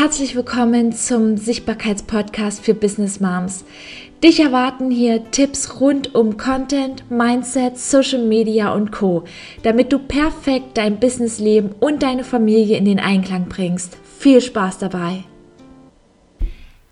Herzlich 0.00 0.36
willkommen 0.36 0.92
zum 0.92 1.36
Sichtbarkeitspodcast 1.36 2.64
für 2.64 2.72
Business 2.72 3.18
Moms. 3.18 3.64
Dich 4.22 4.38
erwarten 4.38 4.92
hier 4.92 5.28
Tipps 5.32 5.80
rund 5.80 6.14
um 6.14 6.36
Content, 6.36 7.10
Mindset, 7.10 7.76
Social 7.76 8.22
Media 8.22 8.72
und 8.72 8.92
Co, 8.92 9.24
damit 9.64 9.92
du 9.92 9.98
perfekt 9.98 10.78
dein 10.78 11.00
Businessleben 11.00 11.74
und 11.80 12.04
deine 12.04 12.22
Familie 12.22 12.78
in 12.78 12.84
den 12.84 13.00
Einklang 13.00 13.48
bringst. 13.48 13.98
Viel 14.20 14.40
Spaß 14.40 14.78
dabei! 14.78 15.24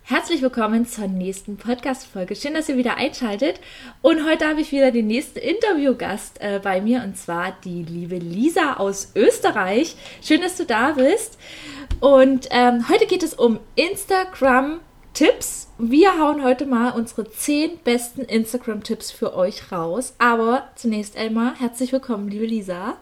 Herzlich 0.09 0.41
willkommen 0.41 0.87
zur 0.87 1.09
nächsten 1.09 1.57
Podcast-Folge. 1.57 2.37
Schön, 2.37 2.55
dass 2.55 2.69
ihr 2.69 2.77
wieder 2.77 2.97
einschaltet. 2.97 3.59
Und 4.03 4.25
heute 4.25 4.47
habe 4.47 4.61
ich 4.61 4.71
wieder 4.71 4.93
den 4.93 5.09
nächsten 5.09 5.41
Interviewgast 5.41 6.41
äh, 6.41 6.61
bei 6.63 6.81
mir 6.81 7.03
und 7.03 7.19
zwar 7.19 7.57
die 7.65 7.83
liebe 7.83 8.15
Lisa 8.15 8.75
aus 8.75 9.11
Österreich. 9.17 9.97
Schön, 10.23 10.43
dass 10.43 10.59
du 10.59 10.65
da 10.65 10.93
bist. 10.93 11.41
Und 11.99 12.47
ähm, 12.53 12.89
heute 12.89 13.07
geht 13.07 13.25
es 13.25 13.35
um 13.35 13.59
Instagram-Tipps. 13.75 15.73
Wir 15.79 16.21
hauen 16.21 16.45
heute 16.45 16.67
mal 16.67 16.93
unsere 16.93 17.29
10 17.29 17.79
besten 17.83 18.21
Instagram-Tipps 18.21 19.11
für 19.11 19.35
euch 19.35 19.73
raus. 19.73 20.15
Aber 20.19 20.69
zunächst 20.77 21.17
einmal 21.17 21.57
herzlich 21.59 21.91
willkommen, 21.91 22.29
liebe 22.29 22.47
Lisa. 22.47 22.97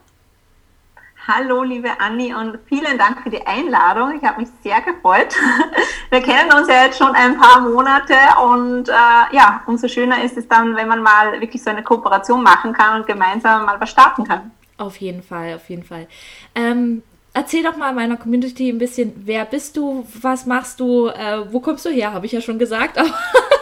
Hallo, 1.27 1.63
liebe 1.63 1.89
Anni, 2.01 2.35
und 2.35 2.59
vielen 2.67 2.99
Dank 2.99 3.23
für 3.23 3.31
die 3.31 3.47
Einladung. 3.47 4.19
Ich 4.19 4.23
habe 4.29 4.43
mich 4.43 4.51
sehr 4.63 4.83
gefreut. 4.83 5.35
Wir 6.11 6.21
kennen 6.21 6.53
uns 6.53 6.69
ja 6.69 6.85
jetzt 6.85 6.99
schon 6.99 7.15
ein 7.15 7.39
paar 7.39 7.63
Monate 7.63 8.15
und 8.47 8.91
äh, 8.91 8.93
ja, 9.35 9.63
umso 9.67 9.89
schöner 9.89 10.23
ist 10.23 10.37
es 10.37 10.47
dann, 10.47 10.77
wenn 10.77 10.87
man 10.87 11.03
mal 11.03 11.41
wirklich 11.41 11.63
so 11.63 11.71
eine 11.71 11.83
Kooperation 11.83 12.43
machen 12.43 12.75
kann 12.75 13.01
und 13.01 13.07
gemeinsam 13.07 13.65
mal 13.65 13.81
was 13.81 13.89
starten 13.89 14.25
kann. 14.25 14.51
Auf 14.77 14.99
jeden 14.99 15.23
Fall, 15.23 15.55
auf 15.55 15.71
jeden 15.71 15.85
Fall. 15.85 16.09
Ähm, 16.55 17.03
erzähl 17.33 17.63
doch 17.63 17.79
mal 17.79 17.95
meiner 17.95 18.19
Community 18.19 18.69
ein 18.69 18.77
bisschen, 18.77 19.15
wer 19.25 19.47
bist 19.47 19.79
du, 19.79 20.07
was 20.21 20.45
machst 20.45 20.79
du, 20.79 21.07
äh, 21.07 21.51
wo 21.51 21.61
kommst 21.61 21.87
du 21.87 21.89
her, 21.89 22.13
habe 22.13 22.27
ich 22.27 22.33
ja 22.33 22.43
schon 22.43 22.59
gesagt. 22.59 22.99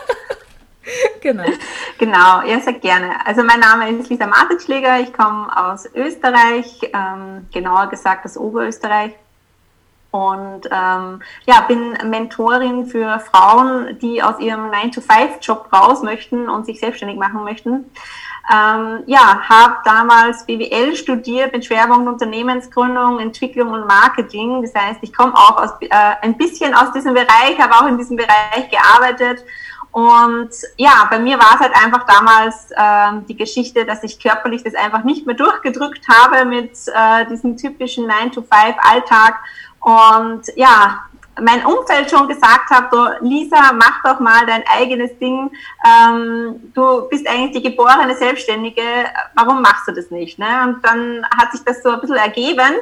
genau. 1.20 1.44
Genau, 1.98 2.42
ja, 2.42 2.60
sehr 2.60 2.74
gerne. 2.74 3.14
Also 3.24 3.42
mein 3.42 3.60
Name 3.60 3.90
ist 3.90 4.10
Lisa 4.10 4.26
Martitschläger, 4.26 5.00
ich 5.00 5.12
komme 5.12 5.48
aus 5.56 5.86
Österreich, 5.94 6.80
ähm, 6.92 7.46
genauer 7.52 7.88
gesagt 7.88 8.24
aus 8.24 8.36
Oberösterreich. 8.36 9.12
Und 10.10 10.66
ähm, 10.70 11.22
ja, 11.46 11.62
bin 11.66 11.96
Mentorin 12.04 12.86
für 12.86 13.18
Frauen, 13.20 13.98
die 14.00 14.22
aus 14.22 14.38
ihrem 14.40 14.70
9-to-5-Job 14.70 15.72
raus 15.72 16.02
möchten 16.02 16.50
und 16.50 16.66
sich 16.66 16.80
selbstständig 16.80 17.18
machen 17.18 17.44
möchten. 17.44 17.86
Ähm, 18.52 19.04
ja, 19.06 19.40
habe 19.48 19.76
damals 19.84 20.44
BWL 20.44 20.96
studiert 20.96 21.52
mit 21.52 21.64
Schwerpunkt 21.64 22.08
Unternehmensgründung, 22.08 23.20
Entwicklung 23.20 23.70
und 23.70 23.86
Marketing. 23.86 24.60
Das 24.60 24.74
heißt, 24.74 24.98
ich 25.00 25.14
komme 25.14 25.34
auch 25.34 25.56
aus, 25.56 25.70
äh, 25.80 25.88
ein 26.20 26.36
bisschen 26.36 26.74
aus 26.74 26.92
diesem 26.92 27.14
Bereich, 27.14 27.58
habe 27.58 27.74
auch 27.74 27.86
in 27.86 27.96
diesem 27.96 28.16
Bereich 28.16 28.68
gearbeitet 28.68 29.44
und 29.92 30.50
ja, 30.78 31.06
bei 31.10 31.18
mir 31.18 31.38
war 31.38 31.54
es 31.54 31.60
halt 31.60 31.74
einfach 31.76 32.06
damals 32.06 32.70
ähm, 32.76 33.26
die 33.26 33.36
Geschichte, 33.36 33.84
dass 33.84 34.02
ich 34.02 34.18
körperlich 34.18 34.64
das 34.64 34.74
einfach 34.74 35.04
nicht 35.04 35.26
mehr 35.26 35.36
durchgedrückt 35.36 36.08
habe 36.08 36.46
mit 36.46 36.72
äh, 36.88 37.26
diesem 37.26 37.58
typischen 37.58 38.10
9-to-5-Alltag. 38.10 39.34
Und 39.80 40.44
ja, 40.56 41.04
mein 41.42 41.64
Umfeld 41.66 42.10
schon 42.10 42.26
gesagt 42.26 42.70
hat, 42.70 42.90
so, 42.90 43.06
Lisa, 43.20 43.72
mach 43.74 44.02
doch 44.02 44.18
mal 44.18 44.46
dein 44.46 44.64
eigenes 44.66 45.18
Ding. 45.18 45.50
Ähm, 45.86 46.72
du 46.72 47.06
bist 47.10 47.28
eigentlich 47.28 47.62
die 47.62 47.70
geborene 47.70 48.16
Selbstständige. 48.16 48.82
Warum 49.34 49.60
machst 49.60 49.88
du 49.88 49.92
das 49.92 50.10
nicht? 50.10 50.38
Ne? 50.38 50.46
Und 50.64 50.84
dann 50.86 51.26
hat 51.38 51.52
sich 51.52 51.62
das 51.64 51.82
so 51.82 51.90
ein 51.90 52.00
bisschen 52.00 52.16
ergeben. 52.16 52.76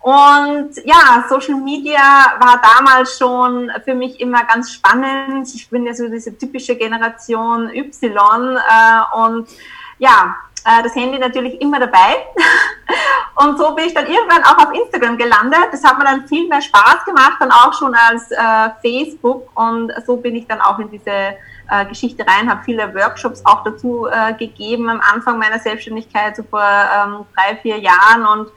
Und 0.00 0.70
ja, 0.84 1.24
Social 1.28 1.56
Media 1.56 2.00
war 2.38 2.62
damals 2.62 3.18
schon 3.18 3.70
für 3.84 3.94
mich 3.94 4.20
immer 4.20 4.44
ganz 4.44 4.72
spannend. 4.72 5.48
Ich 5.54 5.68
bin 5.68 5.84
ja 5.84 5.94
so 5.94 6.08
diese 6.08 6.36
typische 6.36 6.76
Generation 6.76 7.70
Y 7.74 8.56
äh, 8.56 9.16
und 9.18 9.48
ja, 9.98 10.36
äh, 10.66 10.82
das 10.82 10.94
Handy 10.94 11.18
natürlich 11.18 11.60
immer 11.60 11.78
dabei. 11.78 12.26
und 13.36 13.56
so 13.56 13.74
bin 13.74 13.86
ich 13.86 13.94
dann 13.94 14.06
irgendwann 14.06 14.42
auch 14.44 14.58
auf 14.58 14.74
Instagram 14.74 15.16
gelandet. 15.16 15.68
Das 15.70 15.84
hat 15.84 15.98
mir 15.98 16.04
dann 16.04 16.26
viel 16.26 16.48
mehr 16.48 16.60
Spaß 16.60 17.04
gemacht, 17.04 17.36
dann 17.40 17.50
auch 17.50 17.72
schon 17.72 17.94
als 17.94 18.30
äh, 18.32 18.70
Facebook. 18.82 19.48
Und 19.56 19.92
so 20.06 20.16
bin 20.16 20.34
ich 20.34 20.46
dann 20.46 20.60
auch 20.60 20.78
in 20.78 20.90
diese 20.90 21.10
äh, 21.10 21.86
Geschichte 21.88 22.26
rein, 22.26 22.50
habe 22.50 22.62
viele 22.64 22.94
Workshops 22.94 23.44
auch 23.44 23.62
dazu 23.62 24.06
äh, 24.06 24.34
gegeben 24.34 24.88
am 24.88 25.00
Anfang 25.00 25.38
meiner 25.38 25.58
Selbstständigkeit, 25.58 26.36
so 26.36 26.42
vor 26.42 26.60
ähm, 26.60 27.26
drei, 27.34 27.56
vier 27.56 27.78
Jahren. 27.78 28.26
Und 28.26 28.48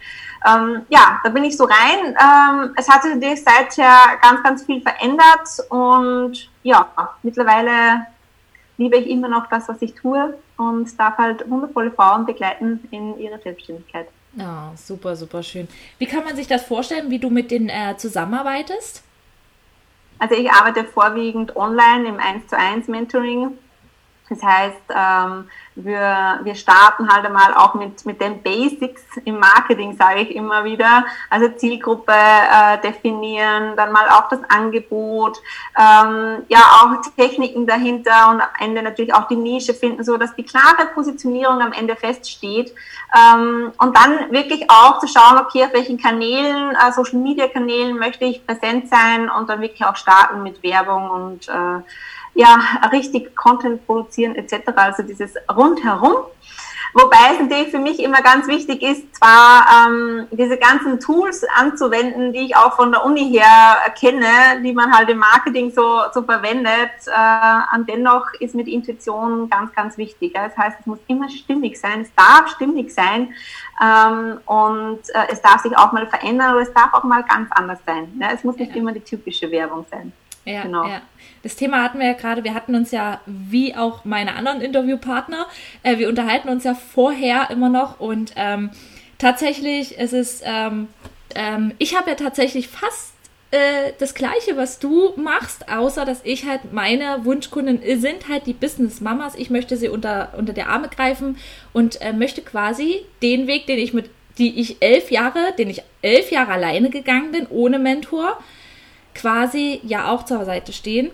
ähm, 0.47 0.81
ja, 0.89 1.19
da 1.23 1.29
bin 1.29 1.43
ich 1.43 1.57
so 1.57 1.65
rein. 1.65 2.15
Ähm, 2.15 2.73
es 2.77 2.89
hat 2.89 3.03
sich 3.03 3.43
seither 3.43 3.93
ganz, 4.21 4.43
ganz 4.43 4.65
viel 4.65 4.81
verändert 4.81 5.47
und 5.69 6.49
ja, 6.63 6.89
mittlerweile 7.23 8.05
liebe 8.77 8.97
ich 8.97 9.09
immer 9.09 9.27
noch 9.27 9.47
das, 9.47 9.67
was 9.67 9.81
ich 9.81 9.93
tue 9.93 10.33
und 10.57 10.99
darf 10.99 11.17
halt 11.17 11.49
wundervolle 11.49 11.91
Frauen 11.91 12.25
begleiten 12.25 12.79
in 12.91 13.19
ihrer 13.19 13.39
Selbstständigkeit. 13.39 14.07
Ja, 14.35 14.71
super, 14.75 15.15
super 15.15 15.43
schön. 15.43 15.67
Wie 15.97 16.05
kann 16.05 16.23
man 16.23 16.35
sich 16.35 16.47
das 16.47 16.63
vorstellen, 16.63 17.09
wie 17.09 17.19
du 17.19 17.29
mit 17.29 17.51
denen 17.51 17.69
äh, 17.69 17.97
zusammenarbeitest? 17.97 19.03
Also 20.19 20.35
ich 20.35 20.51
arbeite 20.51 20.83
vorwiegend 20.83 21.55
online 21.55 22.07
im 22.07 22.19
1 22.19 22.47
zu 22.47 22.57
1 22.57 22.87
Mentoring. 22.87 23.57
Das 24.29 24.43
heißt, 24.43 24.81
ähm, 24.89 25.49
wir, 25.75 26.39
wir 26.43 26.55
starten 26.55 27.11
halt 27.11 27.25
einmal 27.25 27.53
auch 27.53 27.73
mit, 27.73 28.05
mit 28.05 28.21
den 28.21 28.41
Basics 28.41 29.01
im 29.25 29.39
Marketing, 29.39 29.95
sage 29.95 30.21
ich 30.21 30.35
immer 30.35 30.63
wieder. 30.63 31.05
Also 31.29 31.49
Zielgruppe 31.49 32.13
äh, 32.13 32.77
definieren, 32.81 33.75
dann 33.75 33.91
mal 33.91 34.09
auch 34.09 34.29
das 34.29 34.39
Angebot, 34.49 35.37
ähm, 35.77 36.43
ja 36.47 36.59
auch 36.59 37.01
Techniken 37.17 37.65
dahinter 37.65 38.29
und 38.29 38.41
am 38.41 38.49
Ende 38.59 38.81
natürlich 38.81 39.13
auch 39.13 39.27
die 39.27 39.35
Nische 39.35 39.73
finden, 39.73 40.03
so 40.03 40.17
dass 40.17 40.35
die 40.35 40.43
klare 40.43 40.87
Positionierung 40.93 41.61
am 41.61 41.71
Ende 41.71 41.95
feststeht. 41.95 42.73
Ähm, 43.15 43.71
und 43.77 43.95
dann 43.95 44.31
wirklich 44.31 44.69
auch 44.69 44.99
zu 44.99 45.07
schauen, 45.07 45.39
okay, 45.39 45.65
auf 45.65 45.73
welchen 45.73 45.97
Kanälen, 45.97 46.75
äh, 46.75 46.91
Social 46.91 47.19
Media 47.19 47.47
Kanälen 47.47 47.97
möchte 47.97 48.25
ich 48.25 48.45
präsent 48.45 48.89
sein 48.89 49.29
und 49.29 49.49
dann 49.49 49.61
wirklich 49.61 49.83
auch 49.85 49.95
starten 49.95 50.43
mit 50.43 50.61
Werbung 50.61 51.09
und 51.09 51.47
äh, 51.47 51.81
ja, 52.39 52.57
richtig 52.93 53.35
Content 53.35 53.85
produzieren 53.85 54.33
etc. 54.35 54.71
Also 54.75 55.03
dieses 55.03 55.33
rundherum. 55.53 56.15
Wobei 56.93 57.33
es 57.33 57.39
natürlich 57.39 57.69
für 57.69 57.79
mich 57.79 58.01
immer 58.01 58.21
ganz 58.21 58.47
wichtig 58.47 58.81
ist, 58.81 59.15
zwar 59.17 59.87
ähm, 59.87 60.25
diese 60.31 60.57
ganzen 60.57 60.99
Tools 60.99 61.45
anzuwenden, 61.55 62.33
die 62.33 62.45
ich 62.45 62.55
auch 62.55 62.77
von 62.77 62.91
der 62.91 63.05
Uni 63.05 63.29
her 63.29 63.77
kenne, 63.99 64.63
die 64.63 64.73
man 64.73 64.91
halt 64.91 65.09
im 65.09 65.19
Marketing 65.19 65.69
so, 65.69 66.01
so 66.13 66.23
verwendet, 66.23 66.91
äh, 67.05 67.75
und 67.75 67.87
dennoch 67.87 68.25
ist 68.39 68.55
mit 68.55 68.67
Intuition 68.67 69.49
ganz, 69.49 69.71
ganz 69.75 69.97
wichtig. 69.97 70.33
Das 70.33 70.57
heißt, 70.57 70.77
es 70.79 70.85
muss 70.87 70.99
immer 71.07 71.29
stimmig 71.29 71.79
sein, 71.79 72.01
es 72.01 72.11
darf 72.15 72.49
stimmig 72.55 72.91
sein 72.91 73.33
ähm, 73.83 74.39
und 74.45 75.01
äh, 75.09 75.27
es 75.29 75.41
darf 75.41 75.61
sich 75.61 75.77
auch 75.77 75.91
mal 75.91 76.07
verändern 76.07 76.53
oder 76.53 76.63
es 76.63 76.73
darf 76.73 76.93
auch 76.93 77.03
mal 77.03 77.23
ganz 77.23 77.51
anders 77.51 77.79
sein. 77.85 78.17
Ja, 78.19 78.29
es 78.33 78.43
muss 78.43 78.55
nicht 78.55 78.75
immer 78.75 78.93
die 78.93 79.01
typische 79.01 79.51
Werbung 79.51 79.85
sein. 79.91 80.11
Ja, 80.45 80.63
genau. 80.63 80.87
ja. 80.87 81.01
Das 81.43 81.55
Thema 81.55 81.83
hatten 81.83 81.99
wir 81.99 82.07
ja 82.07 82.13
gerade, 82.13 82.43
wir 82.43 82.53
hatten 82.53 82.75
uns 82.75 82.91
ja, 82.91 83.21
wie 83.25 83.75
auch 83.75 84.03
meine 84.05 84.35
anderen 84.35 84.61
Interviewpartner, 84.61 85.45
äh, 85.83 85.97
wir 85.97 86.09
unterhalten 86.09 86.49
uns 86.49 86.63
ja 86.63 86.75
vorher 86.75 87.49
immer 87.49 87.69
noch 87.69 87.99
und 87.99 88.33
ähm, 88.35 88.71
tatsächlich 89.17 89.97
ist 89.97 90.13
es, 90.13 90.41
ähm, 90.43 90.87
ähm, 91.35 91.73
ich 91.77 91.95
habe 91.95 92.09
ja 92.09 92.15
tatsächlich 92.15 92.67
fast 92.67 93.13
äh, 93.51 93.93
das 93.97 94.13
gleiche, 94.13 94.57
was 94.57 94.79
du 94.79 95.13
machst, 95.15 95.69
außer 95.69 96.05
dass 96.05 96.21
ich 96.23 96.45
halt 96.45 96.71
meine 96.71 97.25
Wunschkunden 97.25 97.81
sind 97.99 98.27
halt 98.27 98.45
die 98.45 98.53
Business 98.53 99.01
Mamas. 99.01 99.33
Ich 99.35 99.49
möchte 99.49 99.75
sie 99.75 99.89
unter, 99.89 100.33
unter 100.37 100.53
der 100.53 100.69
Arme 100.69 100.87
greifen 100.87 101.37
und 101.73 101.99
äh, 102.01 102.13
möchte 102.13 102.41
quasi 102.41 103.05
den 103.23 103.47
Weg, 103.47 103.65
den 103.65 103.79
ich 103.79 103.93
mit, 103.93 104.11
die 104.37 104.59
ich 104.59 104.81
elf 104.81 105.09
Jahre, 105.09 105.53
den 105.57 105.69
ich 105.69 105.81
elf 106.03 106.31
Jahre 106.31 106.51
alleine 106.51 106.91
gegangen 106.91 107.31
bin, 107.31 107.47
ohne 107.49 107.79
Mentor, 107.79 108.37
quasi 109.15 109.81
ja 109.83 110.11
auch 110.11 110.23
zur 110.23 110.45
Seite 110.45 110.73
stehen. 110.73 111.11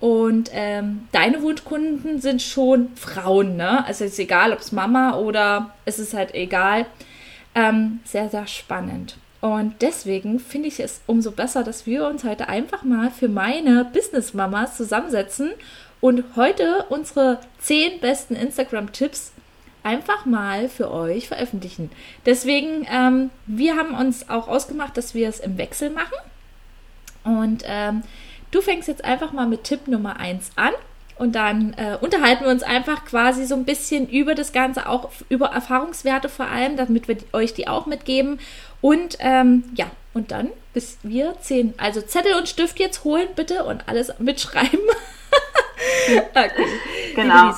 Und 0.00 0.50
ähm, 0.52 1.08
deine 1.10 1.42
Wunschkunden 1.42 2.20
sind 2.20 2.40
schon 2.40 2.94
Frauen, 2.94 3.56
ne? 3.56 3.84
Also 3.84 4.04
ist 4.04 4.18
egal, 4.18 4.52
ob 4.52 4.60
es 4.60 4.70
Mama 4.70 5.16
oder 5.16 5.74
es 5.84 5.98
ist 5.98 6.14
halt 6.14 6.34
egal. 6.34 6.86
Ähm, 7.54 8.00
sehr, 8.04 8.28
sehr 8.28 8.46
spannend. 8.46 9.16
Und 9.40 9.82
deswegen 9.82 10.40
finde 10.40 10.68
ich 10.68 10.80
es 10.80 11.00
umso 11.06 11.30
besser, 11.32 11.64
dass 11.64 11.86
wir 11.86 12.06
uns 12.06 12.24
heute 12.24 12.48
einfach 12.48 12.82
mal 12.82 13.10
für 13.10 13.28
meine 13.28 13.84
Business-Mamas 13.84 14.76
zusammensetzen 14.76 15.50
und 16.00 16.24
heute 16.36 16.84
unsere 16.88 17.40
10 17.60 18.00
besten 18.00 18.34
Instagram-Tipps 18.34 19.32
einfach 19.82 20.26
mal 20.26 20.68
für 20.68 20.90
euch 20.90 21.28
veröffentlichen. 21.28 21.90
Deswegen, 22.26 22.86
ähm, 22.90 23.30
wir 23.46 23.76
haben 23.76 23.94
uns 23.94 24.28
auch 24.28 24.48
ausgemacht, 24.48 24.96
dass 24.96 25.14
wir 25.14 25.28
es 25.28 25.40
im 25.40 25.56
Wechsel 25.56 25.90
machen. 25.90 26.16
Und 27.36 27.62
ähm, 27.66 28.02
du 28.50 28.60
fängst 28.60 28.88
jetzt 28.88 29.04
einfach 29.04 29.32
mal 29.32 29.46
mit 29.46 29.64
Tipp 29.64 29.86
Nummer 29.86 30.18
1 30.18 30.52
an 30.56 30.72
und 31.18 31.32
dann 31.34 31.74
äh, 31.74 31.98
unterhalten 32.00 32.44
wir 32.44 32.50
uns 32.50 32.62
einfach 32.62 33.04
quasi 33.04 33.44
so 33.44 33.54
ein 33.54 33.64
bisschen 33.64 34.08
über 34.08 34.34
das 34.34 34.52
Ganze, 34.52 34.88
auch 34.88 35.10
über 35.28 35.48
Erfahrungswerte 35.48 36.28
vor 36.28 36.46
allem, 36.46 36.76
damit 36.76 37.08
wir 37.08 37.16
euch 37.32 37.54
die 37.54 37.66
auch 37.66 37.86
mitgeben. 37.86 38.38
Und 38.80 39.16
ähm, 39.20 39.64
ja, 39.74 39.86
und 40.14 40.30
dann 40.30 40.50
bis 40.72 40.98
wir 41.02 41.34
zehn. 41.40 41.74
Also 41.76 42.00
Zettel 42.00 42.34
und 42.34 42.48
Stift 42.48 42.78
jetzt 42.78 43.02
holen 43.02 43.28
bitte 43.34 43.64
und 43.64 43.88
alles 43.88 44.12
mitschreiben. 44.20 44.78
okay. 46.30 46.50
Genau. 47.16 47.52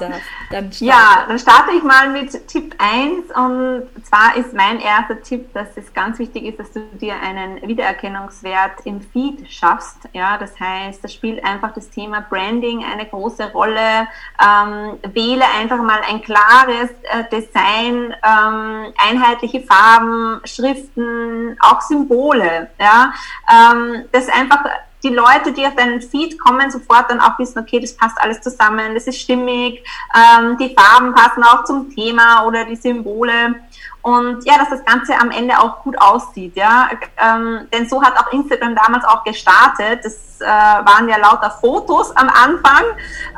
Dann 0.51 0.69
ja, 0.81 1.27
dann 1.29 1.39
starte 1.39 1.71
ich 1.77 1.83
mal 1.85 2.09
mit 2.09 2.49
Tipp 2.49 2.75
1 2.79 3.31
und 3.37 3.89
zwar 4.05 4.37
ist 4.37 4.53
mein 4.53 4.81
erster 4.81 5.23
Tipp, 5.23 5.53
dass 5.55 5.69
es 5.77 5.95
ganz 5.95 6.19
wichtig 6.19 6.45
ist, 6.45 6.59
dass 6.59 6.73
du 6.73 6.81
dir 7.01 7.15
einen 7.21 7.63
Wiedererkennungswert 7.63 8.85
im 8.85 9.01
Feed 9.01 9.49
schaffst. 9.49 10.09
Ja, 10.13 10.39
das 10.39 10.59
heißt, 10.59 11.05
da 11.05 11.09
spielt 11.09 11.45
einfach 11.45 11.73
das 11.73 11.89
Thema 11.91 12.27
Branding 12.29 12.85
eine 12.85 13.07
große 13.07 13.53
Rolle. 13.53 14.09
Ähm, 14.43 14.99
wähle 15.13 15.45
einfach 15.57 15.81
mal 15.81 16.01
ein 16.09 16.21
klares 16.21 16.91
äh, 17.05 17.25
Design, 17.31 18.13
ähm, 18.25 18.93
einheitliche 18.99 19.61
Farben, 19.61 20.41
Schriften, 20.45 21.57
auch 21.61 21.81
Symbole. 21.81 22.71
Ja, 22.81 23.13
ähm, 23.49 24.07
das 24.11 24.29
einfach 24.29 24.65
die 25.03 25.09
Leute, 25.09 25.53
die 25.53 25.67
auf 25.67 25.75
deinen 25.75 26.03
Feed 26.03 26.39
kommen, 26.39 26.71
sofort 26.71 27.11
dann 27.11 27.21
auch 27.21 27.39
wissen, 27.39 27.59
okay, 27.59 27.81
das 27.81 27.97
passt 27.97 28.21
alles 28.21 28.41
zusammen, 28.41 28.95
das 28.95 29.07
ist 29.07 29.21
stimmig, 29.21 29.85
ähm, 30.15 30.57
die 30.59 30.75
Farben 30.75 31.15
passen 31.15 31.43
auch 31.43 31.65
zum 31.65 31.95
Thema 31.95 32.45
oder 32.45 32.65
die 32.65 32.77
Symbole. 32.77 33.55
Und 34.03 34.45
ja, 34.47 34.57
dass 34.57 34.71
das 34.71 34.85
Ganze 34.85 35.15
am 35.19 35.31
Ende 35.31 35.59
auch 35.59 35.83
gut 35.83 36.01
aussieht, 36.01 36.57
ja. 36.57 36.89
Ähm, 37.19 37.69
denn 37.73 37.87
so 37.87 38.03
hat 38.03 38.17
auch 38.17 38.33
Instagram 38.33 38.75
damals 38.75 39.05
auch 39.05 39.25
gestartet. 39.25 40.01
Das 40.03 40.41
äh, 40.41 40.47
waren 40.47 41.07
ja 41.07 41.19
lauter 41.19 41.51
Fotos 41.51 42.11
am 42.17 42.31
Anfang. 42.31 42.83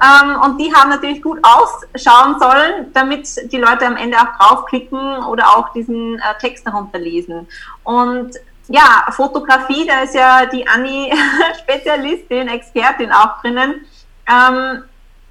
Ähm, 0.01 0.41
und 0.41 0.59
die 0.59 0.73
haben 0.73 0.91
natürlich 0.91 1.21
gut 1.21 1.41
ausschauen 1.43 2.39
sollen, 2.39 2.93
damit 2.93 3.29
die 3.51 3.59
Leute 3.59 3.87
am 3.87 3.97
Ende 3.97 4.19
auch 4.19 4.39
draufklicken 4.39 5.25
oder 5.25 5.49
auch 5.49 5.71
diesen 5.71 6.21
äh, 6.21 6.39
Text 6.41 6.65
herunterlesen. 6.65 7.49
Und 7.83 8.37
ja, 8.73 9.07
Fotografie, 9.11 9.87
da 9.87 10.01
ist 10.03 10.15
ja 10.15 10.47
die 10.47 10.67
Anni 10.67 11.13
Spezialistin, 11.63 12.49
Expertin 12.49 13.13
auch 13.13 13.41
drinnen. 13.43 13.85
Ähm, 14.27 14.85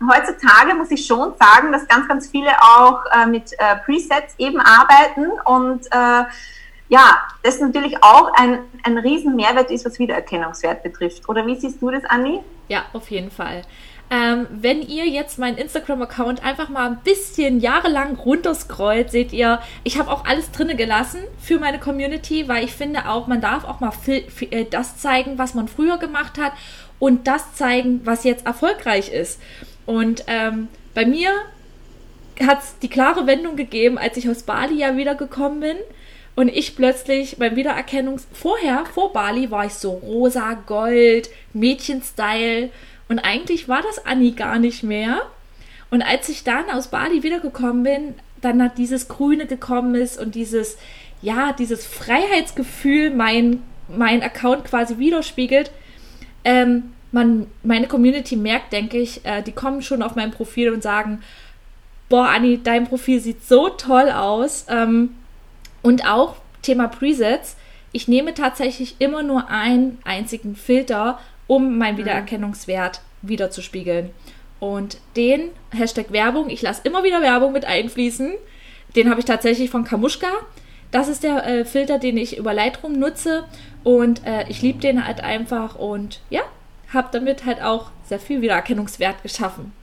heutzutage 0.08 0.76
muss 0.76 0.92
ich 0.92 1.06
schon 1.06 1.34
sagen, 1.40 1.72
dass 1.72 1.88
ganz, 1.88 2.08
ganz 2.08 2.30
viele 2.30 2.52
auch 2.62 3.02
äh, 3.12 3.26
mit 3.26 3.52
äh, 3.54 3.78
Presets 3.84 4.36
eben 4.38 4.60
arbeiten 4.60 5.32
und 5.46 5.88
äh, 5.88 6.24
ja, 6.90 7.18
das 7.42 7.60
natürlich 7.62 8.04
auch 8.04 8.32
ein, 8.36 8.60
ein 8.84 8.98
riesen 8.98 9.36
Mehrwert 9.36 9.72
ist, 9.72 9.86
was 9.86 9.98
Wiedererkennungswert 9.98 10.84
betrifft. 10.84 11.28
Oder 11.30 11.48
wie 11.48 11.56
siehst 11.56 11.82
du 11.82 11.90
das, 11.90 12.04
Anni? 12.04 12.42
Ja, 12.68 12.84
auf 12.94 13.10
jeden 13.10 13.32
Fall. 13.32 13.64
Ähm, 14.14 14.46
wenn 14.52 14.82
ihr 14.82 15.08
jetzt 15.08 15.40
meinen 15.40 15.58
Instagram-Account 15.58 16.44
einfach 16.44 16.68
mal 16.68 16.90
ein 16.90 17.00
bisschen 17.02 17.62
jahrelang 17.62 18.18
runterscrollt, 18.18 19.10
seht 19.10 19.32
ihr, 19.32 19.62
ich 19.86 19.98
habe 19.98 20.12
auch 20.12 20.26
alles 20.26 20.52
drinne 20.52 20.76
gelassen 20.76 21.22
für 21.40 21.60
meine 21.60 21.80
Community, 21.80 22.50
weil 22.50 22.66
ich 22.66 22.74
finde 22.74 23.08
auch, 23.08 23.28
man 23.28 23.40
darf 23.40 23.64
auch 23.64 23.80
mal 23.80 23.94
äh, 24.08 24.66
das 24.70 24.98
zeigen, 24.98 25.38
was 25.38 25.54
man 25.54 25.70
früher 25.70 25.98
gemacht 25.98 26.38
hat 26.38 26.52
und 27.00 27.26
das 27.26 27.56
zeigen, 27.56 28.02
was 28.04 28.26
jetzt 28.26 28.46
erfolgreich 28.46 29.14
ist. 29.14 29.40
Und 29.86 30.26
ähm, 30.28 30.68
bei 30.94 31.06
mir 31.06 31.32
hat 32.46 32.60
es 32.64 32.78
die 32.80 32.90
klare 32.90 33.28
Wendung 33.28 33.56
gegeben, 33.56 33.98
als 33.98 34.18
ich 34.18 34.30
aus 34.30 34.44
Bali 34.44 34.76
ja 34.76 34.98
wiedergekommen 34.98 35.62
bin. 35.62 35.78
Und 36.36 36.50
ich 36.50 36.76
plötzlich 36.76 37.38
beim 37.38 37.56
Wiedererkennungs... 37.56 38.28
Vorher, 38.34 38.86
vor 38.86 39.14
Bali, 39.14 39.52
war 39.52 39.66
ich 39.66 39.74
so 39.74 39.92
rosa, 39.92 40.54
gold, 40.66 41.30
Mädchenstyle. 41.54 42.70
Und 43.12 43.20
eigentlich 43.20 43.68
war 43.68 43.82
das 43.82 44.06
Anni 44.06 44.32
gar 44.32 44.58
nicht 44.58 44.84
mehr. 44.84 45.24
Und 45.90 46.02
als 46.02 46.30
ich 46.30 46.46
dann 46.46 46.70
aus 46.70 46.88
Bali 46.88 47.24
wiedergekommen 47.24 47.84
bin, 47.84 48.16
dann 48.40 48.64
hat 48.64 48.78
dieses 48.78 49.10
Grüne 49.10 49.48
gekommen 49.48 49.96
ist 49.96 50.18
und 50.18 50.34
dieses, 50.34 50.78
ja, 51.22 51.52
dieses 51.52 51.86
Freiheitsgefühl 51.86 53.10
mein, 53.10 53.64
mein 53.90 54.24
Account 54.24 54.64
quasi 54.64 54.98
widerspiegelt. 54.98 55.72
Ähm, 56.46 56.94
man, 57.12 57.48
meine 57.64 57.88
Community 57.88 58.38
merkt, 58.38 58.72
denke 58.72 58.98
ich, 58.98 59.26
äh, 59.26 59.42
die 59.42 59.52
kommen 59.52 59.82
schon 59.82 60.04
auf 60.04 60.16
mein 60.16 60.32
Profil 60.32 60.70
und 60.70 60.82
sagen, 60.82 61.22
boah, 62.08 62.30
Anni, 62.30 62.62
dein 62.64 62.88
Profil 62.88 63.20
sieht 63.20 63.44
so 63.44 63.68
toll 63.68 64.10
aus. 64.10 64.68
Ähm, 64.70 65.18
und 65.82 66.10
auch 66.10 66.38
Thema 66.62 66.88
Presets. 66.88 67.58
Ich 67.92 68.08
nehme 68.08 68.34
tatsächlich 68.34 68.96
immer 69.00 69.22
nur 69.22 69.50
einen 69.50 69.98
einzigen 70.06 70.56
Filter 70.56 71.20
um 71.52 71.78
meinen 71.78 71.96
mhm. 71.96 72.00
Wiedererkennungswert 72.00 73.02
wiederzuspiegeln. 73.24 74.12
Und 74.62 75.00
den 75.18 75.50
Hashtag 75.72 76.14
Werbung, 76.14 76.50
ich 76.50 76.62
lasse 76.62 76.84
immer 76.86 77.04
wieder 77.04 77.22
Werbung 77.22 77.52
mit 77.52 77.66
einfließen. 77.66 78.36
Den 78.96 79.10
habe 79.10 79.20
ich 79.20 79.26
tatsächlich 79.26 79.70
von 79.70 79.84
Kamuschka. 79.84 80.30
Das 80.92 81.10
ist 81.10 81.24
der 81.24 81.46
äh, 81.46 81.66
Filter, 81.66 82.00
den 82.00 82.16
ich 82.16 82.38
über 82.38 82.54
Lightroom 82.54 82.94
nutze. 82.94 83.44
Und 83.84 84.26
äh, 84.26 84.46
ich 84.48 84.62
liebe 84.62 84.80
den 84.80 85.06
halt 85.06 85.26
einfach 85.26 85.76
und 85.76 86.22
ja, 86.30 86.40
habe 86.94 87.10
damit 87.12 87.46
halt 87.46 87.62
auch 87.62 87.92
sehr 88.06 88.20
viel 88.20 88.42
Wiedererkennungswert 88.42 89.22
geschaffen. 89.22 89.74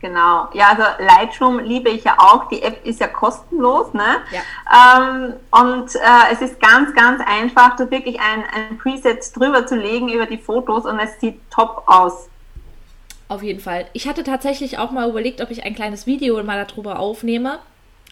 Genau, 0.00 0.48
ja, 0.52 0.68
also 0.68 0.84
Lightroom 1.02 1.58
liebe 1.58 1.90
ich 1.90 2.04
ja 2.04 2.16
auch. 2.18 2.48
Die 2.48 2.62
App 2.62 2.86
ist 2.86 3.00
ja 3.00 3.08
kostenlos, 3.08 3.92
ne? 3.94 4.18
Ja. 4.30 5.00
Ähm, 5.00 5.34
und 5.50 5.94
äh, 5.96 6.32
es 6.32 6.40
ist 6.40 6.60
ganz, 6.60 6.94
ganz 6.94 7.20
einfach, 7.26 7.74
da 7.74 7.90
wirklich 7.90 8.20
ein, 8.20 8.44
ein 8.54 8.78
Preset 8.78 9.34
drüber 9.34 9.66
zu 9.66 9.74
legen 9.74 10.08
über 10.08 10.26
die 10.26 10.38
Fotos 10.38 10.84
und 10.84 11.00
es 11.00 11.18
sieht 11.20 11.40
top 11.50 11.82
aus. 11.86 12.28
Auf 13.26 13.42
jeden 13.42 13.60
Fall. 13.60 13.86
Ich 13.92 14.08
hatte 14.08 14.22
tatsächlich 14.22 14.78
auch 14.78 14.92
mal 14.92 15.08
überlegt, 15.10 15.40
ob 15.40 15.50
ich 15.50 15.64
ein 15.64 15.74
kleines 15.74 16.06
Video 16.06 16.40
mal 16.44 16.64
darüber 16.64 17.00
aufnehme. 17.00 17.58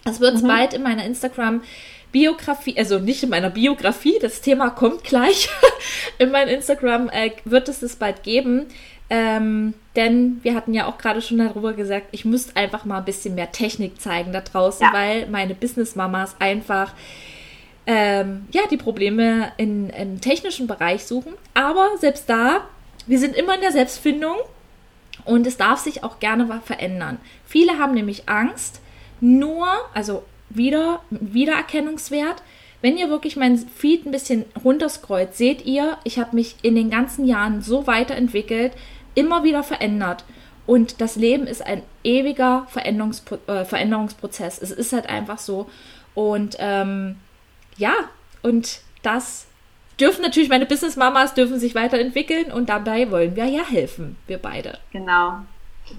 Das 0.04 0.20
wird 0.20 0.34
es 0.34 0.42
mhm. 0.42 0.48
bald 0.48 0.74
in 0.74 0.82
meiner 0.82 1.04
Instagram 1.04 1.62
Biografie, 2.12 2.78
also 2.78 2.98
nicht 2.98 3.22
in 3.22 3.30
meiner 3.30 3.50
Biografie, 3.50 4.18
das 4.20 4.40
Thema 4.40 4.70
kommt 4.70 5.04
gleich. 5.04 5.48
in 6.18 6.30
meinem 6.30 6.48
Instagram 6.48 7.10
äh, 7.10 7.32
wird 7.44 7.68
es 7.68 7.80
das 7.80 7.96
bald 7.96 8.22
geben. 8.22 8.66
Ähm, 9.08 9.74
denn 9.94 10.40
wir 10.42 10.54
hatten 10.54 10.74
ja 10.74 10.86
auch 10.86 10.98
gerade 10.98 11.22
schon 11.22 11.38
darüber 11.38 11.72
gesagt, 11.74 12.08
ich 12.10 12.24
müsste 12.24 12.56
einfach 12.56 12.84
mal 12.84 12.98
ein 12.98 13.04
bisschen 13.04 13.34
mehr 13.36 13.52
Technik 13.52 14.00
zeigen 14.00 14.32
da 14.32 14.40
draußen, 14.40 14.86
ja. 14.86 14.92
weil 14.92 15.28
meine 15.28 15.54
Business-Mamas 15.54 16.36
einfach 16.40 16.92
ähm, 17.86 18.46
ja, 18.50 18.62
die 18.70 18.76
Probleme 18.76 19.52
in, 19.56 19.90
im 19.90 20.20
technischen 20.20 20.66
Bereich 20.66 21.04
suchen. 21.04 21.34
Aber 21.54 21.90
selbst 21.98 22.28
da, 22.28 22.62
wir 23.06 23.18
sind 23.18 23.36
immer 23.36 23.54
in 23.54 23.60
der 23.60 23.72
Selbstfindung 23.72 24.36
und 25.24 25.46
es 25.46 25.56
darf 25.56 25.80
sich 25.80 26.02
auch 26.02 26.18
gerne 26.18 26.60
verändern. 26.64 27.18
Viele 27.46 27.78
haben 27.78 27.94
nämlich 27.94 28.28
Angst, 28.28 28.80
nur, 29.20 29.66
also 29.94 30.24
wieder, 30.50 31.00
Wiedererkennungswert. 31.10 32.42
Wenn 32.82 32.96
ihr 32.96 33.08
wirklich 33.08 33.36
mein 33.36 33.56
Feed 33.56 34.04
ein 34.04 34.12
bisschen 34.12 34.44
runterscrollt, 34.62 35.34
seht 35.34 35.64
ihr, 35.64 35.96
ich 36.04 36.18
habe 36.18 36.36
mich 36.36 36.56
in 36.62 36.74
den 36.74 36.90
ganzen 36.90 37.24
Jahren 37.24 37.62
so 37.62 37.86
weiterentwickelt, 37.86 38.72
immer 39.16 39.42
wieder 39.42 39.64
verändert. 39.64 40.24
Und 40.66 41.00
das 41.00 41.16
Leben 41.16 41.48
ist 41.48 41.64
ein 41.64 41.82
ewiger 42.04 42.66
Veränderungspro 42.68 43.38
äh, 43.48 43.64
Veränderungsprozess. 43.64 44.62
Es 44.62 44.70
ist 44.70 44.92
halt 44.92 45.08
einfach 45.08 45.38
so. 45.38 45.68
Und 46.14 46.56
ähm, 46.60 47.16
ja, 47.76 47.94
und 48.42 48.80
das 49.02 49.46
dürfen 49.98 50.22
natürlich 50.22 50.48
meine 50.48 50.66
Business-Mamas 50.66 51.34
dürfen 51.34 51.58
sich 51.58 51.74
weiterentwickeln 51.74 52.52
und 52.52 52.68
dabei 52.68 53.10
wollen 53.10 53.36
wir 53.36 53.46
ja 53.46 53.62
helfen, 53.64 54.16
wir 54.26 54.38
beide. 54.38 54.78
Genau. 54.92 55.40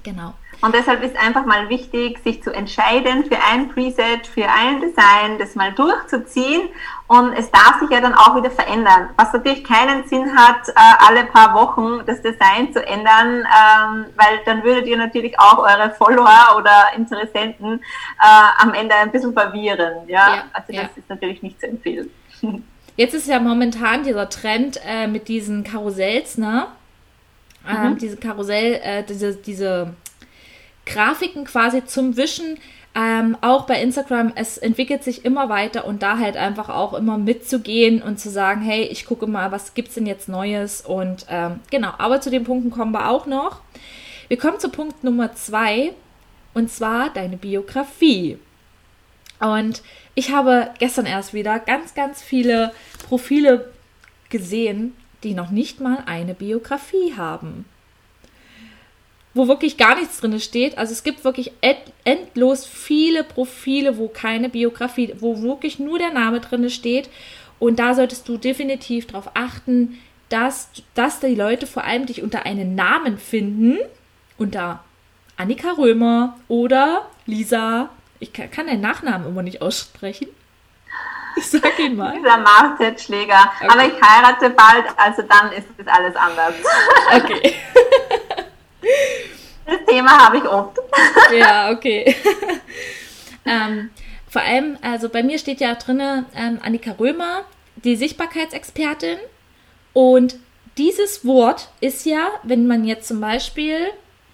Genau. 0.04 0.34
Und 0.62 0.74
deshalb 0.74 1.04
ist 1.04 1.16
einfach 1.16 1.46
mal 1.46 1.70
wichtig, 1.70 2.20
sich 2.24 2.44
zu 2.44 2.52
entscheiden 2.52 3.26
für 3.26 3.38
ein 3.42 3.70
Preset, 3.70 4.26
für 4.28 4.46
ein 4.46 4.82
Design, 4.82 5.38
das 5.40 5.56
mal 5.56 5.72
durchzuziehen. 5.74 6.70
Und 7.08 7.34
es 7.34 7.50
darf 7.52 7.80
sich 7.80 7.90
ja 7.90 8.02
dann 8.02 8.14
auch 8.14 8.36
wieder 8.36 8.52
verändern. 8.52 9.10
Was 9.16 9.32
natürlich 9.32 9.64
keinen 9.64 10.06
Sinn 10.08 10.36
hat, 10.36 10.68
äh, 10.68 10.74
alle 10.76 11.24
paar 11.26 11.54
Wochen 11.54 12.06
das 12.06 12.22
Design 12.22 12.74
zu 12.74 12.86
ändern, 12.86 13.46
ähm, 13.46 14.06
weil 14.16 14.40
dann 14.46 14.62
würdet 14.64 14.88
ihr 14.88 14.98
natürlich 14.98 15.40
auch 15.40 15.60
eure 15.60 15.92
Follower 15.92 16.58
oder 16.58 16.94
Interessenten 16.98 17.80
äh, 17.80 18.62
am 18.62 18.74
Ende 18.74 18.94
ein 18.96 19.12
bisschen 19.12 19.32
verwirren. 19.32 20.08
Ja, 20.08 20.36
ja 20.36 20.44
also 20.52 20.68
das 20.68 20.76
ja. 20.76 20.90
ist 20.96 21.10
natürlich 21.10 21.42
nicht 21.42 21.60
zu 21.62 21.68
empfehlen. 21.68 22.10
Jetzt 22.98 23.14
ist 23.14 23.28
ja 23.28 23.40
momentan 23.40 24.04
dieser 24.04 24.28
Trend 24.28 24.82
äh, 24.84 25.08
mit 25.08 25.28
diesen 25.28 25.64
Karussells, 25.64 26.38
ne? 26.38 26.66
Ähm, 27.70 27.92
mhm. 27.92 27.98
diese 28.00 28.18
Karussell, 28.18 28.80
äh, 28.82 29.04
diese, 29.04 29.36
diese 29.36 29.94
Grafiken 30.86 31.46
quasi 31.46 31.86
zum 31.86 32.18
Wischen. 32.18 32.58
Ähm, 33.00 33.38
auch 33.42 33.68
bei 33.68 33.80
Instagram, 33.80 34.32
es 34.34 34.58
entwickelt 34.58 35.04
sich 35.04 35.24
immer 35.24 35.50
weiter 35.50 35.86
und 35.86 36.02
da 36.02 36.18
halt 36.18 36.36
einfach 36.36 36.70
auch 36.70 36.96
immer 36.96 37.20
mitzugehen 37.20 38.02
und 38.02 38.20
zu 38.20 38.32
sagen, 38.32 38.62
hey, 38.62 38.86
ich 38.86 39.06
gucke 39.06 39.28
mal, 39.28 39.52
was 39.52 39.76
gibt's 39.76 39.94
denn 39.94 40.08
jetzt 40.08 40.28
Neues 40.28 40.82
und 40.82 41.28
ähm, 41.30 41.60
genau, 41.70 41.92
aber 42.00 42.22
zu 42.22 42.32
den 42.32 42.44
Punkten 42.44 42.72
kommen 42.72 42.94
wir 42.94 43.12
auch 43.12 43.28
noch. 43.28 43.62
Wir 44.30 44.38
kommen 44.38 44.60
zu 44.60 44.70
Punkt 44.70 45.04
Nummer 45.04 45.36
zwei 45.36 45.94
und 46.56 46.72
zwar 46.72 47.12
deine 47.12 47.38
Biografie. 47.38 48.40
Und 49.40 49.84
ich 50.16 50.32
habe 50.32 50.72
gestern 50.80 51.06
erst 51.06 51.36
wieder 51.36 51.60
ganz, 51.60 51.94
ganz 51.94 52.24
viele 52.24 52.74
Profile 53.08 53.72
gesehen, 54.30 54.96
die 55.24 55.36
noch 55.36 55.52
nicht 55.52 55.80
mal 55.80 56.00
eine 56.08 56.34
Biografie 56.34 57.14
haben. 57.16 57.66
Wo 59.38 59.48
wirklich 59.48 59.78
gar 59.78 59.96
nichts 59.96 60.20
drin 60.20 60.40
steht. 60.40 60.78
Also 60.78 60.92
es 60.92 61.04
gibt 61.04 61.24
wirklich 61.24 61.52
endlos 62.04 62.66
viele 62.66 63.24
Profile, 63.24 63.98
wo 63.98 64.08
keine 64.08 64.50
Biografie, 64.50 65.14
wo 65.20 65.42
wirklich 65.42 65.80
nur 65.80 66.00
der 66.00 66.12
Name 66.12 66.42
drin 66.42 66.70
steht. 66.70 67.10
Und 67.60 67.80
da 67.80 67.94
solltest 67.94 68.28
du 68.28 68.38
definitiv 68.38 69.08
darauf 69.08 69.32
achten, 69.36 70.00
dass, 70.30 70.70
dass 70.94 71.20
die 71.20 71.36
Leute 71.36 71.68
vor 71.68 71.84
allem 71.84 72.06
dich 72.06 72.22
unter 72.22 72.46
einen 72.46 72.76
Namen 72.76 73.18
finden, 73.18 73.78
unter 74.38 74.84
Annika 75.38 75.72
Römer 75.72 76.38
oder 76.48 77.06
Lisa. 77.26 77.90
Ich 78.20 78.34
kann, 78.34 78.52
kann 78.52 78.68
deinen 78.68 78.82
Nachnamen 78.82 79.28
immer 79.28 79.44
nicht 79.44 79.62
aussprechen. 79.62 80.28
Ich 81.38 81.52
sag 81.52 81.78
ihn 81.78 81.96
mal. 81.96 82.16
Lisa 82.18 82.38
Martet 82.38 83.00
Schläger. 83.00 83.52
Okay. 83.60 83.70
Aber 83.70 83.86
ich 83.86 84.02
heirate 84.02 84.50
bald, 84.50 84.86
also 84.98 85.22
dann 85.22 85.52
ist 85.52 85.68
das 85.78 85.88
alles 85.88 86.16
anders. 86.16 86.56
Okay. 87.16 87.54
Das 89.66 89.86
Thema 89.88 90.26
habe 90.26 90.38
ich 90.38 90.44
oft. 90.46 90.78
Ja, 91.38 91.72
okay. 91.72 92.16
ähm, 93.46 93.90
vor 94.30 94.42
allem, 94.42 94.78
also 94.82 95.10
bei 95.10 95.24
mir 95.24 95.40
steht 95.40 95.60
ja 95.60 95.76
drin 95.76 96.00
ähm, 96.36 96.60
Annika 96.64 96.92
Römer, 96.92 97.44
die 97.76 97.96
Sichtbarkeitsexpertin. 97.96 99.18
Und 99.94 100.38
dieses 100.78 101.26
Wort 101.26 101.70
ist 101.82 102.06
ja, 102.06 102.30
wenn 102.44 102.68
man 102.68 102.86
jetzt 102.86 103.08
zum 103.08 103.20
Beispiel 103.20 103.78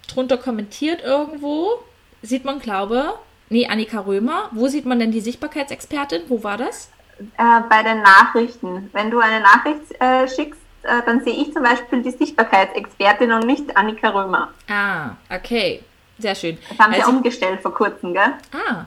drunter 0.08 0.38
kommentiert 0.38 1.02
irgendwo, 1.04 1.80
sieht 2.22 2.46
man, 2.46 2.60
glaube 2.60 3.14
nee, 3.54 3.68
Annika 3.68 4.02
Römer. 4.02 4.50
Wo 4.52 4.68
sieht 4.68 4.86
man 4.86 5.00
denn 5.00 5.12
die 5.12 5.22
Sichtbarkeitsexpertin? 5.22 6.24
Wo 6.28 6.44
war 6.44 6.58
das? 6.58 6.90
Äh, 7.38 7.62
bei 7.70 7.84
den 7.84 8.02
Nachrichten. 8.02 8.90
Wenn 8.92 9.12
du 9.12 9.20
eine 9.20 9.40
Nachricht 9.40 10.02
äh, 10.02 10.28
schickst, 10.28 10.60
äh, 10.84 11.02
dann 11.06 11.24
sehe 11.24 11.34
ich 11.34 11.54
zum 11.54 11.64
Beispiel 11.64 12.02
die 12.02 12.12
Sichtbarkeitsexpertin 12.12 13.32
und 13.32 13.46
nicht 13.46 13.76
Annika 13.76 14.10
Römer. 14.10 14.50
Ah, 14.70 15.12
okay. 15.34 15.82
Sehr 16.20 16.36
schön. 16.36 16.58
Das 16.70 16.80
haben 16.80 16.94
also, 16.94 17.10
sie 17.10 17.16
umgestellt 17.16 17.62
vor 17.62 17.74
kurzem, 17.74 18.14
gell? 18.14 18.34
Ah. 18.54 18.86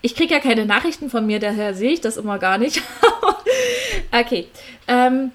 Ich 0.00 0.14
kriege 0.14 0.34
ja 0.34 0.40
keine 0.40 0.66
Nachrichten 0.66 1.08
von 1.08 1.26
mir, 1.26 1.40
daher 1.40 1.74
sehe 1.74 1.92
ich 1.92 2.00
das 2.00 2.16
immer 2.16 2.38
gar 2.38 2.58
nicht. 2.58 2.82
okay. 4.12 4.48
Ähm, 4.86 5.32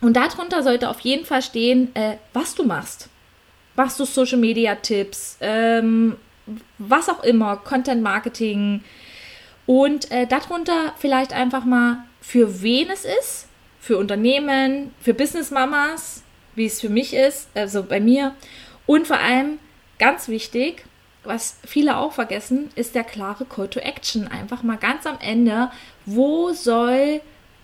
und 0.00 0.14
darunter 0.14 0.62
sollte 0.62 0.88
auf 0.88 1.00
jeden 1.00 1.24
Fall 1.24 1.42
stehen, 1.42 1.94
äh, 1.96 2.16
was 2.32 2.54
du 2.54 2.64
machst. 2.64 3.08
Machst 3.76 3.98
du 3.98 4.04
Social 4.04 4.38
Media 4.38 4.76
Tipps, 4.76 5.36
ähm, 5.40 6.16
was 6.78 7.08
auch 7.08 7.24
immer, 7.24 7.56
Content 7.56 8.02
Marketing. 8.02 8.84
Und 9.66 10.10
äh, 10.10 10.26
darunter 10.26 10.92
vielleicht 10.98 11.32
einfach 11.32 11.64
mal, 11.64 12.04
für 12.20 12.62
wen 12.62 12.90
es 12.90 13.04
ist, 13.04 13.48
für 13.84 13.98
Unternehmen, 13.98 14.94
für 14.98 15.12
Business 15.12 15.50
Mamas, 15.50 16.22
wie 16.54 16.64
es 16.64 16.80
für 16.80 16.88
mich 16.88 17.12
ist, 17.12 17.50
also 17.54 17.82
bei 17.82 18.00
mir. 18.00 18.34
Und 18.86 19.06
vor 19.06 19.18
allem, 19.18 19.58
ganz 19.98 20.28
wichtig, 20.28 20.86
was 21.22 21.58
viele 21.66 21.98
auch 21.98 22.12
vergessen, 22.12 22.70
ist 22.76 22.94
der 22.94 23.04
klare 23.04 23.44
Call 23.44 23.68
to 23.68 23.80
Action. 23.80 24.26
Einfach 24.26 24.62
mal 24.62 24.78
ganz 24.78 25.04
am 25.04 25.18
Ende, 25.20 25.70
wo 26.06 26.54
soll 26.54 27.20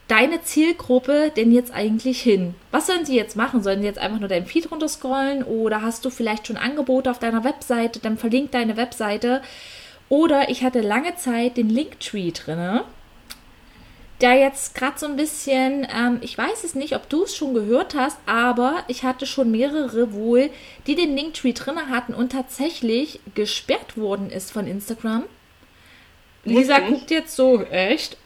deine 0.08 0.42
Zielgruppe 0.42 1.32
denn 1.34 1.52
jetzt 1.52 1.72
eigentlich 1.72 2.20
hin? 2.20 2.54
Was 2.70 2.86
sollen 2.86 3.06
sie 3.06 3.16
jetzt 3.16 3.34
machen? 3.34 3.62
Sollen 3.62 3.80
sie 3.80 3.86
jetzt 3.86 3.98
einfach 3.98 4.20
nur 4.20 4.28
deinen 4.28 4.44
Feed 4.44 4.70
runterscrollen 4.70 5.42
oder 5.42 5.80
hast 5.80 6.04
du 6.04 6.10
vielleicht 6.10 6.46
schon 6.46 6.58
Angebote 6.58 7.10
auf 7.10 7.18
deiner 7.18 7.44
Webseite, 7.44 7.98
dann 7.98 8.18
verlinkt 8.18 8.52
deine 8.52 8.76
Webseite. 8.76 9.40
Oder 10.10 10.50
ich 10.50 10.64
hatte 10.64 10.82
lange 10.82 11.16
Zeit 11.16 11.56
den 11.56 11.70
Linktree 11.70 12.32
drinne 12.32 12.84
der 14.20 14.34
jetzt 14.34 14.74
gerade 14.74 14.98
so 14.98 15.06
ein 15.06 15.16
bisschen, 15.16 15.86
ähm, 15.94 16.18
ich 16.20 16.36
weiß 16.36 16.64
es 16.64 16.74
nicht, 16.74 16.94
ob 16.94 17.08
du 17.08 17.24
es 17.24 17.34
schon 17.36 17.54
gehört 17.54 17.94
hast, 17.94 18.18
aber 18.26 18.84
ich 18.88 19.04
hatte 19.04 19.26
schon 19.26 19.50
mehrere 19.50 20.12
wohl, 20.12 20.50
die 20.86 20.94
den 20.94 21.16
Linktree 21.16 21.52
drin 21.52 21.90
hatten 21.90 22.14
und 22.14 22.32
tatsächlich 22.32 23.20
gesperrt 23.34 23.96
worden 23.96 24.30
ist 24.30 24.52
von 24.52 24.66
Instagram. 24.66 25.24
Lisa 26.44 26.76
Richtig? 26.76 26.90
guckt 26.90 27.10
jetzt 27.10 27.36
so, 27.36 27.62
echt? 27.64 28.16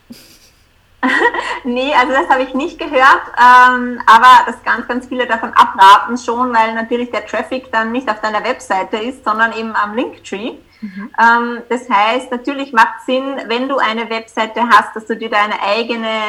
nee, 1.64 1.92
also 1.94 2.12
das 2.12 2.28
habe 2.28 2.44
ich 2.44 2.54
nicht 2.54 2.78
gehört, 2.78 3.22
ähm, 3.38 4.00
aber 4.06 4.46
dass 4.46 4.62
ganz, 4.64 4.88
ganz 4.88 5.06
viele 5.06 5.26
davon 5.26 5.52
abraten 5.52 6.16
schon, 6.16 6.52
weil 6.54 6.74
natürlich 6.74 7.10
der 7.10 7.26
Traffic 7.26 7.70
dann 7.72 7.92
nicht 7.92 8.08
auf 8.08 8.20
deiner 8.20 8.42
Webseite 8.44 8.96
ist, 8.96 9.24
sondern 9.24 9.52
eben 9.56 9.74
am 9.74 9.94
Linktree. 9.94 10.52
Mhm. 10.84 11.10
Ähm, 11.18 11.62
das 11.70 11.88
heißt, 11.88 12.30
natürlich 12.30 12.72
macht 12.72 13.00
Sinn, 13.06 13.40
wenn 13.46 13.68
du 13.68 13.78
eine 13.78 14.10
Webseite 14.10 14.68
hast, 14.68 14.94
dass 14.94 15.06
du 15.06 15.16
dir 15.16 15.30
deine 15.30 15.60
eigene 15.62 16.20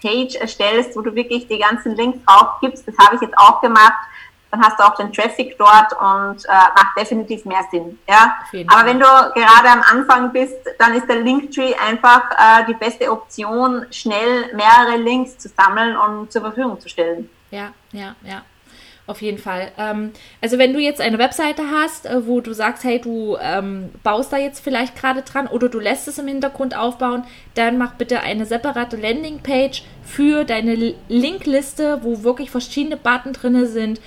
Page 0.00 0.36
erstellst, 0.36 0.96
wo 0.96 1.00
du 1.00 1.14
wirklich 1.16 1.48
die 1.48 1.58
ganzen 1.58 1.96
Links 1.96 2.24
drauf 2.24 2.60
gibst. 2.60 2.86
Das 2.86 2.96
habe 2.98 3.16
ich 3.16 3.22
jetzt 3.22 3.36
auch 3.36 3.60
gemacht. 3.60 4.08
Dann 4.52 4.62
hast 4.62 4.78
du 4.78 4.84
auch 4.84 4.94
den 4.94 5.12
Traffic 5.12 5.58
dort 5.58 5.92
und 5.94 6.44
äh, 6.44 6.48
macht 6.48 6.96
definitiv 6.96 7.44
mehr 7.44 7.64
Sinn. 7.72 7.98
Ja? 8.08 8.36
Aber 8.68 8.86
wenn 8.86 9.00
du 9.00 9.06
gerade 9.06 9.68
am 9.68 9.82
Anfang 9.82 10.32
bist, 10.32 10.58
dann 10.78 10.94
ist 10.94 11.08
der 11.08 11.16
Linktree 11.16 11.74
einfach 11.74 12.30
äh, 12.30 12.64
die 12.68 12.74
beste 12.74 13.10
Option, 13.10 13.84
schnell 13.90 14.54
mehrere 14.54 14.96
Links 14.96 15.38
zu 15.38 15.48
sammeln 15.48 15.96
und 15.96 16.30
zur 16.30 16.42
Verfügung 16.42 16.78
zu 16.78 16.88
stellen. 16.88 17.28
Ja, 17.50 17.72
ja, 17.90 18.14
ja. 18.22 18.42
Auf 19.06 19.20
jeden 19.20 19.36
Fall. 19.36 19.70
Ähm, 19.76 20.12
also 20.40 20.56
wenn 20.56 20.72
du 20.72 20.78
jetzt 20.78 21.02
eine 21.02 21.18
Webseite 21.18 21.62
hast, 21.70 22.06
äh, 22.06 22.26
wo 22.26 22.40
du 22.40 22.54
sagst, 22.54 22.84
hey, 22.84 22.98
du 22.98 23.36
ähm, 23.38 23.90
baust 24.02 24.32
da 24.32 24.38
jetzt 24.38 24.64
vielleicht 24.64 24.96
gerade 24.96 25.20
dran 25.20 25.46
oder 25.46 25.68
du 25.68 25.78
lässt 25.78 26.08
es 26.08 26.18
im 26.18 26.26
Hintergrund 26.26 26.74
aufbauen, 26.74 27.24
dann 27.54 27.76
mach 27.76 27.94
bitte 27.94 28.20
eine 28.20 28.46
separate 28.46 28.96
Landingpage 28.96 29.82
für 30.04 30.44
deine 30.44 30.94
Linkliste, 31.08 32.00
wo 32.02 32.22
wirklich 32.22 32.50
verschiedene 32.50 32.96
Button 32.96 33.34
drin 33.34 33.66
sind. 33.66 34.00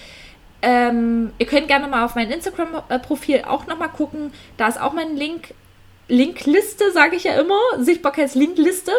Ähm, 0.63 1.31
ihr 1.37 1.45
könnt 1.45 1.67
gerne 1.67 1.87
mal 1.87 2.03
auf 2.03 2.15
mein 2.15 2.31
Instagram-Profil 2.31 3.43
auch 3.47 3.67
nochmal 3.67 3.89
gucken. 3.89 4.33
Da 4.57 4.67
ist 4.67 4.81
auch 4.81 4.93
mein 4.93 5.15
Link, 5.15 5.53
Linkliste, 6.07 6.91
sage 6.91 7.15
ich 7.15 7.25
ja 7.25 7.39
immer, 7.39 7.59
Sichtbarkeitslinkliste. 7.77 8.91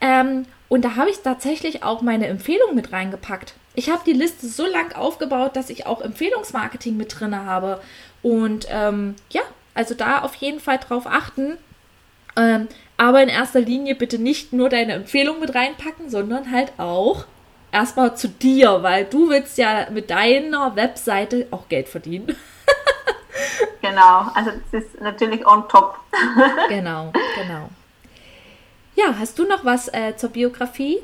Ähm, 0.00 0.46
und 0.68 0.84
da 0.84 0.96
habe 0.96 1.10
ich 1.10 1.20
tatsächlich 1.20 1.84
auch 1.84 2.02
meine 2.02 2.26
Empfehlung 2.26 2.74
mit 2.74 2.92
reingepackt. 2.92 3.54
Ich 3.78 3.90
habe 3.90 4.02
die 4.04 4.12
Liste 4.12 4.48
so 4.48 4.66
lang 4.66 4.92
aufgebaut, 4.96 5.54
dass 5.54 5.70
ich 5.70 5.86
auch 5.86 6.00
Empfehlungsmarketing 6.00 6.96
mit 6.96 7.20
drin 7.20 7.36
habe. 7.36 7.80
Und 8.24 8.66
ähm, 8.70 9.14
ja, 9.30 9.42
also 9.72 9.94
da 9.94 10.22
auf 10.22 10.34
jeden 10.34 10.58
Fall 10.58 10.78
drauf 10.78 11.06
achten. 11.06 11.56
Ähm, 12.36 12.66
aber 12.96 13.22
in 13.22 13.28
erster 13.28 13.60
Linie 13.60 13.94
bitte 13.94 14.18
nicht 14.18 14.52
nur 14.52 14.68
deine 14.68 14.94
Empfehlung 14.94 15.38
mit 15.38 15.54
reinpacken, 15.54 16.10
sondern 16.10 16.50
halt 16.50 16.72
auch 16.78 17.26
erstmal 17.70 18.16
zu 18.16 18.26
dir, 18.26 18.82
weil 18.82 19.04
du 19.04 19.28
willst 19.28 19.58
ja 19.58 19.88
mit 19.90 20.10
deiner 20.10 20.74
Webseite 20.74 21.46
auch 21.52 21.68
Geld 21.68 21.88
verdienen. 21.88 22.34
genau, 23.80 24.26
also 24.34 24.50
das 24.72 24.82
ist 24.82 25.00
natürlich 25.00 25.46
on 25.46 25.68
top. 25.68 26.00
genau, 26.68 27.12
genau. 27.40 27.68
Ja, 28.96 29.14
hast 29.16 29.38
du 29.38 29.44
noch 29.44 29.64
was 29.64 29.86
äh, 29.94 30.16
zur 30.16 30.30
Biografie? 30.30 30.98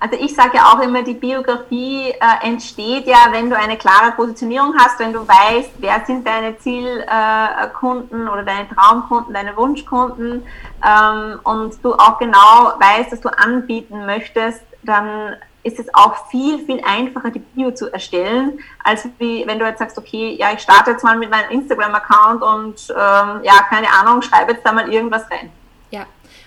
Also 0.00 0.16
ich 0.20 0.34
sage 0.34 0.56
ja 0.56 0.72
auch 0.72 0.80
immer, 0.80 1.02
die 1.02 1.14
Biografie 1.14 2.10
äh, 2.10 2.46
entsteht 2.46 3.06
ja, 3.06 3.28
wenn 3.30 3.50
du 3.50 3.56
eine 3.56 3.76
klare 3.76 4.12
Positionierung 4.12 4.74
hast, 4.78 5.00
wenn 5.00 5.12
du 5.12 5.26
weißt, 5.26 5.70
wer 5.78 6.04
sind 6.06 6.26
deine 6.26 6.56
Zielkunden 6.58 8.26
äh, 8.26 8.30
oder 8.30 8.44
deine 8.44 8.68
Traumkunden, 8.68 9.34
deine 9.34 9.56
Wunschkunden 9.56 10.46
ähm, 10.86 11.40
und 11.42 11.84
du 11.84 11.94
auch 11.94 12.18
genau 12.18 12.72
weißt, 12.78 13.12
dass 13.12 13.20
du 13.20 13.28
anbieten 13.28 14.06
möchtest, 14.06 14.62
dann 14.82 15.36
ist 15.64 15.80
es 15.80 15.92
auch 15.92 16.28
viel, 16.28 16.64
viel 16.64 16.80
einfacher, 16.84 17.30
die 17.30 17.40
Bio 17.40 17.72
zu 17.72 17.92
erstellen, 17.92 18.60
als 18.84 19.06
wie 19.18 19.44
wenn 19.46 19.58
du 19.58 19.66
jetzt 19.66 19.80
sagst, 19.80 19.98
okay, 19.98 20.36
ja, 20.38 20.52
ich 20.52 20.60
starte 20.60 20.92
jetzt 20.92 21.02
mal 21.02 21.18
mit 21.18 21.30
meinem 21.30 21.50
Instagram-Account 21.50 22.42
und 22.42 22.88
ähm, 22.90 23.42
ja, 23.42 23.62
keine 23.68 23.88
Ahnung, 23.92 24.22
schreibe 24.22 24.52
jetzt 24.52 24.64
da 24.64 24.72
mal 24.72 24.92
irgendwas 24.92 25.28
rein. 25.30 25.50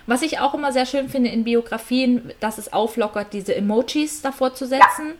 Was 0.08 0.22
ich 0.22 0.40
auch 0.40 0.54
immer 0.54 0.72
sehr 0.72 0.86
schön 0.86 1.10
finde 1.10 1.30
in 1.30 1.44
Biografien, 1.44 2.32
dass 2.40 2.58
es 2.58 2.74
auflockert, 2.74 3.34
diese 3.34 3.56
Emojis 3.56 4.22
davor 4.22 4.54
zu 4.54 4.66
setzen. 4.66 5.08
Ja. 5.08 5.14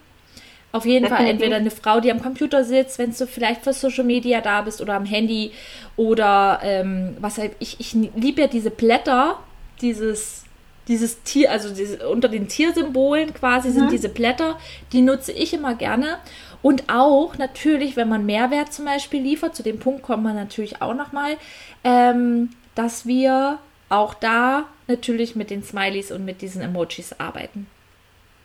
Auf 0.74 0.86
jeden 0.86 1.08
Fall 1.08 1.26
entweder 1.26 1.58
eine 1.58 1.72
Frau, 1.72 2.00
die 2.00 2.12
am 2.12 2.22
Computer 2.22 2.64
sitzt, 2.64 2.98
wenn 2.98 3.12
du 3.12 3.28
vielleicht 3.28 3.64
für 3.64 3.74
Social 3.74 4.06
Media 4.06 4.40
da 4.40 4.62
bist 4.62 4.80
oder 4.80 4.94
am 4.94 5.04
Handy 5.04 5.52
oder 5.98 6.62
ähm, 6.64 7.18
was 7.20 7.38
halt, 7.38 7.52
ich, 7.60 7.80
ich 7.80 7.94
liebe 7.94 8.42
ja 8.42 8.48
diese 8.48 8.72
Blätter, 8.72 9.40
dieses, 9.82 10.46
dieses 10.88 11.24
Tier, 11.24 11.52
also 11.52 11.74
diese, 11.74 12.08
unter 12.08 12.30
den 12.30 12.48
Tiersymbolen 12.48 13.34
quasi 13.34 13.68
mhm. 13.68 13.74
sind 13.74 13.92
diese 13.92 14.08
Blätter, 14.08 14.58
die 14.94 15.02
nutze 15.02 15.34
ich 15.34 15.54
immer 15.54 15.76
gerne. 15.76 16.20
Und 16.62 16.86
auch 16.88 17.38
natürlich, 17.38 17.98
wenn 17.98 18.08
man 18.08 18.26
Mehrwert 18.26 18.72
zum 18.72 18.86
Beispiel 18.86 19.22
liefert, 19.22 19.56
zu 19.56 19.64
dem 19.64 19.80
Punkt 19.80 20.04
kommt 20.04 20.24
man 20.24 20.36
natürlich 20.36 20.82
auch 20.82 20.94
nochmal, 20.94 21.36
ähm, 21.84 22.50
dass 22.76 23.06
wir 23.06 23.60
auch 23.92 24.14
da 24.14 24.66
natürlich 24.88 25.36
mit 25.36 25.50
den 25.50 25.64
Smileys 25.64 26.12
und 26.12 26.26
mit 26.26 26.42
diesen 26.42 26.62
Emojis 26.62 27.14
arbeiten. 27.20 27.68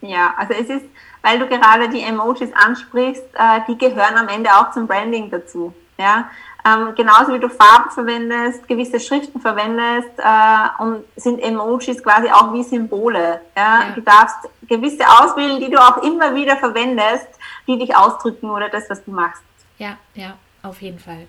Ja, 0.01 0.33
also 0.37 0.53
es 0.53 0.69
ist, 0.69 0.85
weil 1.23 1.39
du 1.39 1.47
gerade 1.47 1.89
die 1.89 2.01
Emojis 2.01 2.51
ansprichst, 2.53 3.23
äh, 3.33 3.61
die 3.67 3.77
gehören 3.77 4.15
am 4.15 4.27
Ende 4.27 4.49
auch 4.51 4.71
zum 4.71 4.85
Branding 4.85 5.29
dazu. 5.31 5.73
Ja, 5.97 6.29
ähm, 6.63 6.93
genauso 6.95 7.33
wie 7.33 7.39
du 7.39 7.49
Farben 7.49 7.89
verwendest, 7.91 8.67
gewisse 8.67 8.99
Schriften 8.99 9.39
verwendest 9.41 10.11
äh, 10.17 10.83
und 10.83 11.03
sind 11.15 11.39
Emojis 11.39 12.03
quasi 12.03 12.29
auch 12.29 12.53
wie 12.53 12.63
Symbole. 12.63 13.41
Ja? 13.55 13.81
ja? 13.81 13.91
Du 13.95 14.01
darfst 14.01 14.37
gewisse 14.67 15.03
auswählen, 15.07 15.59
die 15.59 15.71
du 15.71 15.77
auch 15.79 16.03
immer 16.03 16.35
wieder 16.35 16.57
verwendest, 16.57 17.27
die 17.67 17.79
dich 17.79 17.95
ausdrücken 17.95 18.49
oder 18.49 18.69
das, 18.69 18.89
was 18.89 19.03
du 19.03 19.11
machst. 19.11 19.41
Ja, 19.79 19.97
ja, 20.13 20.37
auf 20.61 20.81
jeden 20.81 20.99
Fall. 20.99 21.27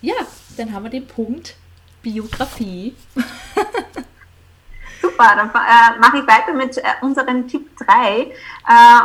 Ja, 0.00 0.14
dann 0.56 0.72
haben 0.72 0.84
wir 0.84 0.90
den 0.90 1.06
Punkt 1.06 1.54
Biografie. 2.02 2.96
Super, 5.02 5.34
dann 5.34 5.48
äh, 5.48 5.98
mache 5.98 6.18
ich 6.18 6.26
weiter 6.28 6.52
mit 6.52 6.78
äh, 6.78 6.82
unserem 7.00 7.48
Tipp 7.48 7.76
3. 7.76 8.20
Äh, 8.20 8.30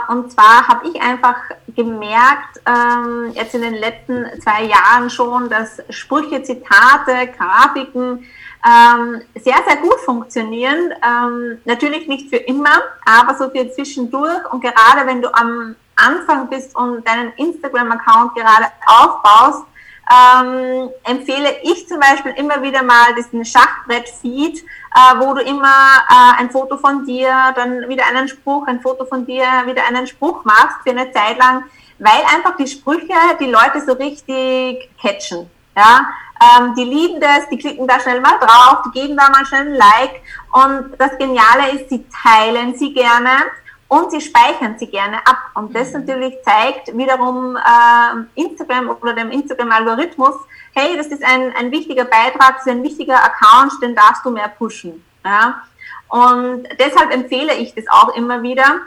und 0.09 0.31
zwar 0.31 0.67
habe 0.67 0.87
ich 0.87 1.01
einfach 1.01 1.37
gemerkt, 1.75 2.61
ähm, 2.67 3.31
jetzt 3.33 3.55
in 3.55 3.61
den 3.61 3.73
letzten 3.73 4.25
zwei 4.41 4.65
Jahren 4.65 5.09
schon, 5.09 5.49
dass 5.49 5.81
Sprüche, 5.89 6.43
Zitate, 6.43 7.31
Grafiken 7.35 8.25
ähm, 8.65 9.21
sehr, 9.35 9.57
sehr 9.67 9.77
gut 9.77 9.99
funktionieren. 10.05 10.93
Ähm, 11.03 11.59
natürlich 11.65 12.07
nicht 12.07 12.29
für 12.29 12.37
immer, 12.37 12.81
aber 13.05 13.35
so 13.35 13.49
für 13.49 13.71
zwischendurch. 13.71 14.51
Und 14.51 14.61
gerade 14.61 15.05
wenn 15.05 15.21
du 15.21 15.33
am 15.33 15.75
Anfang 15.95 16.47
bist 16.49 16.75
und 16.75 17.07
deinen 17.07 17.33
Instagram-Account 17.33 18.35
gerade 18.35 18.67
aufbaust, 18.85 19.63
ähm, 20.09 20.89
empfehle 21.03 21.57
ich 21.63 21.87
zum 21.87 21.99
Beispiel 21.99 22.31
immer 22.33 22.61
wieder 22.61 22.83
mal 22.83 23.13
diesen 23.17 23.43
Schachbrett-Feed, 23.43 24.59
äh, 24.59 25.19
wo 25.19 25.33
du 25.33 25.41
immer 25.41 26.05
äh, 26.09 26.41
ein 26.41 26.49
Foto 26.49 26.77
von 26.77 27.05
dir, 27.05 27.53
dann 27.55 27.87
wieder 27.89 28.05
einen 28.07 28.27
Spruch, 28.27 28.67
ein 28.67 28.79
Foto 28.79 29.05
von 29.05 29.25
dir, 29.25 29.43
wieder 29.65 29.85
einen 29.87 30.07
Spruch 30.07 30.45
machst 30.45 30.77
für 30.83 30.91
eine 30.91 31.11
Zeit 31.11 31.37
lang, 31.37 31.63
weil 31.99 32.21
einfach 32.33 32.55
die 32.57 32.67
Sprüche 32.67 33.13
die 33.39 33.51
Leute 33.51 33.81
so 33.85 33.93
richtig 33.93 34.89
catchen. 35.01 35.49
Ja, 35.75 36.07
ähm, 36.41 36.73
die 36.75 36.83
lieben 36.83 37.19
das, 37.19 37.49
die 37.49 37.57
klicken 37.57 37.87
da 37.87 37.99
schnell 37.99 38.21
mal 38.21 38.39
drauf, 38.39 38.83
die 38.85 38.99
geben 38.99 39.17
da 39.17 39.29
mal 39.29 39.45
schnell 39.45 39.67
ein 39.67 39.75
Like 39.75 40.21
und 40.51 40.99
das 40.99 41.17
Geniale 41.17 41.71
ist, 41.73 41.89
sie 41.89 42.03
teilen 42.23 42.75
sie 42.75 42.93
gerne 42.93 43.29
und 43.87 44.11
sie 44.11 44.21
speichern 44.21 44.77
sie 44.77 44.87
gerne 44.87 45.17
ab. 45.25 45.37
Und 45.53 45.75
das 45.75 45.93
mhm. 45.93 45.99
natürlich 45.99 46.35
zeigt 46.43 46.95
wiederum 46.95 47.55
äh, 47.55 48.41
Instagram 48.41 48.89
oder 49.01 49.13
dem 49.13 49.31
Instagram-Algorithmus, 49.31 50.35
hey, 50.73 50.95
das 50.97 51.07
ist 51.07 51.23
ein, 51.23 51.53
ein 51.55 51.71
wichtiger 51.71 52.05
Beitrag, 52.05 52.57
das 52.57 52.67
ist 52.67 52.71
ein 52.71 52.83
wichtiger 52.83 53.23
Account, 53.23 53.73
den 53.81 53.95
darfst 53.95 54.25
du 54.25 54.31
mehr 54.31 54.49
pushen. 54.49 55.03
Ja? 55.25 55.63
Und 56.09 56.67
deshalb 56.79 57.11
empfehle 57.11 57.53
ich 57.55 57.73
das 57.73 57.85
auch 57.89 58.15
immer 58.15 58.41
wieder. 58.43 58.81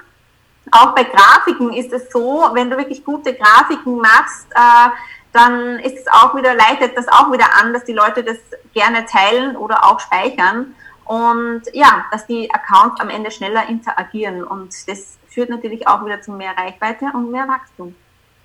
Auch 0.71 0.95
bei 0.95 1.05
Grafiken 1.05 1.73
ist 1.73 1.93
es 1.93 2.11
so, 2.11 2.49
wenn 2.53 2.71
du 2.71 2.77
wirklich 2.77 3.05
gute 3.05 3.35
Grafiken 3.35 3.97
machst, 3.97 4.47
äh, 4.55 4.91
dann 5.33 5.79
ist 5.81 5.97
es 5.97 6.07
auch 6.09 6.35
wieder, 6.35 6.55
leitet 6.55 6.97
das 6.97 7.09
auch 7.09 7.33
wieder 7.33 7.47
an, 7.61 7.73
dass 7.73 7.85
die 7.85 7.93
Leute 7.93 8.23
das 8.23 8.37
gerne 8.75 9.07
teilen 9.07 9.57
oder 9.57 9.85
auch 9.85 10.01
speichern 10.01 10.75
und 11.11 11.63
ja, 11.73 12.07
dass 12.13 12.29
die 12.29 12.49
Accounts 12.55 13.01
am 13.01 13.09
Ende 13.11 13.33
schneller 13.33 13.69
interagieren 13.69 14.45
und 14.45 14.73
das 14.87 15.19
führt 15.27 15.51
natürlich 15.51 15.89
auch 15.89 16.07
wieder 16.07 16.23
zu 16.23 16.31
mehr 16.31 16.53
Reichweite 16.57 17.07
und 17.13 17.33
mehr 17.33 17.49
Wachstum. 17.49 17.97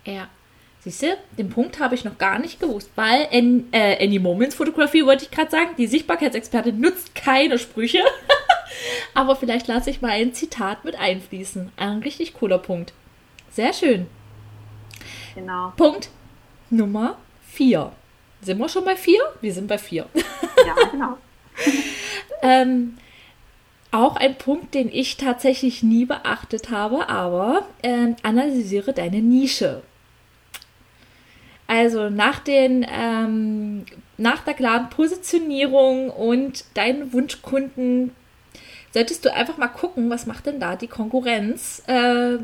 Ja. 0.03 0.27
Siehst 0.79 1.03
du, 1.03 1.15
den 1.37 1.51
Punkt 1.51 1.79
habe 1.79 1.93
ich 1.93 2.05
noch 2.05 2.17
gar 2.17 2.39
nicht 2.39 2.59
gewusst, 2.59 2.89
weil 2.95 3.27
in, 3.29 3.71
äh, 3.71 4.03
Any 4.03 4.17
Moments 4.17 4.55
Fotografie 4.55 5.05
wollte 5.05 5.25
ich 5.25 5.31
gerade 5.31 5.51
sagen, 5.51 5.75
die 5.77 5.85
Sichtbarkeitsexpertin 5.85 6.79
nutzt 6.79 7.13
keine 7.13 7.59
Sprüche. 7.59 7.99
Aber 9.13 9.35
vielleicht 9.35 9.67
lasse 9.67 9.91
ich 9.91 10.01
mal 10.01 10.11
ein 10.11 10.33
Zitat 10.33 10.85
mit 10.85 10.95
einfließen. 10.95 11.71
Ein 11.77 11.99
richtig 11.99 12.33
cooler 12.33 12.57
Punkt. 12.57 12.93
Sehr 13.51 13.73
schön. 13.73 14.07
Genau. 15.35 15.71
Punkt 15.77 16.09
Nummer 16.71 17.17
4. 17.51 17.91
Sind 18.41 18.57
wir 18.57 18.69
schon 18.69 18.85
bei 18.85 18.95
4? 18.95 19.19
Wir 19.41 19.53
sind 19.53 19.67
bei 19.67 19.77
4. 19.77 20.07
Ja, 20.65 20.89
genau. 20.91 21.17
Ähm, 22.41 22.97
auch 23.89 24.17
ein 24.17 24.37
Punkt, 24.37 24.75
den 24.75 24.91
ich 24.91 25.17
tatsächlich 25.17 25.81
nie 25.81 26.05
beachtet 26.05 26.69
habe, 26.69 27.09
aber 27.09 27.65
äh, 27.81 28.13
analysiere 28.21 28.93
deine 28.93 29.21
Nische. 29.21 29.81
Also 31.65 32.09
nach 32.09 32.39
den 32.39 32.85
ähm, 32.87 33.85
nach 34.17 34.43
der 34.43 34.53
klaren 34.53 34.89
Positionierung 34.89 36.09
und 36.09 36.65
deinen 36.75 37.11
Wunschkunden 37.13 38.11
solltest 38.91 39.25
du 39.25 39.33
einfach 39.33 39.57
mal 39.57 39.67
gucken, 39.67 40.09
was 40.09 40.25
macht 40.25 40.45
denn 40.45 40.59
da 40.59 40.75
die 40.75 40.87
Konkurrenz? 40.87 41.81
Äh, 41.87 42.37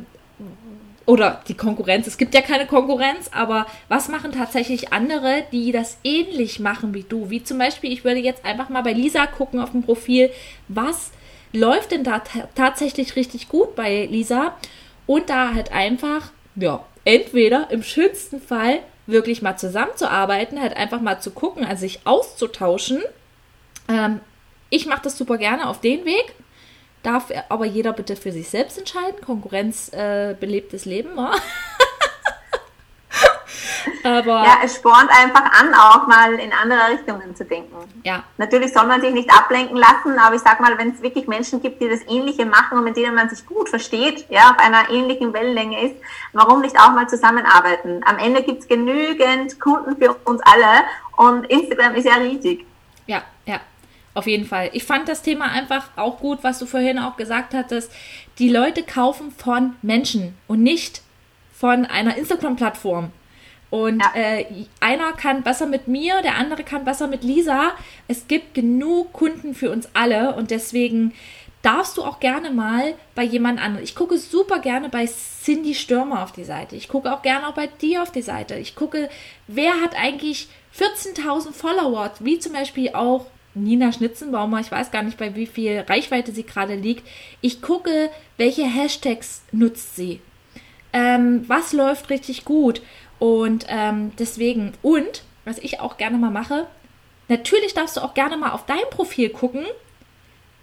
oder 1.05 1.41
die 1.47 1.55
Konkurrenz, 1.55 2.07
es 2.07 2.17
gibt 2.17 2.33
ja 2.33 2.41
keine 2.41 2.67
Konkurrenz, 2.67 3.29
aber 3.33 3.65
was 3.87 4.07
machen 4.07 4.31
tatsächlich 4.31 4.93
andere, 4.93 5.43
die 5.51 5.71
das 5.71 5.97
ähnlich 6.03 6.59
machen 6.59 6.93
wie 6.93 7.03
du? 7.03 7.29
Wie 7.29 7.43
zum 7.43 7.57
Beispiel, 7.57 7.91
ich 7.91 8.03
würde 8.03 8.19
jetzt 8.19 8.45
einfach 8.45 8.69
mal 8.69 8.83
bei 8.83 8.93
Lisa 8.93 9.25
gucken 9.25 9.59
auf 9.59 9.71
dem 9.71 9.83
Profil, 9.83 10.29
was 10.67 11.11
läuft 11.53 11.91
denn 11.91 12.03
da 12.03 12.21
tatsächlich 12.55 13.15
richtig 13.15 13.49
gut 13.49 13.75
bei 13.75 14.05
Lisa? 14.05 14.55
Und 15.07 15.29
da 15.29 15.53
halt 15.53 15.71
einfach, 15.71 16.31
ja, 16.55 16.85
entweder 17.03 17.69
im 17.71 17.83
schönsten 17.83 18.39
Fall 18.39 18.79
wirklich 19.07 19.41
mal 19.41 19.57
zusammenzuarbeiten, 19.57 20.61
halt 20.61 20.77
einfach 20.77 21.01
mal 21.01 21.19
zu 21.19 21.31
gucken, 21.31 21.65
also 21.65 21.81
sich 21.81 22.01
auszutauschen. 22.05 23.01
Ähm, 23.89 24.21
ich 24.69 24.85
mache 24.85 25.01
das 25.03 25.17
super 25.17 25.37
gerne 25.37 25.67
auf 25.67 25.81
den 25.81 26.05
Weg 26.05 26.33
Darf 27.03 27.31
aber 27.49 27.65
jeder 27.65 27.93
bitte 27.93 28.15
für 28.15 28.31
sich 28.31 28.49
selbst 28.49 28.77
entscheiden. 28.77 29.21
Konkurrenz 29.25 29.91
äh, 29.91 30.35
belebtes 30.39 30.85
Leben, 30.85 31.15
wa? 31.15 31.31
aber 34.03 34.43
ja, 34.43 34.57
es 34.63 34.75
spornt 34.75 35.09
einfach 35.09 35.45
an, 35.59 35.73
auch 35.73 36.07
mal 36.07 36.33
in 36.33 36.51
andere 36.53 36.89
Richtungen 36.91 37.35
zu 37.35 37.45
denken. 37.45 37.75
Ja. 38.03 38.23
Natürlich 38.37 38.73
soll 38.73 38.85
man 38.85 39.01
sich 39.01 39.13
nicht 39.13 39.31
ablenken 39.31 39.77
lassen, 39.77 40.19
aber 40.19 40.35
ich 40.35 40.41
sag 40.41 40.59
mal, 40.59 40.77
wenn 40.77 40.91
es 40.91 41.01
wirklich 41.01 41.27
Menschen 41.27 41.61
gibt, 41.61 41.81
die 41.81 41.89
das 41.89 42.01
Ähnliche 42.07 42.45
machen 42.45 42.77
und 42.77 42.83
mit 42.83 42.95
denen 42.97 43.15
man 43.15 43.29
sich 43.29 43.45
gut 43.45 43.69
versteht, 43.69 44.25
ja, 44.29 44.51
auf 44.51 44.59
einer 44.59 44.89
ähnlichen 44.89 45.33
Wellenlänge 45.33 45.87
ist, 45.87 45.95
warum 46.33 46.61
nicht 46.61 46.77
auch 46.79 46.91
mal 46.91 47.07
zusammenarbeiten? 47.09 48.01
Am 48.05 48.17
Ende 48.17 48.43
gibt 48.43 48.61
es 48.61 48.67
genügend 48.67 49.59
Kunden 49.59 49.97
für 49.97 50.13
uns 50.25 50.41
alle 50.43 50.83
und 51.17 51.45
Instagram 51.45 51.95
ist 51.95 52.05
ja 52.05 52.15
riesig. 52.15 52.65
Ja, 53.07 53.23
ja. 53.45 53.59
Auf 54.13 54.27
jeden 54.27 54.45
Fall. 54.45 54.69
Ich 54.73 54.83
fand 54.83 55.07
das 55.07 55.21
Thema 55.21 55.45
einfach 55.51 55.85
auch 55.95 56.19
gut, 56.19 56.39
was 56.41 56.59
du 56.59 56.65
vorhin 56.65 56.99
auch 56.99 57.15
gesagt 57.15 57.53
hattest. 57.53 57.91
Die 58.39 58.49
Leute 58.49 58.83
kaufen 58.83 59.31
von 59.31 59.75
Menschen 59.81 60.35
und 60.47 60.61
nicht 60.61 61.01
von 61.53 61.85
einer 61.85 62.17
Instagram-Plattform. 62.17 63.11
Und 63.69 64.01
ja. 64.01 64.21
äh, 64.21 64.45
einer 64.81 65.13
kann 65.13 65.43
besser 65.43 65.65
mit 65.65 65.87
mir, 65.87 66.21
der 66.21 66.35
andere 66.35 66.63
kann 66.63 66.83
besser 66.83 67.07
mit 67.07 67.23
Lisa. 67.23 67.71
Es 68.09 68.27
gibt 68.27 68.53
genug 68.53 69.13
Kunden 69.13 69.55
für 69.55 69.71
uns 69.71 69.87
alle 69.93 70.35
und 70.35 70.51
deswegen 70.51 71.13
darfst 71.61 71.97
du 71.97 72.03
auch 72.03 72.19
gerne 72.19 72.51
mal 72.51 72.95
bei 73.15 73.23
jemand 73.23 73.61
anderem. 73.61 73.83
Ich 73.83 73.95
gucke 73.95 74.17
super 74.17 74.59
gerne 74.59 74.89
bei 74.89 75.05
Cindy 75.05 75.73
Stürmer 75.73 76.23
auf 76.23 76.33
die 76.33 76.43
Seite. 76.43 76.75
Ich 76.75 76.89
gucke 76.89 77.13
auch 77.13 77.21
gerne 77.21 77.47
auch 77.47 77.53
bei 77.53 77.67
dir 77.67 78.01
auf 78.01 78.11
die 78.11 78.21
Seite. 78.21 78.55
Ich 78.55 78.75
gucke, 78.75 79.09
wer 79.47 79.79
hat 79.81 79.95
eigentlich 79.95 80.49
14.000 80.77 81.53
Follower, 81.53 82.11
wie 82.19 82.39
zum 82.39 82.53
Beispiel 82.53 82.93
auch 82.93 83.25
Nina 83.53 83.91
Schnitzenbaumer, 83.91 84.59
ich 84.59 84.71
weiß 84.71 84.91
gar 84.91 85.03
nicht, 85.03 85.17
bei 85.17 85.35
wie 85.35 85.45
viel 85.45 85.79
Reichweite 85.87 86.31
sie 86.31 86.43
gerade 86.43 86.75
liegt. 86.75 87.07
Ich 87.41 87.61
gucke, 87.61 88.09
welche 88.37 88.63
Hashtags 88.63 89.43
nutzt 89.51 89.95
sie. 89.95 90.21
Ähm, 90.93 91.43
was 91.47 91.73
läuft 91.73 92.09
richtig 92.09 92.45
gut? 92.45 92.81
Und 93.19 93.65
ähm, 93.69 94.11
deswegen, 94.17 94.73
und 94.81 95.23
was 95.45 95.57
ich 95.57 95.79
auch 95.79 95.97
gerne 95.97 96.17
mal 96.17 96.31
mache, 96.31 96.67
natürlich 97.27 97.73
darfst 97.73 97.97
du 97.97 98.01
auch 98.01 98.13
gerne 98.13 98.37
mal 98.37 98.51
auf 98.51 98.65
dein 98.65 98.89
Profil 98.89 99.29
gucken 99.29 99.65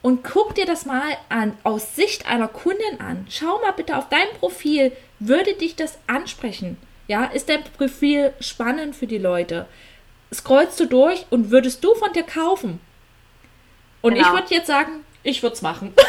und 0.03 0.25
guck 0.25 0.55
dir 0.55 0.67
das 0.67 0.87
mal 0.87 1.17
an, 1.29 1.57
aus 1.65 1.97
Sicht 1.97 2.27
einer 2.27 2.49
Kundin 2.49 3.01
an. 3.01 3.27
Schau 3.29 3.61
mal 3.61 3.73
bitte 3.73 3.97
auf 3.97 4.09
dein 4.09 4.29
Profil, 4.39 4.93
würde 5.19 5.55
dich 5.55 5.77
das 5.77 5.99
ansprechen? 6.07 6.77
Ja, 7.09 7.25
ist 7.25 7.49
dein 7.49 7.65
Profil 7.65 8.33
spannend 8.41 8.95
für 8.95 9.07
die 9.07 9.19
Leute? 9.19 9.67
Scrollst 10.33 10.81
du 10.81 10.87
durch 10.87 11.27
und 11.31 11.51
würdest 11.51 11.85
du 11.85 11.95
von 11.95 12.13
dir 12.13 12.25
kaufen? 12.25 12.81
Und 14.01 14.15
genau. 14.15 14.27
ich 14.27 14.33
würde 14.33 14.55
jetzt 14.55 14.67
sagen, 14.67 15.05
ich 15.23 15.43
würde 15.43 15.55
es 15.55 15.63
machen. 15.63 15.95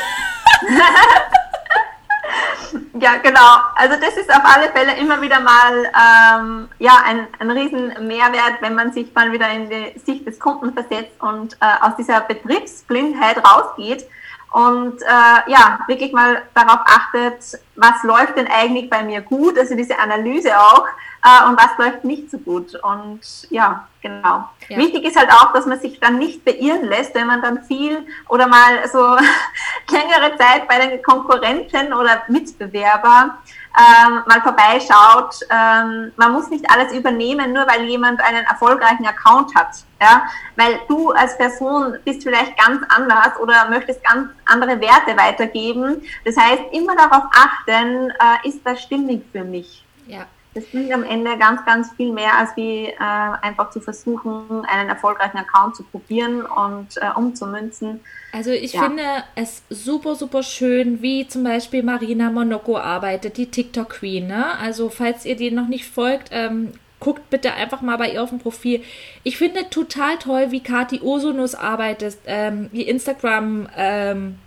ja, 3.00 3.18
genau. 3.18 3.58
Also 3.76 3.96
das 4.00 4.18
ist 4.18 4.30
auf 4.30 4.44
alle 4.44 4.72
Fälle 4.72 4.96
immer 4.98 5.22
wieder 5.22 5.40
mal 5.40 5.86
ähm, 5.86 6.70
ja, 6.80 7.02
ein, 7.06 7.28
ein 7.40 7.52
riesen 7.52 8.08
Mehrwert, 8.08 8.62
wenn 8.62 8.76
man 8.76 8.94
sich 8.94 9.14
mal 9.14 9.32
wieder 9.32 9.50
in 9.50 9.70
die 9.70 10.00
Sicht 10.00 10.28
des 10.28 10.40
Kunden 10.40 10.74
versetzt 10.74 11.20
und 11.20 11.54
äh, 11.62 11.66
aus 11.82 11.96
dieser 11.98 12.22
Betriebsblindheit 12.22 13.38
rausgeht 13.44 14.08
und 14.52 15.02
äh, 15.02 15.52
ja, 15.52 15.80
wirklich 15.88 16.12
mal 16.12 16.42
darauf 16.56 16.80
achtet, 16.86 17.60
was 17.76 18.04
läuft 18.04 18.38
denn 18.38 18.48
eigentlich 18.48 18.90
bei 18.90 19.04
mir 19.04 19.22
gut, 19.22 19.58
also 19.58 19.76
diese 19.76 20.00
Analyse 20.00 20.58
auch, 20.60 20.86
äh, 21.24 21.48
und 21.48 21.58
was 21.58 21.78
läuft 21.78 22.04
nicht 22.04 22.32
so 22.32 22.38
gut. 22.40 22.76
Und 22.76 23.22
ja, 23.52 23.88
genau. 24.02 24.50
Ja. 24.68 24.78
Wichtig 24.78 25.06
ist 25.06 25.18
halt 25.18 25.32
auch, 25.32 25.54
dass 25.54 25.66
man 25.66 25.80
sich 25.80 26.00
dann 26.00 26.18
nicht 26.18 26.46
beirren 26.46 26.86
lässt, 26.86 27.14
wenn 27.14 27.28
man 27.28 27.42
dann 27.42 27.64
viel 27.64 28.06
oder 28.28 28.48
mal 28.48 28.88
so 28.92 29.00
längere 29.92 30.36
Zeit 30.38 30.68
bei 30.68 30.88
den 30.88 31.02
Konkurrenten 31.04 31.94
oder 31.94 32.24
Mitbewerber 32.28 33.38
ähm, 33.80 34.24
mal 34.28 34.42
vorbeischaut. 34.42 35.40
Ähm, 35.50 36.12
man 36.18 36.34
muss 36.34 36.50
nicht 36.50 36.70
alles 36.70 36.94
übernehmen, 36.94 37.54
nur 37.54 37.66
weil 37.68 37.86
jemand 37.86 38.22
einen 38.22 38.46
erfolgreichen 38.46 39.06
Account 39.06 39.56
hat. 39.56 39.70
Ja? 40.02 40.24
Weil 40.56 40.80
du 40.88 41.12
als 41.12 41.38
Person 41.38 41.98
bist 42.04 42.24
vielleicht 42.24 42.58
ganz 42.58 42.84
anders 42.90 43.40
oder 43.40 43.70
möchtest 43.70 44.04
ganz 44.04 44.30
andere 44.46 44.80
Werte 44.82 45.16
weitergeben. 45.18 46.02
Das 46.26 46.36
heißt, 46.36 46.64
immer 46.72 46.96
darauf 46.96 47.24
achten, 47.34 48.10
äh, 48.10 48.48
ist 48.48 48.60
das 48.66 48.82
stimmig 48.82 49.24
für 49.32 49.44
mich. 49.44 49.86
Ja. 50.08 50.26
Das 50.54 50.66
bringt 50.66 50.92
am 50.92 51.04
Ende 51.04 51.38
ganz, 51.38 51.64
ganz 51.66 51.92
viel 51.94 52.12
mehr, 52.12 52.38
als 52.38 52.56
wie 52.56 52.86
äh, 52.86 52.96
einfach 52.98 53.70
zu 53.70 53.80
versuchen, 53.80 54.66
einen 54.66 54.90
erfolgreichen 54.90 55.38
Account 55.38 55.76
zu 55.76 55.84
probieren 55.84 56.42
und 56.44 56.98
äh, 56.98 57.12
umzumünzen. 57.16 58.00
Also 58.32 58.50
ich 58.52 58.74
ja. 58.74 58.84
finde 58.84 59.04
es 59.36 59.64
super, 59.70 60.16
super 60.16 60.42
schön, 60.42 61.02
wie 61.02 61.28
zum 61.28 61.44
Beispiel 61.44 61.84
Marina 61.84 62.32
Monoko 62.32 62.78
arbeitet, 62.78 63.38
die 63.38 63.52
TikTok 63.52 63.90
Queen. 63.90 64.28
Ne? 64.28 64.58
Also 64.60 64.90
falls 64.90 65.26
ihr 65.26 65.36
die 65.36 65.52
noch 65.52 65.68
nicht 65.68 65.86
folgt, 65.86 66.30
ähm, 66.32 66.74
guckt 67.00 67.30
bitte 67.30 67.54
einfach 67.54 67.82
mal 67.82 67.98
bei 67.98 68.12
ihr 68.12 68.22
auf 68.22 68.30
dem 68.30 68.40
Profil. 68.40 68.84
Ich 69.24 69.38
finde 69.38 69.70
total 69.70 70.18
toll, 70.18 70.48
wie 70.52 70.62
Kati 70.62 71.02
Osonus 71.02 71.56
arbeitet, 71.56 72.18
ähm, 72.26 72.70
die 72.74 72.88
Instagram 72.88 73.68
ähm, 73.76 74.40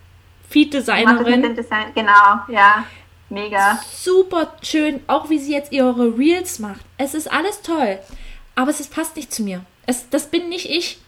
Feed-Designerin. 0.49 1.55
Design, 1.55 1.87
genau, 1.95 2.39
ja. 2.47 2.85
Mega. 3.33 3.79
Super 3.91 4.53
schön, 4.61 5.01
auch 5.07 5.31
wie 5.31 5.39
sie 5.39 5.53
jetzt 5.53 5.71
ihre 5.71 6.17
Reels 6.17 6.59
macht. 6.59 6.81
Es 6.99 7.15
ist 7.15 7.31
alles 7.31 7.63
toll, 7.63 7.97
aber 8.53 8.69
es 8.69 8.79
ist, 8.79 8.93
passt 8.93 9.15
nicht 9.15 9.33
zu 9.33 9.41
mir. 9.41 9.65
Es, 9.87 10.07
das 10.09 10.27
bin 10.27 10.49
nicht 10.49 10.69
ich, 10.69 10.99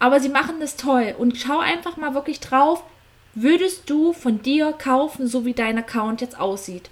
aber 0.00 0.18
sie 0.18 0.28
machen 0.28 0.58
das 0.58 0.76
toll. 0.76 1.14
Und 1.16 1.36
schau 1.36 1.60
einfach 1.60 1.96
mal 1.96 2.14
wirklich 2.14 2.40
drauf, 2.40 2.82
würdest 3.34 3.88
du 3.88 4.12
von 4.12 4.42
dir 4.42 4.72
kaufen, 4.72 5.28
so 5.28 5.44
wie 5.44 5.54
dein 5.54 5.78
Account 5.78 6.20
jetzt 6.20 6.40
aussieht? 6.40 6.90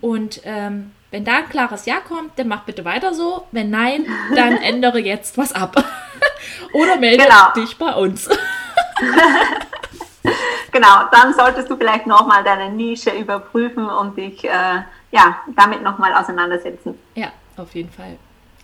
Und 0.00 0.40
ähm, 0.44 0.92
wenn 1.10 1.24
da 1.24 1.38
ein 1.38 1.48
klares 1.48 1.86
Ja 1.86 1.96
kommt, 1.96 2.38
dann 2.38 2.46
mach 2.46 2.62
bitte 2.62 2.84
weiter 2.84 3.14
so. 3.14 3.44
Wenn 3.50 3.70
nein, 3.70 4.06
dann 4.36 4.56
ändere 4.62 5.00
jetzt 5.00 5.36
was 5.36 5.52
ab. 5.52 5.84
Oder 6.72 6.96
melde 6.96 7.24
genau. 7.24 7.52
dich 7.56 7.76
bei 7.76 7.92
uns. 7.92 8.28
genau, 10.72 11.04
dann 11.12 11.34
solltest 11.34 11.70
du 11.70 11.76
vielleicht 11.76 12.06
nochmal 12.06 12.44
deine 12.44 12.70
Nische 12.70 13.10
überprüfen 13.10 13.88
und 13.88 14.16
dich 14.16 14.44
äh, 14.44 14.82
ja, 15.10 15.38
damit 15.56 15.82
nochmal 15.82 16.14
auseinandersetzen. 16.14 16.98
Ja, 17.14 17.28
auf 17.56 17.74
jeden 17.74 17.90
Fall. 17.90 18.18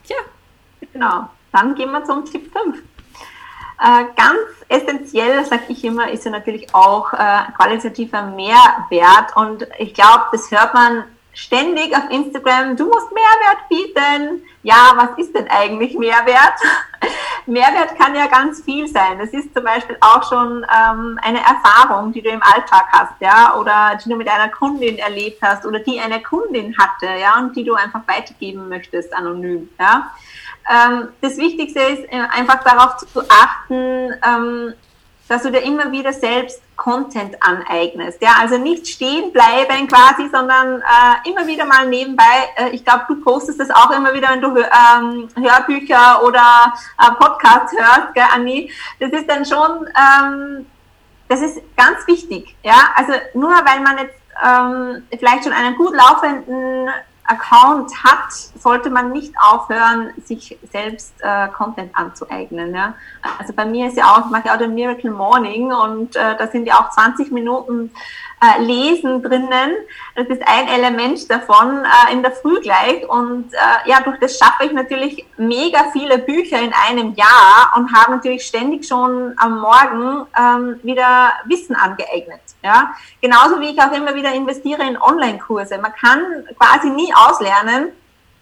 Ja. 0.06 0.16
Genau, 0.92 1.28
dann 1.52 1.74
gehen 1.74 1.90
wir 1.90 2.04
zum 2.04 2.24
Tipp 2.24 2.52
5. 2.52 2.78
Äh, 3.80 4.04
ganz 4.16 4.38
essentiell, 4.68 5.44
sage 5.44 5.64
ich 5.68 5.84
immer, 5.84 6.10
ist 6.10 6.24
ja 6.24 6.30
natürlich 6.30 6.72
auch 6.74 7.12
äh, 7.12 7.50
qualitativer 7.56 8.22
Mehrwert. 8.22 9.36
Und 9.36 9.66
ich 9.78 9.94
glaube, 9.94 10.26
das 10.32 10.50
hört 10.50 10.74
man 10.74 11.04
ständig 11.34 11.94
auf 11.96 12.08
Instagram, 12.10 12.76
du 12.76 12.86
musst 12.86 13.12
Mehrwert 13.12 13.68
bieten. 13.68 14.42
Ja, 14.62 14.92
was 14.96 15.18
ist 15.18 15.34
denn 15.34 15.48
eigentlich 15.48 15.98
Mehrwert? 15.98 16.54
Mehrwert 17.46 17.98
kann 17.98 18.14
ja 18.14 18.26
ganz 18.26 18.62
viel 18.62 18.88
sein. 18.88 19.18
Das 19.18 19.30
ist 19.30 19.52
zum 19.52 19.64
Beispiel 19.64 19.96
auch 20.00 20.26
schon 20.28 20.64
ähm, 20.64 21.18
eine 21.22 21.40
Erfahrung, 21.40 22.12
die 22.12 22.22
du 22.22 22.30
im 22.30 22.42
Alltag 22.42 22.86
hast, 22.92 23.20
ja, 23.20 23.54
oder 23.56 23.98
die 24.02 24.08
du 24.08 24.16
mit 24.16 24.28
einer 24.28 24.48
Kundin 24.48 24.98
erlebt 24.98 25.42
hast 25.42 25.66
oder 25.66 25.80
die 25.80 26.00
eine 26.00 26.22
Kundin 26.22 26.74
hatte, 26.78 27.06
ja, 27.20 27.38
und 27.38 27.54
die 27.54 27.64
du 27.64 27.74
einfach 27.74 28.00
weitergeben 28.06 28.68
möchtest, 28.68 29.12
anonym, 29.14 29.68
ja. 29.78 30.10
Ähm, 30.70 31.08
das 31.20 31.36
Wichtigste 31.36 31.80
ist 31.80 32.04
äh, 32.10 32.20
einfach 32.30 32.64
darauf 32.64 32.96
zu 32.96 33.20
achten, 33.28 34.14
ähm, 34.24 34.74
dass 35.28 35.42
du 35.42 35.50
dir 35.50 35.62
immer 35.62 35.90
wieder 35.90 36.12
selbst 36.12 36.60
Content 36.76 37.36
aneignest. 37.40 38.20
Ja, 38.20 38.36
also 38.40 38.58
nicht 38.58 38.86
stehen 38.86 39.32
bleiben 39.32 39.86
quasi, 39.88 40.28
sondern 40.30 40.80
äh, 40.80 41.30
immer 41.30 41.46
wieder 41.46 41.64
mal 41.64 41.86
nebenbei. 41.86 42.50
Äh, 42.56 42.70
ich 42.70 42.84
glaube, 42.84 43.04
du 43.08 43.20
postest 43.22 43.60
das 43.60 43.70
auch 43.70 43.90
immer 43.90 44.12
wieder, 44.12 44.28
wenn 44.30 44.40
du 44.40 44.56
ähm, 44.56 45.28
Hörbücher 45.36 46.22
oder 46.24 46.74
äh, 46.98 47.10
Podcasts 47.12 47.72
hörst, 47.72 48.14
gell, 48.14 48.24
Anni. 48.34 48.70
Das 49.00 49.10
ist 49.12 49.28
dann 49.28 49.44
schon, 49.44 49.86
ähm, 49.96 50.66
das 51.28 51.40
ist 51.40 51.60
ganz 51.76 52.06
wichtig. 52.06 52.54
Ja, 52.62 52.90
also 52.96 53.12
nur 53.34 53.50
weil 53.50 53.80
man 53.80 53.98
jetzt 53.98 54.20
ähm, 54.44 55.04
vielleicht 55.18 55.44
schon 55.44 55.52
einen 55.52 55.76
gut 55.76 55.94
laufenden 55.94 56.90
Account 57.26 57.90
hat, 58.04 58.32
sollte 58.60 58.90
man 58.90 59.12
nicht 59.12 59.32
aufhören, 59.40 60.10
sich 60.24 60.58
selbst 60.70 61.14
äh, 61.20 61.48
Content 61.48 61.90
anzueignen. 61.96 62.74
Ja? 62.74 62.94
Also 63.38 63.52
bei 63.54 63.64
mir 63.64 63.88
ist 63.88 63.96
ja 63.96 64.12
auch, 64.12 64.26
ich 64.26 64.30
mache 64.30 64.48
ja 64.48 64.54
auch 64.54 64.58
den 64.58 64.74
Miracle 64.74 65.10
Morning 65.10 65.72
und 65.72 66.16
äh, 66.16 66.36
da 66.36 66.46
sind 66.48 66.66
ja 66.66 66.80
auch 66.80 66.90
20 66.90 67.30
Minuten 67.30 67.90
äh, 68.42 68.62
Lesen 68.62 69.22
drinnen. 69.22 69.72
Das 70.14 70.26
ist 70.28 70.42
ein 70.46 70.68
Element 70.68 71.30
davon 71.30 71.84
äh, 71.84 72.12
in 72.12 72.22
der 72.22 72.32
Früh 72.32 72.60
gleich. 72.60 73.08
Und 73.08 73.52
äh, 73.52 73.88
ja, 73.88 74.00
durch 74.00 74.18
das 74.18 74.38
schaffe 74.38 74.64
ich 74.64 74.72
natürlich 74.72 75.24
mega 75.36 75.84
viele 75.92 76.18
Bücher 76.18 76.60
in 76.60 76.72
einem 76.88 77.14
Jahr 77.14 77.72
und 77.76 77.92
habe 77.94 78.12
natürlich 78.12 78.44
ständig 78.46 78.86
schon 78.86 79.34
am 79.38 79.60
Morgen 79.60 80.26
ähm, 80.38 80.80
wieder 80.82 81.32
Wissen 81.46 81.74
angeeignet. 81.74 82.40
Ja? 82.64 82.94
Genauso 83.20 83.60
wie 83.60 83.68
ich 83.68 83.80
auch 83.80 83.92
immer 83.92 84.14
wieder 84.14 84.34
investiere 84.34 84.82
in 84.82 85.00
Online-Kurse. 85.00 85.78
Man 85.78 85.92
kann 85.92 86.48
quasi 86.58 86.88
nie 86.88 87.12
auslernen 87.14 87.88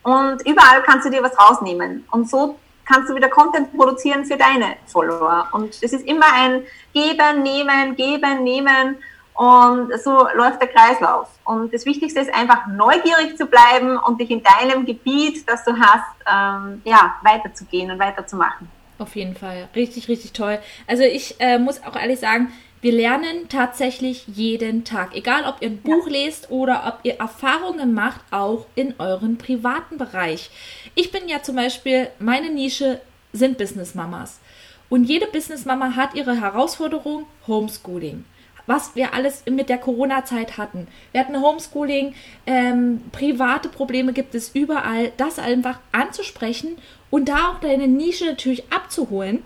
und 0.02 0.46
überall 0.46 0.82
kannst 0.84 1.06
du 1.06 1.10
dir 1.10 1.22
was 1.22 1.38
rausnehmen. 1.38 2.04
Und 2.10 2.30
so 2.30 2.58
kannst 2.86 3.10
du 3.10 3.16
wieder 3.16 3.28
Content 3.28 3.76
produzieren 3.76 4.24
für 4.24 4.36
deine 4.36 4.76
Follower. 4.86 5.48
Und 5.52 5.70
es 5.82 5.92
ist 5.92 6.06
immer 6.06 6.26
ein 6.34 6.62
Geben, 6.94 7.42
Nehmen, 7.42 7.96
Geben, 7.96 8.44
Nehmen. 8.44 8.96
Und 9.34 9.92
so 10.02 10.28
läuft 10.34 10.60
der 10.60 10.68
Kreislauf. 10.68 11.28
Und 11.44 11.74
das 11.74 11.84
Wichtigste 11.84 12.20
ist 12.20 12.32
einfach 12.32 12.66
neugierig 12.68 13.36
zu 13.36 13.46
bleiben 13.46 13.96
und 13.96 14.20
dich 14.20 14.30
in 14.30 14.42
deinem 14.42 14.84
Gebiet, 14.84 15.48
das 15.48 15.64
du 15.64 15.72
hast, 15.72 16.14
ähm, 16.30 16.82
ja, 16.84 17.16
weiterzugehen 17.22 17.90
und 17.90 17.98
weiterzumachen. 17.98 18.68
Auf 18.98 19.16
jeden 19.16 19.34
Fall. 19.34 19.68
Richtig, 19.74 20.08
richtig 20.08 20.32
toll. 20.32 20.60
Also 20.86 21.02
ich 21.02 21.40
äh, 21.40 21.58
muss 21.58 21.82
auch 21.82 21.96
ehrlich 21.96 22.20
sagen, 22.20 22.52
wir 22.82 22.92
lernen 22.92 23.48
tatsächlich 23.48 24.26
jeden 24.26 24.84
Tag. 24.84 25.14
Egal, 25.16 25.44
ob 25.46 25.62
ihr 25.62 25.70
ein 25.70 25.78
Buch 25.78 26.06
ja. 26.06 26.24
lest 26.24 26.50
oder 26.50 26.84
ob 26.86 27.04
ihr 27.04 27.14
Erfahrungen 27.14 27.94
macht, 27.94 28.20
auch 28.30 28.66
in 28.74 28.94
euren 28.98 29.38
privaten 29.38 29.96
Bereich. 29.96 30.50
Ich 30.94 31.10
bin 31.10 31.28
ja 31.28 31.42
zum 31.42 31.56
Beispiel, 31.56 32.08
meine 32.18 32.50
Nische 32.50 33.00
sind 33.32 33.56
Business 33.56 33.94
Mamas. 33.94 34.40
Und 34.88 35.04
jede 35.04 35.26
Business 35.26 35.64
Mama 35.64 35.96
hat 35.96 36.14
ihre 36.14 36.38
Herausforderung 36.38 37.24
Homeschooling 37.46 38.24
was 38.66 38.94
wir 38.94 39.14
alles 39.14 39.44
mit 39.50 39.68
der 39.68 39.78
Corona-Zeit 39.78 40.56
hatten. 40.58 40.86
Wir 41.10 41.20
hatten 41.20 41.40
Homeschooling, 41.40 42.14
ähm, 42.46 43.02
private 43.12 43.68
Probleme 43.68 44.12
gibt 44.12 44.34
es 44.34 44.50
überall. 44.54 45.12
Das 45.16 45.38
einfach 45.38 45.80
anzusprechen 45.90 46.76
und 47.10 47.28
da 47.28 47.48
auch 47.48 47.60
deine 47.60 47.88
Nische 47.88 48.26
natürlich 48.26 48.72
abzuholen. 48.72 49.42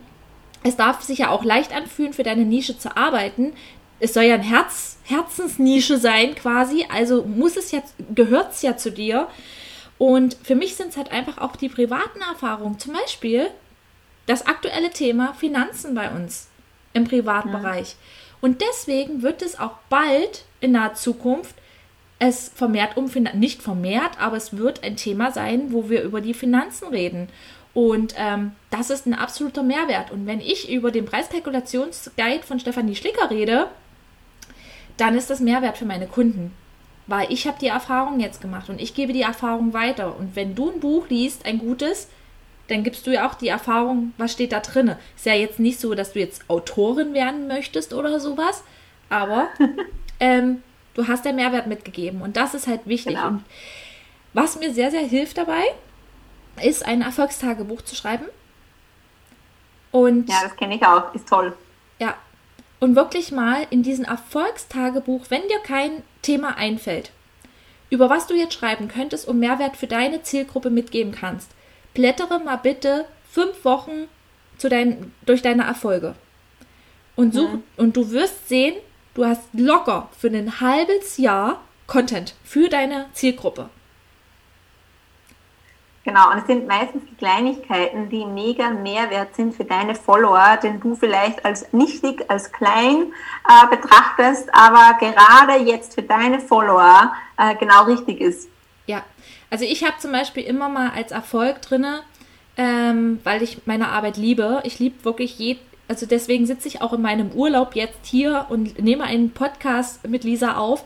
Es 0.67 0.77
darf 0.77 1.03
sich 1.03 1.19
ja 1.19 1.31
auch 1.31 1.45
leicht 1.45 1.75
anfühlen, 1.75 2.13
für 2.13 2.23
deine 2.23 2.45
Nische 2.45 2.79
zu 2.79 2.97
arbeiten. 2.97 3.53
Es 4.01 4.15
soll 4.15 4.25
ja 4.25 4.35
ein 4.35 4.43
Herz, 4.43 4.99
Herzensnische 5.05 5.99
sein, 5.99 6.35
quasi. 6.35 6.87
Also 6.93 7.25
muss 7.25 7.57
es 7.57 7.71
jetzt, 7.71 7.95
gehört 8.15 8.53
es 8.53 8.63
ja 8.63 8.77
zu 8.77 8.91
dir. 8.91 9.29
Und 9.99 10.37
für 10.43 10.55
mich 10.55 10.77
sind 10.77 10.91
es 10.91 10.97
halt 10.97 11.13
einfach 11.13 11.39
auch 11.39 11.57
die 11.57 11.69
privaten 11.69 12.21
Erfahrungen. 12.21 12.79
Zum 12.79 12.93
Beispiel 12.93 13.49
das 14.27 14.47
aktuelle 14.47 14.91
Thema 14.91 15.35
Finanzen 15.35 15.95
bei 15.95 16.11
uns 16.11 16.49
im 16.93 17.05
privaten 17.05 17.51
ja. 17.51 17.59
Bereich. 17.59 17.97
Und 18.41 18.61
deswegen 18.61 19.23
wird 19.23 19.43
es 19.43 19.59
auch 19.59 19.79
bald 19.89 20.45
in 20.61 20.73
naher 20.73 20.95
Zukunft 20.95 21.55
es 22.19 22.51
vermehrt 22.55 22.97
um 22.97 23.11
nicht 23.35 23.63
vermehrt, 23.63 24.19
aber 24.19 24.37
es 24.37 24.57
wird 24.57 24.83
ein 24.83 24.97
Thema 24.97 25.33
sein, 25.33 25.73
wo 25.73 25.91
wir 25.91 26.03
über 26.03 26.21
die 26.21 26.35
Finanzen 26.35 26.89
reden. 26.89 27.29
Und 27.77 28.15
ähm, 28.17 28.53
das 28.71 28.89
ist 28.89 29.05
ein 29.05 29.12
absoluter 29.12 29.62
Mehrwert. 29.62 30.11
Und 30.11 30.25
wenn 30.25 30.41
ich 30.41 30.73
über 30.73 30.91
den 30.91 31.05
Preiskalkulationsguide 31.05 32.43
von 32.43 32.59
Stefanie 32.59 32.97
Schlicker 32.97 33.29
rede, 33.29 33.67
dann 34.97 35.15
ist 35.15 35.29
das 35.29 35.41
Mehrwert 35.41 35.77
für 35.77 35.85
meine 35.85 36.07
Kunden. 36.07 36.53
Weil 37.07 37.31
ich 37.31 37.47
habe 37.47 37.59
die 37.61 37.67
Erfahrung 37.67 38.19
jetzt 38.19 38.41
gemacht 38.41 38.71
und 38.71 38.81
ich 38.81 38.95
gebe 38.95 39.12
die 39.12 39.21
Erfahrung 39.21 39.75
weiter. 39.75 40.17
Und 40.17 40.35
wenn 40.37 40.55
du 40.55 40.71
ein 40.71 40.81
Buch 40.81 41.11
liest, 41.11 41.45
ein 41.45 41.59
gutes, 41.59 42.09
dann 42.69 42.83
gibst 42.83 43.07
du 43.07 43.12
ja 43.12 43.29
auch 43.29 43.35
die 43.35 43.49
Erfahrung, 43.49 44.15
was 44.17 44.33
steht 44.33 44.53
da 44.53 44.61
drin. 44.61 44.97
Ist 45.15 45.27
ja 45.27 45.35
jetzt 45.35 45.61
nicht 45.61 45.79
so, 45.79 45.95
dass 45.95 46.15
du 46.15 46.19
jetzt 46.19 46.49
Autorin 46.49 47.12
werden 47.12 47.47
möchtest 47.47 47.93
oder 47.93 48.19
sowas, 48.21 48.65
aber 49.11 49.49
ähm, 50.19 50.62
du 50.95 51.09
hast 51.09 51.27
den 51.27 51.37
Mehrwert 51.37 51.67
mitgegeben 51.67 52.23
und 52.23 52.39
das 52.39 52.55
ist 52.55 52.69
halt 52.69 52.87
wichtig. 52.87 53.17
Genau. 53.17 53.27
Und 53.27 53.45
was 54.33 54.59
mir 54.59 54.73
sehr, 54.73 54.91
sehr 54.91 55.07
hilft 55.07 55.37
dabei, 55.37 55.62
ist 56.62 56.85
ein 56.85 57.03
Erfolgstagebuch 57.03 57.83
zu 57.83 57.95
schreiben. 57.95 58.27
Und 59.90 60.29
ja, 60.29 60.40
das 60.42 60.57
kenne 60.57 60.77
ich 60.77 60.85
auch, 60.85 61.14
ist 61.14 61.29
toll. 61.29 61.57
Ja. 61.99 62.14
Und 62.81 62.95
wirklich 62.97 63.33
mal 63.33 63.66
in 63.71 63.83
diesem 63.83 64.05
Erfolgstagebuch, 64.05 65.27
wenn 65.31 65.42
dir 65.49 65.61
kein 65.61 66.03
Thema 66.23 66.57
einfällt, 66.57 67.11
über 67.88 68.11
was 68.11 68.27
du 68.27 68.35
jetzt 68.35 68.55
schreiben 68.55 68.88
könntest 68.88 69.27
und 69.27 69.38
Mehrwert 69.38 69.77
für 69.77 69.87
deine 69.87 70.23
Zielgruppe 70.23 70.71
mitgeben 70.71 71.12
kannst, 71.12 71.51
blättere 71.95 72.40
mal 72.40 72.57
bitte 72.57 73.07
fünf 73.31 73.64
Wochen 73.64 74.09
zu 74.59 74.69
dein, 74.69 75.12
durch 75.25 75.42
deine 75.42 75.64
Erfolge. 75.64 76.14
Und, 77.14 77.33
such, 77.33 77.51
ja. 77.51 77.59
und 77.77 77.97
du 77.97 78.11
wirst 78.11 78.49
sehen, 78.49 78.75
du 79.14 79.25
hast 79.25 79.45
locker 79.55 80.11
für 80.19 80.29
ein 80.29 80.61
halbes 80.61 81.16
Jahr 81.16 81.62
Content 81.87 82.35
für 82.45 82.69
deine 82.69 83.07
Zielgruppe. 83.12 83.71
Genau, 86.07 86.31
und 86.31 86.38
es 86.38 86.47
sind 86.47 86.69
meistens 86.69 87.03
die 87.11 87.16
Kleinigkeiten, 87.16 88.09
die 88.09 88.25
mega 88.25 88.71
Mehrwert 88.71 89.35
sind 89.35 89.57
für 89.57 89.64
deine 89.64 89.97
Follower, 89.97 90.57
den 90.62 90.79
du 90.79 90.95
vielleicht 90.95 91.45
als 91.45 91.73
nichtig, 91.73 92.25
als 92.29 92.53
klein 92.53 93.12
äh, 93.49 93.66
betrachtest, 93.77 94.49
aber 94.55 94.97
gerade 95.01 95.64
jetzt 95.64 95.97
für 95.97 96.05
deine 96.05 96.38
Follower 96.38 97.12
äh, 97.37 97.57
genau 97.57 97.83
richtig 97.87 98.21
ist. 98.21 98.49
Ja, 98.87 99.03
Also 99.51 99.64
ich 99.64 99.83
habe 99.83 99.99
zum 99.99 100.12
Beispiel 100.12 100.45
immer 100.45 100.69
mal 100.69 100.90
als 100.90 101.11
Erfolg 101.11 101.61
drinne, 101.62 102.03
ähm, 102.57 103.19
weil 103.25 103.42
ich 103.42 103.66
meine 103.66 103.88
Arbeit 103.88 104.16
liebe. 104.16 104.61
Ich 104.62 104.79
liebe 104.79 105.05
wirklich 105.05 105.37
je, 105.40 105.57
also 105.88 106.07
deswegen 106.07 106.47
sitze 106.47 106.69
ich 106.69 106.83
auch 106.83 106.92
in 106.92 107.03
meinem 107.03 107.33
Urlaub 107.33 107.75
jetzt 107.75 108.07
hier 108.07 108.47
und 108.49 108.81
nehme 108.81 109.03
einen 109.03 109.33
Podcast 109.33 110.07
mit 110.07 110.23
Lisa 110.23 110.57
auf. 110.57 110.85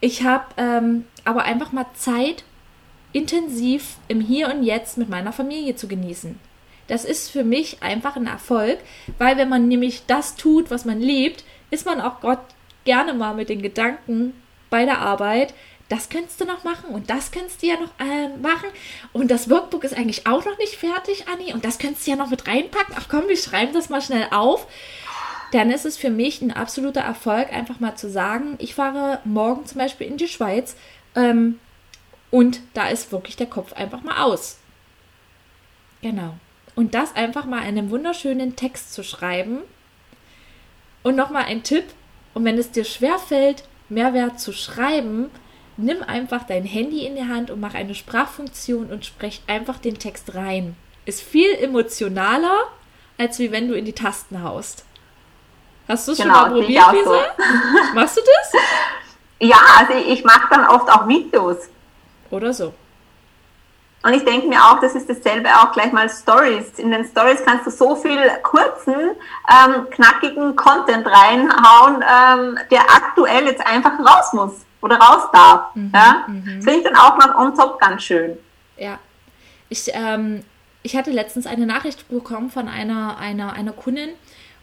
Ich 0.00 0.22
habe 0.22 0.44
ähm, 0.58 1.06
aber 1.24 1.44
einfach 1.44 1.72
mal 1.72 1.86
Zeit, 1.94 2.44
intensiv 3.12 3.96
im 4.08 4.20
Hier 4.20 4.48
und 4.48 4.62
Jetzt 4.62 4.98
mit 4.98 5.08
meiner 5.08 5.32
Familie 5.32 5.76
zu 5.76 5.88
genießen. 5.88 6.38
Das 6.88 7.04
ist 7.04 7.30
für 7.30 7.44
mich 7.44 7.82
einfach 7.82 8.16
ein 8.16 8.26
Erfolg, 8.26 8.78
weil 9.18 9.36
wenn 9.36 9.48
man 9.48 9.68
nämlich 9.68 10.06
das 10.06 10.34
tut, 10.34 10.70
was 10.70 10.84
man 10.84 11.00
liebt, 11.00 11.44
ist 11.70 11.86
man 11.86 12.00
auch 12.00 12.20
Gott 12.20 12.40
gerne 12.84 13.14
mal 13.14 13.34
mit 13.34 13.48
den 13.48 13.62
Gedanken 13.62 14.34
bei 14.70 14.84
der 14.84 14.98
Arbeit, 14.98 15.54
das 15.90 16.08
könntest 16.08 16.40
du 16.40 16.44
noch 16.44 16.62
machen 16.62 16.90
und 16.90 17.10
das 17.10 17.32
könntest 17.32 17.62
du 17.62 17.66
ja 17.66 17.74
noch 17.74 17.90
äh, 17.98 18.28
machen. 18.40 18.68
Und 19.12 19.28
das 19.28 19.50
Workbook 19.50 19.82
ist 19.82 19.96
eigentlich 19.96 20.24
auch 20.24 20.44
noch 20.44 20.56
nicht 20.56 20.76
fertig, 20.76 21.26
Anni. 21.28 21.52
Und 21.52 21.64
das 21.64 21.78
könntest 21.78 22.06
du 22.06 22.12
ja 22.12 22.16
noch 22.16 22.30
mit 22.30 22.46
reinpacken. 22.46 22.94
Ach 22.96 23.08
komm, 23.08 23.26
wir 23.26 23.36
schreiben 23.36 23.72
das 23.72 23.88
mal 23.88 24.00
schnell 24.00 24.28
auf. 24.30 24.68
Dann 25.50 25.72
ist 25.72 25.84
es 25.84 25.96
für 25.96 26.10
mich 26.10 26.42
ein 26.42 26.52
absoluter 26.52 27.00
Erfolg, 27.00 27.52
einfach 27.52 27.80
mal 27.80 27.96
zu 27.96 28.08
sagen, 28.08 28.54
ich 28.58 28.76
fahre 28.76 29.18
morgen 29.24 29.66
zum 29.66 29.78
Beispiel 29.78 30.06
in 30.06 30.16
die 30.16 30.28
Schweiz 30.28 30.76
ähm, 31.16 31.58
und 32.30 32.60
da 32.74 32.88
ist 32.88 33.12
wirklich 33.12 33.36
der 33.36 33.46
Kopf 33.46 33.72
einfach 33.72 34.02
mal 34.02 34.22
aus. 34.22 34.58
Genau. 36.02 36.34
Und 36.74 36.94
das 36.94 37.14
einfach 37.16 37.44
mal 37.44 37.60
in 37.60 37.78
einem 37.78 37.90
wunderschönen 37.90 38.56
Text 38.56 38.94
zu 38.94 39.02
schreiben. 39.02 39.58
Und 41.02 41.16
nochmal 41.16 41.44
ein 41.44 41.62
Tipp, 41.62 41.84
und 42.34 42.44
wenn 42.44 42.58
es 42.58 42.70
dir 42.70 42.84
schwerfällt, 42.84 43.64
Mehrwert 43.88 44.38
zu 44.38 44.52
schreiben, 44.52 45.30
nimm 45.76 46.02
einfach 46.02 46.44
dein 46.44 46.64
Handy 46.64 47.06
in 47.06 47.16
die 47.16 47.26
Hand 47.26 47.50
und 47.50 47.60
mach 47.60 47.74
eine 47.74 47.94
Sprachfunktion 47.94 48.86
und 48.90 49.04
sprech 49.04 49.42
einfach 49.46 49.78
den 49.78 49.98
Text 49.98 50.34
rein. 50.34 50.76
Ist 51.06 51.22
viel 51.22 51.52
emotionaler, 51.54 52.64
als 53.18 53.38
wie 53.38 53.50
wenn 53.50 53.68
du 53.68 53.74
in 53.74 53.84
die 53.84 53.92
Tasten 53.92 54.42
haust. 54.42 54.84
Hast 55.88 56.06
du 56.06 56.12
es 56.12 56.18
genau, 56.18 56.34
schon 56.34 56.42
mal 56.42 56.60
probiert, 56.60 56.92
Lisa? 56.92 57.04
So. 57.04 57.94
Machst 57.94 58.16
du 58.16 58.20
das? 58.20 58.60
Ja, 59.42 59.56
also 59.78 59.94
ich 59.94 60.22
mache 60.22 60.48
dann 60.50 60.66
oft 60.66 60.86
auch 60.90 61.08
Videos. 61.08 61.70
Oder 62.30 62.52
so. 62.52 62.72
Und 64.02 64.14
ich 64.14 64.24
denke 64.24 64.46
mir 64.46 64.58
auch, 64.58 64.80
das 64.80 64.94
ist 64.94 65.10
dasselbe 65.10 65.48
auch 65.50 65.72
gleich 65.72 65.92
mal 65.92 66.08
Stories. 66.08 66.78
In 66.78 66.90
den 66.90 67.04
Stories 67.04 67.42
kannst 67.44 67.66
du 67.66 67.70
so 67.70 67.96
viel 67.96 68.18
kurzen, 68.42 68.94
ähm, 68.94 69.90
knackigen 69.90 70.56
Content 70.56 71.06
reinhauen, 71.06 71.96
ähm, 71.96 72.58
der 72.70 72.80
aktuell 72.80 73.44
jetzt 73.44 73.64
einfach 73.66 73.98
raus 73.98 74.32
muss 74.32 74.52
oder 74.80 74.96
raus 74.96 75.28
darf. 75.32 75.74
Mhm, 75.74 75.92
ja? 75.94 76.24
Mhm. 76.26 76.44
Das 76.56 76.64
finde 76.64 76.78
ich 76.78 76.84
dann 76.84 76.96
auch 76.96 77.18
noch 77.18 77.36
on 77.36 77.54
top 77.54 77.78
ganz 77.78 78.02
schön. 78.02 78.38
Ja. 78.78 78.98
Ich, 79.68 79.90
ähm, 79.92 80.44
ich 80.82 80.96
hatte 80.96 81.10
letztens 81.10 81.46
eine 81.46 81.66
Nachricht 81.66 82.08
bekommen 82.08 82.50
von 82.50 82.68
einer, 82.68 83.18
einer, 83.18 83.52
einer 83.52 83.72
Kundin 83.72 84.10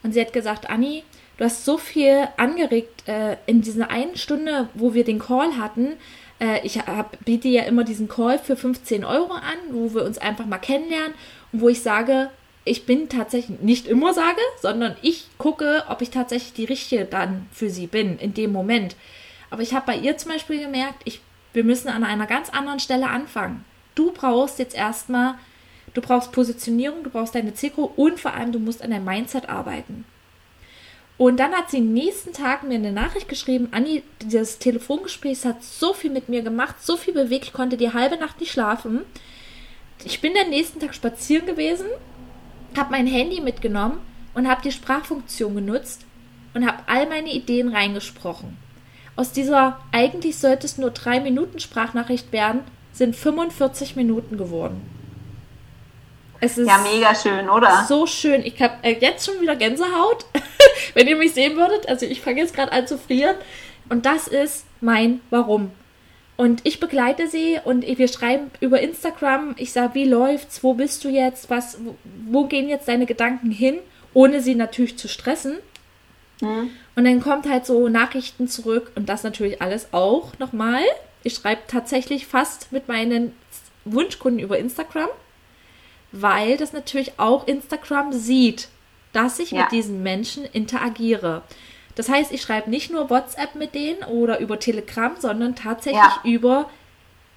und 0.01 0.13
sie 0.13 0.21
hat 0.21 0.33
gesagt, 0.33 0.67
Anni, 0.67 1.03
du 1.37 1.45
hast 1.45 1.63
so 1.63 1.77
viel 1.77 2.27
angeregt 2.37 3.07
äh, 3.07 3.37
in 3.45 3.61
dieser 3.61 3.91
einen 3.91 4.15
Stunde, 4.15 4.69
wo 4.73 4.95
wir 4.95 5.03
den 5.03 5.19
Call 5.19 5.57
hatten. 5.57 5.93
Äh, 6.39 6.65
ich 6.65 6.79
hab, 6.79 7.23
biete 7.25 7.47
ja 7.47 7.63
immer 7.63 7.83
diesen 7.83 8.07
Call 8.07 8.39
für 8.39 8.55
15 8.55 9.03
Euro 9.03 9.33
an, 9.33 9.57
wo 9.71 9.93
wir 9.93 10.03
uns 10.03 10.17
einfach 10.17 10.45
mal 10.45 10.57
kennenlernen 10.57 11.13
und 11.51 11.61
wo 11.61 11.69
ich 11.69 11.81
sage, 11.81 12.29
ich 12.65 12.85
bin 12.85 13.09
tatsächlich 13.09 13.59
nicht 13.59 13.87
immer 13.87 14.13
sage, 14.13 14.41
sondern 14.61 14.95
ich 15.01 15.27
gucke, 15.37 15.83
ob 15.87 16.01
ich 16.01 16.09
tatsächlich 16.09 16.53
die 16.53 16.65
Richtige 16.65 17.05
dann 17.05 17.47
für 17.51 17.69
sie 17.69 17.87
bin 17.87 18.19
in 18.19 18.33
dem 18.33 18.51
Moment. 18.51 18.95
Aber 19.49 19.61
ich 19.61 19.73
habe 19.73 19.85
bei 19.85 19.97
ihr 19.97 20.17
zum 20.17 20.31
Beispiel 20.31 20.59
gemerkt, 20.59 21.01
ich, 21.05 21.21
wir 21.53 21.63
müssen 21.63 21.87
an 21.87 22.03
einer 22.03 22.27
ganz 22.27 22.49
anderen 22.49 22.79
Stelle 22.79 23.07
anfangen. 23.07 23.63
Du 23.95 24.11
brauchst 24.11 24.59
jetzt 24.59 24.75
erstmal, 24.75 25.35
du 25.93 26.01
brauchst 26.01 26.33
Positionierung, 26.33 27.03
du 27.03 27.09
brauchst 27.09 27.35
deine 27.35 27.53
Zielgruppe 27.53 27.99
und 27.99 28.19
vor 28.19 28.33
allem 28.33 28.51
du 28.51 28.59
musst 28.59 28.81
an 28.81 28.91
deinem 28.91 29.05
Mindset 29.05 29.47
arbeiten. 29.47 30.03
Und 31.17 31.37
dann 31.39 31.51
hat 31.53 31.71
sie 31.71 31.81
nächsten 31.81 32.31
Tag 32.31 32.63
mir 32.63 32.75
eine 32.75 32.91
Nachricht 32.91 33.27
geschrieben, 33.27 33.69
Anni, 33.71 34.03
das 34.31 34.59
Telefongespräch 34.59 35.45
hat 35.45 35.63
so 35.63 35.93
viel 35.93 36.11
mit 36.11 36.29
mir 36.29 36.43
gemacht, 36.43 36.75
so 36.79 36.95
viel 36.95 37.13
bewegt, 37.13 37.45
ich 37.45 37.53
konnte 37.53 37.75
die 37.75 37.93
halbe 37.93 38.17
Nacht 38.17 38.39
nicht 38.39 38.51
schlafen. 38.51 39.01
Ich 40.03 40.21
bin 40.21 40.35
den 40.35 40.51
nächsten 40.51 40.79
Tag 40.79 40.93
spazieren 40.93 41.47
gewesen, 41.47 41.87
habe 42.77 42.91
mein 42.91 43.07
Handy 43.07 43.41
mitgenommen 43.41 43.99
und 44.35 44.47
habe 44.47 44.61
die 44.61 44.71
Sprachfunktion 44.71 45.55
genutzt 45.55 46.05
und 46.53 46.67
habe 46.67 46.83
all 46.85 47.07
meine 47.07 47.31
Ideen 47.31 47.69
reingesprochen. 47.69 48.57
Aus 49.15 49.31
dieser 49.31 49.79
eigentlich 49.91 50.37
sollte 50.37 50.67
es 50.67 50.77
nur 50.77 50.91
drei 50.91 51.19
Minuten 51.19 51.59
Sprachnachricht 51.59 52.31
werden, 52.31 52.61
sind 52.93 53.15
45 53.15 53.95
Minuten 53.95 54.37
geworden. 54.37 54.81
Es 56.39 56.57
ist 56.57 56.67
ja 56.67 56.77
mega 56.77 57.15
schön, 57.15 57.49
oder? 57.49 57.85
So 57.87 58.05
schön. 58.05 58.45
Ich 58.45 58.61
habe 58.61 58.75
äh, 58.83 58.95
jetzt 58.99 59.25
schon 59.25 59.41
wieder 59.41 59.55
Gänsehaut, 59.55 60.25
wenn 60.93 61.07
ihr 61.07 61.15
mich 61.15 61.33
sehen 61.33 61.57
würdet. 61.57 61.87
Also 61.87 62.05
ich 62.05 62.21
fange 62.21 62.41
jetzt 62.41 62.55
gerade 62.55 62.71
an 62.71 62.87
zu 62.87 62.97
frieren. 62.97 63.35
Und 63.89 64.05
das 64.05 64.27
ist 64.27 64.65
mein 64.81 65.21
Warum. 65.29 65.71
Und 66.37 66.61
ich 66.65 66.79
begleite 66.79 67.27
sie 67.27 67.59
und 67.63 67.85
wir 67.85 68.07
schreiben 68.07 68.51
über 68.59 68.79
Instagram. 68.79 69.55
Ich 69.57 69.71
sage, 69.71 69.95
wie 69.95 70.05
läuft's? 70.05 70.63
Wo 70.63 70.75
bist 70.75 71.03
du 71.03 71.09
jetzt? 71.09 71.49
Was? 71.49 71.79
Wo, 72.27 72.45
gehen 72.45 72.69
jetzt 72.69 72.87
deine 72.87 73.07
Gedanken 73.07 73.49
hin? 73.49 73.79
Ohne 74.13 74.41
sie 74.41 74.53
natürlich 74.53 74.97
zu 74.97 75.07
stressen. 75.07 75.57
Mhm. 76.41 76.69
Und 76.95 77.05
dann 77.05 77.21
kommt 77.21 77.49
halt 77.49 77.65
so 77.65 77.89
Nachrichten 77.89 78.47
zurück 78.47 78.91
und 78.95 79.09
das 79.09 79.23
natürlich 79.23 79.61
alles 79.63 79.87
auch 79.93 80.37
nochmal. 80.37 80.83
Ich 81.23 81.33
schreibe 81.33 81.61
tatsächlich 81.67 82.27
fast 82.27 82.71
mit 82.71 82.87
meinen 82.87 83.33
Wunschkunden 83.85 84.39
über 84.39 84.59
Instagram, 84.59 85.09
weil 86.11 86.57
das 86.57 86.71
natürlich 86.71 87.13
auch 87.17 87.47
Instagram 87.47 88.13
sieht, 88.13 88.69
dass 89.17 89.39
ich 89.39 89.51
ja. 89.51 89.63
mit 89.63 89.71
diesen 89.71 90.03
Menschen 90.03 90.45
interagiere. 90.45 91.41
Das 91.95 92.09
heißt, 92.09 92.31
ich 92.31 92.43
schreibe 92.43 92.69
nicht 92.69 92.91
nur 92.91 93.09
WhatsApp 93.09 93.55
mit 93.55 93.73
denen 93.73 94.03
oder 94.03 94.39
über 94.39 94.59
Telegram, 94.59 95.15
sondern 95.17 95.55
tatsächlich 95.55 95.99
ja. 95.99 96.21
über 96.23 96.69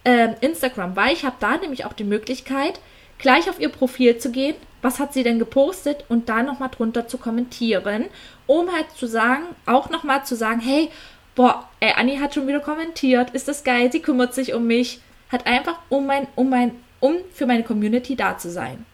äh, 0.05 0.35
Instagram, 0.43 0.95
weil 0.97 1.15
ich 1.15 1.25
habe 1.25 1.37
da 1.41 1.57
nämlich 1.57 1.87
auch 1.87 1.95
die 1.95 2.05
Möglichkeit, 2.05 2.79
gleich 3.19 3.49
auf 3.49 3.59
ihr 3.59 3.71
Profil 3.71 4.19
zu 4.19 4.31
gehen, 4.31 4.55
was 4.83 4.99
hat 4.99 5.15
sie 5.15 5.23
denn 5.23 5.39
gepostet 5.39 6.05
und 6.09 6.29
da 6.29 6.43
nochmal 6.43 6.71
drunter 6.71 7.09
zu 7.09 7.17
kommentieren, 7.17 8.07
um 8.47 8.71
halt 8.73 8.91
zu 8.91 9.07
sagen, 9.07 9.45
auch 9.65 9.89
nochmal 9.89 10.25
zu 10.25 10.37
sagen, 10.37 10.61
hey, 10.61 10.91
boah, 11.35 11.69
ey, 11.81 11.95
Anni 11.97 12.19
hat 12.19 12.35
schon 12.35 12.47
wieder 12.47 12.61
kommentiert, 12.61 13.31
ist 13.31 13.49
das 13.49 13.65
geil, 13.65 13.91
sie 13.91 14.01
kümmert 14.01 14.35
sich 14.35 14.53
um 14.53 14.67
mich, 14.67 15.01
hat 15.31 15.47
einfach 15.47 15.79
um 15.89 16.07
mein, 16.07 16.27
um 16.35 16.51
mein, 16.51 16.73
um 17.01 17.17
für 17.33 17.47
meine 17.47 17.63
Community 17.63 18.17
da 18.17 18.37
zu 18.37 18.51
sein. 18.51 18.85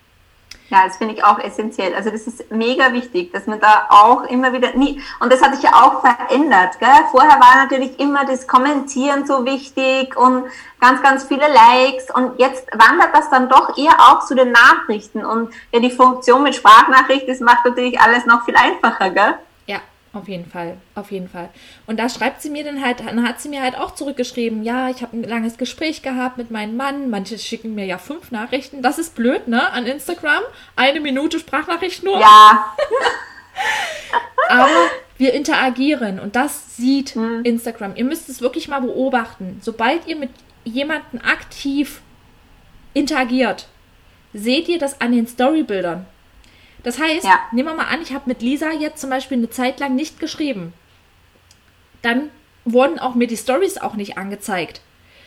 Ja, 0.69 0.85
das 0.85 0.97
finde 0.97 1.15
ich 1.15 1.23
auch 1.23 1.39
essentiell. 1.39 1.95
Also 1.95 2.11
das 2.11 2.27
ist 2.27 2.51
mega 2.51 2.93
wichtig, 2.93 3.33
dass 3.33 3.47
man 3.47 3.61
da 3.61 3.87
auch 3.89 4.25
immer 4.25 4.53
wieder 4.53 4.73
nie 4.73 5.01
und 5.21 5.33
das 5.33 5.41
hat 5.41 5.55
sich 5.55 5.63
ja 5.63 5.75
auch 5.75 6.01
verändert. 6.01 6.79
Gell? 6.81 6.89
Vorher 7.13 7.39
war 7.39 7.63
natürlich 7.63 8.01
immer 8.01 8.25
das 8.25 8.49
Kommentieren 8.49 9.27
so 9.27 9.45
wichtig 9.45 10.17
und 10.17 10.45
ganz, 10.81 11.03
ganz 11.03 11.25
viele 11.25 11.47
Likes 11.47 12.11
und 12.13 12.41
jetzt 12.41 12.67
wandert 12.73 13.15
das 13.15 13.31
dann 13.31 13.49
doch 13.49 13.79
eher 13.79 13.95
auch 14.01 14.27
zu 14.27 14.35
den 14.35 14.51
Nachrichten 14.51 15.25
und 15.25 15.55
ja, 15.73 15.79
die 15.79 15.91
Funktion 15.91 16.43
mit 16.43 16.57
Sprachnachricht, 16.57 17.29
das 17.29 17.39
macht 17.39 17.65
natürlich 17.65 18.01
alles 18.01 18.27
noch 18.27 18.45
viel 18.45 18.57
einfacher, 18.57 19.11
gell? 19.11 19.35
Auf 20.17 20.29
jeden 20.29 20.47
Fall, 20.47 20.79
auf 20.95 21.13
jeden 21.13 21.29
Fall. 21.29 21.51
Und 21.87 22.01
da 22.01 22.09
schreibt 22.09 22.41
sie 22.41 22.49
mir 22.49 22.65
dann 22.65 22.83
halt, 22.83 23.01
dann 23.01 23.29
hat 23.29 23.39
sie 23.39 23.51
mir 23.51 23.61
halt 23.61 23.77
auch 23.77 23.95
zurückgeschrieben, 23.95 24.63
ja, 24.63 24.89
ich 24.89 25.03
habe 25.03 25.15
ein 25.15 25.23
langes 25.23 25.59
Gespräch 25.59 26.01
gehabt 26.01 26.39
mit 26.39 26.51
meinem 26.51 26.75
Mann. 26.75 27.11
Manche 27.11 27.39
schicken 27.39 27.75
mir 27.75 27.85
ja 27.85 27.99
fünf 27.99 28.31
Nachrichten. 28.31 28.81
Das 28.81 28.99
ist 28.99 29.15
blöd, 29.15 29.47
ne? 29.47 29.71
An 29.73 29.85
Instagram. 29.85 30.43
Eine 30.75 31.01
Minute 31.01 31.39
Sprachnachricht 31.39 32.03
nur. 32.03 32.19
Ja. 32.19 32.75
Aber 34.49 34.89
wir 35.19 35.35
interagieren 35.35 36.19
und 36.19 36.35
das 36.35 36.77
sieht 36.77 37.15
hm. 37.15 37.43
Instagram. 37.45 37.95
Ihr 37.97 38.05
müsst 38.05 38.31
es 38.31 38.41
wirklich 38.41 38.69
mal 38.69 38.81
beobachten. 38.81 39.59
Sobald 39.61 40.07
ihr 40.07 40.17
mit 40.17 40.31
jemandem 40.65 41.21
aktiv 41.21 42.01
interagiert, 42.95 43.69
seht 44.33 44.67
ihr 44.69 44.79
das 44.79 44.99
an 45.03 45.13
den 45.13 45.27
Storybildern. 45.27 46.07
Das 46.87 47.01
heißt, 47.01 47.25
ja. 47.25 47.41
nehmen 47.51 47.69
wir 47.69 47.75
mal 47.75 47.89
an, 47.89 48.01
ich 48.01 48.15
habe 48.15 48.27
mit 48.27 48.43
Lisa 48.43 48.71
jetzt 48.71 49.01
zum 49.01 49.11
Beispiel 49.11 49.39
eine 49.39 49.51
Zeit 49.51 49.81
lang 49.81 49.97
nicht 49.97 50.21
geschrieben. 50.21 50.73
Dann 52.03 52.31
wurden 52.65 53.01
auch 53.01 53.17
mir 53.17 53.27
die 53.27 53.37
Stories 53.37 53.77
auch 53.77 53.95
nicht 53.95 54.19
angezeigt. 54.19 54.81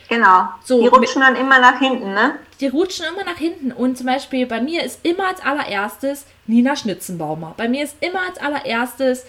Genau. 0.08 0.48
So, 0.64 0.80
die 0.80 0.86
rutschen 0.86 1.20
dann 1.20 1.36
immer 1.36 1.58
nach 1.58 1.78
hinten, 1.78 2.14
ne? 2.14 2.36
Die 2.60 2.68
rutschen 2.68 3.04
immer 3.12 3.24
nach 3.24 3.36
hinten. 3.36 3.72
Und 3.72 3.98
zum 3.98 4.06
Beispiel 4.06 4.46
bei 4.46 4.62
mir 4.62 4.82
ist 4.82 5.04
immer 5.04 5.28
als 5.28 5.42
allererstes 5.42 6.24
Nina 6.46 6.76
Schnitzenbaumer. 6.76 7.52
Bei 7.58 7.68
mir 7.68 7.84
ist 7.84 7.94
immer 8.00 8.20
als 8.26 8.38
allererstes, 8.38 9.26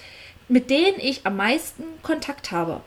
mit 0.48 0.70
denen 0.70 1.02
ich 1.02 1.26
am 1.26 1.36
meisten 1.36 1.84
Kontakt 2.02 2.54
habe. 2.54 2.80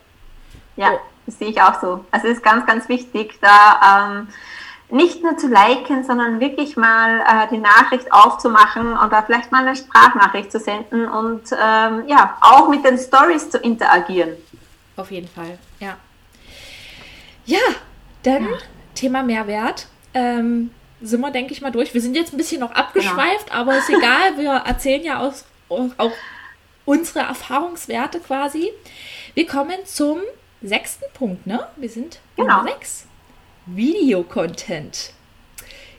Ja, 0.75 0.89
so. 0.89 0.99
das 1.27 1.37
sehe 1.37 1.49
ich 1.49 1.61
auch 1.61 1.79
so. 1.79 2.03
Also 2.09 2.29
es 2.29 2.37
ist 2.37 2.43
ganz, 2.43 2.65
ganz 2.65 2.89
wichtig, 2.89 3.37
da 3.41 4.09
ähm, 4.09 4.27
nicht 4.95 5.21
nur 5.21 5.37
zu 5.37 5.47
liken, 5.47 6.03
sondern 6.03 6.39
wirklich 6.39 6.77
mal 6.77 7.19
äh, 7.19 7.47
die 7.51 7.57
Nachricht 7.57 8.11
aufzumachen 8.13 8.97
oder 8.97 9.23
vielleicht 9.23 9.51
mal 9.51 9.67
eine 9.67 9.75
Sprachnachricht 9.75 10.51
zu 10.51 10.59
senden 10.59 11.07
und 11.07 11.51
ähm, 11.51 12.03
ja, 12.07 12.37
auch 12.39 12.69
mit 12.69 12.85
den 12.85 12.97
Stories 12.97 13.49
zu 13.49 13.57
interagieren. 13.57 14.37
Auf 14.95 15.11
jeden 15.11 15.27
Fall, 15.27 15.59
ja. 15.79 15.97
Ja, 17.45 17.59
dann 18.23 18.43
ja. 18.45 18.57
Thema 18.95 19.21
Mehrwert. 19.21 19.87
Ähm, 20.13 20.71
sind 21.01 21.19
wir, 21.19 21.29
denke 21.29 21.51
ich 21.51 21.61
mal, 21.61 21.71
durch. 21.71 21.93
Wir 21.93 22.01
sind 22.01 22.15
jetzt 22.15 22.33
ein 22.33 22.37
bisschen 22.37 22.61
noch 22.61 22.71
abgeschweift, 22.71 23.47
genau. 23.47 23.59
aber 23.59 23.77
ist 23.77 23.89
egal. 23.89 24.37
Wir 24.37 24.51
erzählen 24.51 25.03
ja 25.03 25.19
aus, 25.19 25.43
auch 25.67 26.11
unsere 26.85 27.19
Erfahrungswerte 27.19 28.21
quasi. 28.21 28.71
Wir 29.33 29.45
kommen 29.45 29.75
zum 29.85 30.21
sechsten 30.61 31.03
Punkt, 31.13 31.45
ne? 31.45 31.67
Wir 31.75 31.89
sind 31.89 32.19
genau. 32.37 32.63
Sechs. 32.63 33.05
Videocontent. 33.65 35.11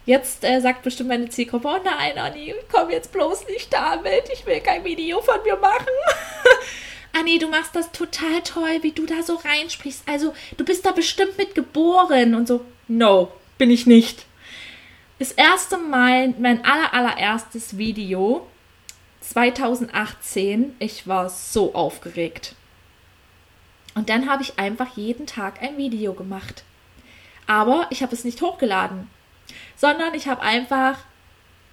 Jetzt 0.04 0.44
äh, 0.44 0.60
sagt 0.60 0.82
bestimmt 0.82 1.08
meine 1.08 1.28
Zielgruppe, 1.28 1.66
oh 1.68 1.80
nein, 1.84 2.16
Anni, 2.16 2.54
komm 2.70 2.90
jetzt 2.90 3.10
bloß 3.10 3.48
nicht 3.48 3.72
damit, 3.72 4.28
ich 4.32 4.46
will 4.46 4.60
kein 4.60 4.84
Video 4.84 5.20
von 5.20 5.42
mir 5.42 5.56
machen. 5.56 5.86
Anni, 7.12 7.38
du 7.38 7.48
machst 7.48 7.74
das 7.74 7.90
total 7.90 8.40
toll, 8.42 8.82
wie 8.82 8.92
du 8.92 9.04
da 9.04 9.22
so 9.22 9.34
reinsprichst. 9.34 10.02
Also, 10.06 10.32
du 10.56 10.64
bist 10.64 10.86
da 10.86 10.92
bestimmt 10.92 11.38
mit 11.38 11.54
geboren 11.54 12.34
und 12.34 12.46
so. 12.46 12.64
No, 12.86 13.32
bin 13.58 13.70
ich 13.70 13.86
nicht. 13.86 14.26
Das 15.18 15.32
erste 15.32 15.78
Mal, 15.78 16.34
mein 16.38 16.64
aller, 16.64 16.92
allererstes 16.92 17.78
Video 17.78 18.46
2018, 19.22 20.76
ich 20.78 21.08
war 21.08 21.30
so 21.30 21.74
aufgeregt. 21.74 22.54
Und 23.94 24.10
dann 24.10 24.28
habe 24.28 24.42
ich 24.42 24.58
einfach 24.58 24.96
jeden 24.96 25.26
Tag 25.26 25.62
ein 25.62 25.78
Video 25.78 26.12
gemacht. 26.12 26.64
Aber 27.46 27.86
ich 27.90 28.02
habe 28.02 28.14
es 28.14 28.24
nicht 28.24 28.42
hochgeladen 28.42 29.08
sondern 29.76 30.14
ich 30.14 30.26
habe 30.26 30.42
einfach 30.42 30.98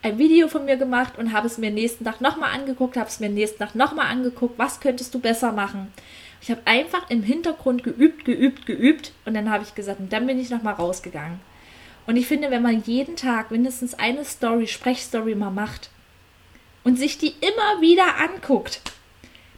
ein 0.01 0.17
Video 0.17 0.49
von 0.49 0.65
mir 0.65 0.75
gemacht 0.75 1.17
und 1.17 1.31
habe 1.31 1.47
es 1.47 1.57
mir 1.57 1.71
nächsten 1.71 2.03
Tag 2.03 2.19
nochmal 2.19 2.53
angeguckt, 2.53 2.97
habe 2.97 3.07
es 3.07 3.21
mir 3.21 3.29
nächsten 3.29 3.59
Tag 3.59 3.73
nochmal 3.73 4.07
angeguckt, 4.07 4.59
was 4.59 4.81
könntest 4.81 5.13
du 5.13 5.19
besser 5.19 5.53
machen. 5.53 5.93
Ich 6.41 6.51
habe 6.51 6.61
einfach 6.65 7.09
im 7.09 7.23
Hintergrund 7.23 7.85
geübt, 7.85 8.25
geübt, 8.25 8.65
geübt 8.65 9.13
und 9.23 9.33
dann 9.33 9.49
habe 9.49 9.63
ich 9.63 9.75
gesagt, 9.75 10.01
und 10.01 10.11
dann 10.11 10.27
bin 10.27 10.39
ich 10.39 10.49
nochmal 10.49 10.73
rausgegangen. 10.73 11.39
Und 12.05 12.17
ich 12.17 12.27
finde, 12.27 12.51
wenn 12.51 12.61
man 12.61 12.83
jeden 12.83 13.15
Tag 13.15 13.49
mindestens 13.49 13.93
eine 13.93 14.25
Story, 14.25 14.67
Sprechstory 14.67 15.35
mal 15.35 15.51
macht 15.51 15.89
und 16.83 16.99
sich 16.99 17.17
die 17.17 17.29
immer 17.39 17.79
wieder 17.79 18.17
anguckt, 18.17 18.81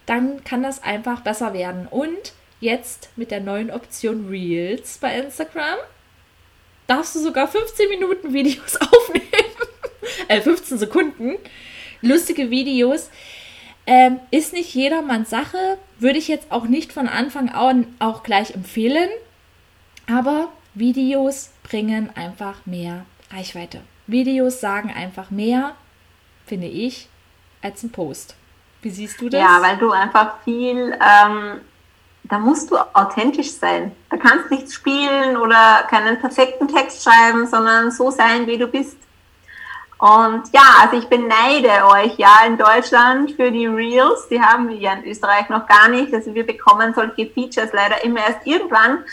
dann 0.06 0.44
kann 0.44 0.62
das 0.62 0.84
einfach 0.84 1.22
besser 1.22 1.56
werden. 1.56 1.88
Und 1.90 2.34
jetzt 2.60 3.10
mit 3.16 3.32
der 3.32 3.40
neuen 3.40 3.72
Option 3.72 4.28
Reels 4.30 5.00
bei 5.00 5.18
Instagram 5.18 5.80
darfst 6.88 7.16
du 7.16 7.20
sogar 7.20 7.48
15 7.48 7.90
Minuten 7.90 8.34
Videos 8.34 8.78
aufnehmen. 8.82 9.26
äh, 10.28 10.42
15 10.42 10.78
Sekunden. 10.78 11.36
Lustige 12.02 12.50
Videos. 12.50 13.10
Ähm, 13.88 14.20
ist 14.32 14.54
nicht 14.54 14.74
jedermanns 14.74 15.30
Sache. 15.30 15.78
Würde 16.00 16.18
ich 16.18 16.28
jetzt 16.28 16.52
auch 16.52 16.66
nicht 16.66 16.92
von 16.92 17.08
Anfang 17.08 17.50
an 17.50 17.88
auch 18.00 18.24
gleich 18.24 18.52
empfehlen. 18.56 19.10
Aber 20.08 20.50
Videos 20.74 21.52
bringen 21.64 22.10
einfach 22.16 22.66
mehr 22.66 23.06
Reichweite. 23.32 23.82
Videos 24.08 24.60
sagen 24.60 24.92
einfach 24.92 25.32
mehr, 25.32 25.76
finde 26.46 26.68
ich, 26.68 27.08
als 27.62 27.82
ein 27.84 27.92
Post. 27.92 28.36
Wie 28.82 28.92
siehst 28.92 29.20
du 29.20 29.30
das? 29.30 29.42
Ja, 29.42 29.62
weil 29.62 29.78
du 29.78 29.92
einfach 29.92 30.44
viel 30.44 30.94
ähm, 31.02 31.62
da 32.30 32.40
musst 32.40 32.72
du 32.72 32.78
authentisch 32.94 33.52
sein. 33.52 33.92
Da 34.10 34.18
kannst 34.18 34.50
nicht 34.50 34.72
spielen 34.72 35.38
oder 35.38 35.84
keinen 35.90 36.20
perfekten 36.20 36.68
Text 36.68 37.04
schreiben, 37.04 37.48
sondern 37.48 37.92
so 37.92 38.12
sein, 38.12 38.48
wie 38.48 38.58
du 38.58 38.68
bist. 38.68 38.98
Und 39.98 40.44
ja, 40.52 40.64
also 40.82 40.98
ich 40.98 41.08
beneide 41.08 41.86
euch 41.86 42.18
ja 42.18 42.42
in 42.46 42.58
Deutschland 42.58 43.32
für 43.32 43.52
die 43.52 43.68
Reels. 43.68 44.28
Die 44.30 44.42
haben 44.42 44.68
wir 44.68 44.76
ja 44.76 44.94
in 44.94 45.06
Österreich 45.06 45.48
noch 45.50 45.68
gar 45.68 45.88
nicht. 45.88 46.14
Also 46.14 46.34
wir 46.34 46.46
bekommen 46.46 46.94
solche 46.94 47.28
Features 47.28 47.72
leider 47.72 48.04
immer 48.04 48.20
erst 48.20 48.46
irgendwann. 48.46 49.04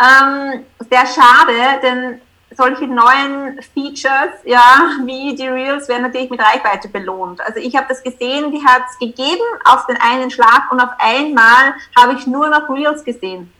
Ähm, 0.00 0.64
sehr 0.88 1.06
schade, 1.06 1.80
denn 1.82 2.20
solche 2.56 2.86
neuen 2.86 3.60
Features, 3.74 4.32
ja, 4.44 4.98
wie 5.04 5.34
die 5.34 5.48
Reels, 5.48 5.88
werden 5.88 6.02
natürlich 6.02 6.30
mit 6.30 6.40
Reichweite 6.40 6.88
belohnt. 6.88 7.40
Also 7.40 7.60
ich 7.60 7.76
habe 7.76 7.86
das 7.88 8.02
gesehen, 8.02 8.52
die 8.52 8.64
hat 8.64 8.82
es 8.90 8.98
gegeben 8.98 9.42
auf 9.64 9.86
den 9.86 9.96
einen 10.00 10.30
Schlag 10.30 10.70
und 10.70 10.80
auf 10.80 10.90
einmal 10.98 11.74
habe 11.96 12.14
ich 12.14 12.26
nur 12.26 12.48
noch 12.48 12.68
Reels 12.68 13.04
gesehen. 13.04 13.52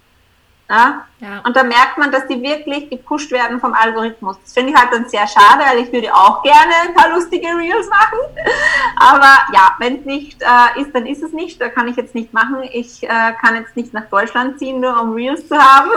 Ja? 0.72 1.04
ja? 1.20 1.42
Und 1.44 1.54
da 1.54 1.64
merkt 1.64 1.98
man, 1.98 2.10
dass 2.10 2.26
die 2.28 2.40
wirklich 2.40 2.88
gepusht 2.88 3.30
werden 3.30 3.60
vom 3.60 3.74
Algorithmus. 3.74 4.36
Das 4.42 4.54
finde 4.54 4.72
ich 4.72 4.76
halt 4.78 4.90
dann 4.90 5.06
sehr 5.06 5.26
schade, 5.26 5.62
weil 5.66 5.78
ich 5.80 5.92
würde 5.92 6.14
auch 6.14 6.42
gerne 6.42 6.72
ein 6.88 6.94
paar 6.94 7.10
lustige 7.10 7.48
Reels 7.48 7.88
machen. 7.90 8.18
Aber 8.96 9.36
ja, 9.52 9.76
wenn 9.78 9.98
es 9.98 10.04
nicht 10.06 10.40
äh, 10.40 10.80
ist, 10.80 10.94
dann 10.94 11.04
ist 11.04 11.22
es 11.22 11.32
nicht. 11.32 11.60
Da 11.60 11.68
kann 11.68 11.88
ich 11.88 11.96
jetzt 11.96 12.14
nicht 12.14 12.32
machen. 12.32 12.62
Ich 12.72 13.02
äh, 13.02 13.32
kann 13.42 13.56
jetzt 13.56 13.76
nicht 13.76 13.92
nach 13.92 14.08
Deutschland 14.08 14.58
ziehen, 14.58 14.80
nur 14.80 14.98
um 14.98 15.12
Reels 15.12 15.46
zu 15.46 15.58
haben. 15.58 15.90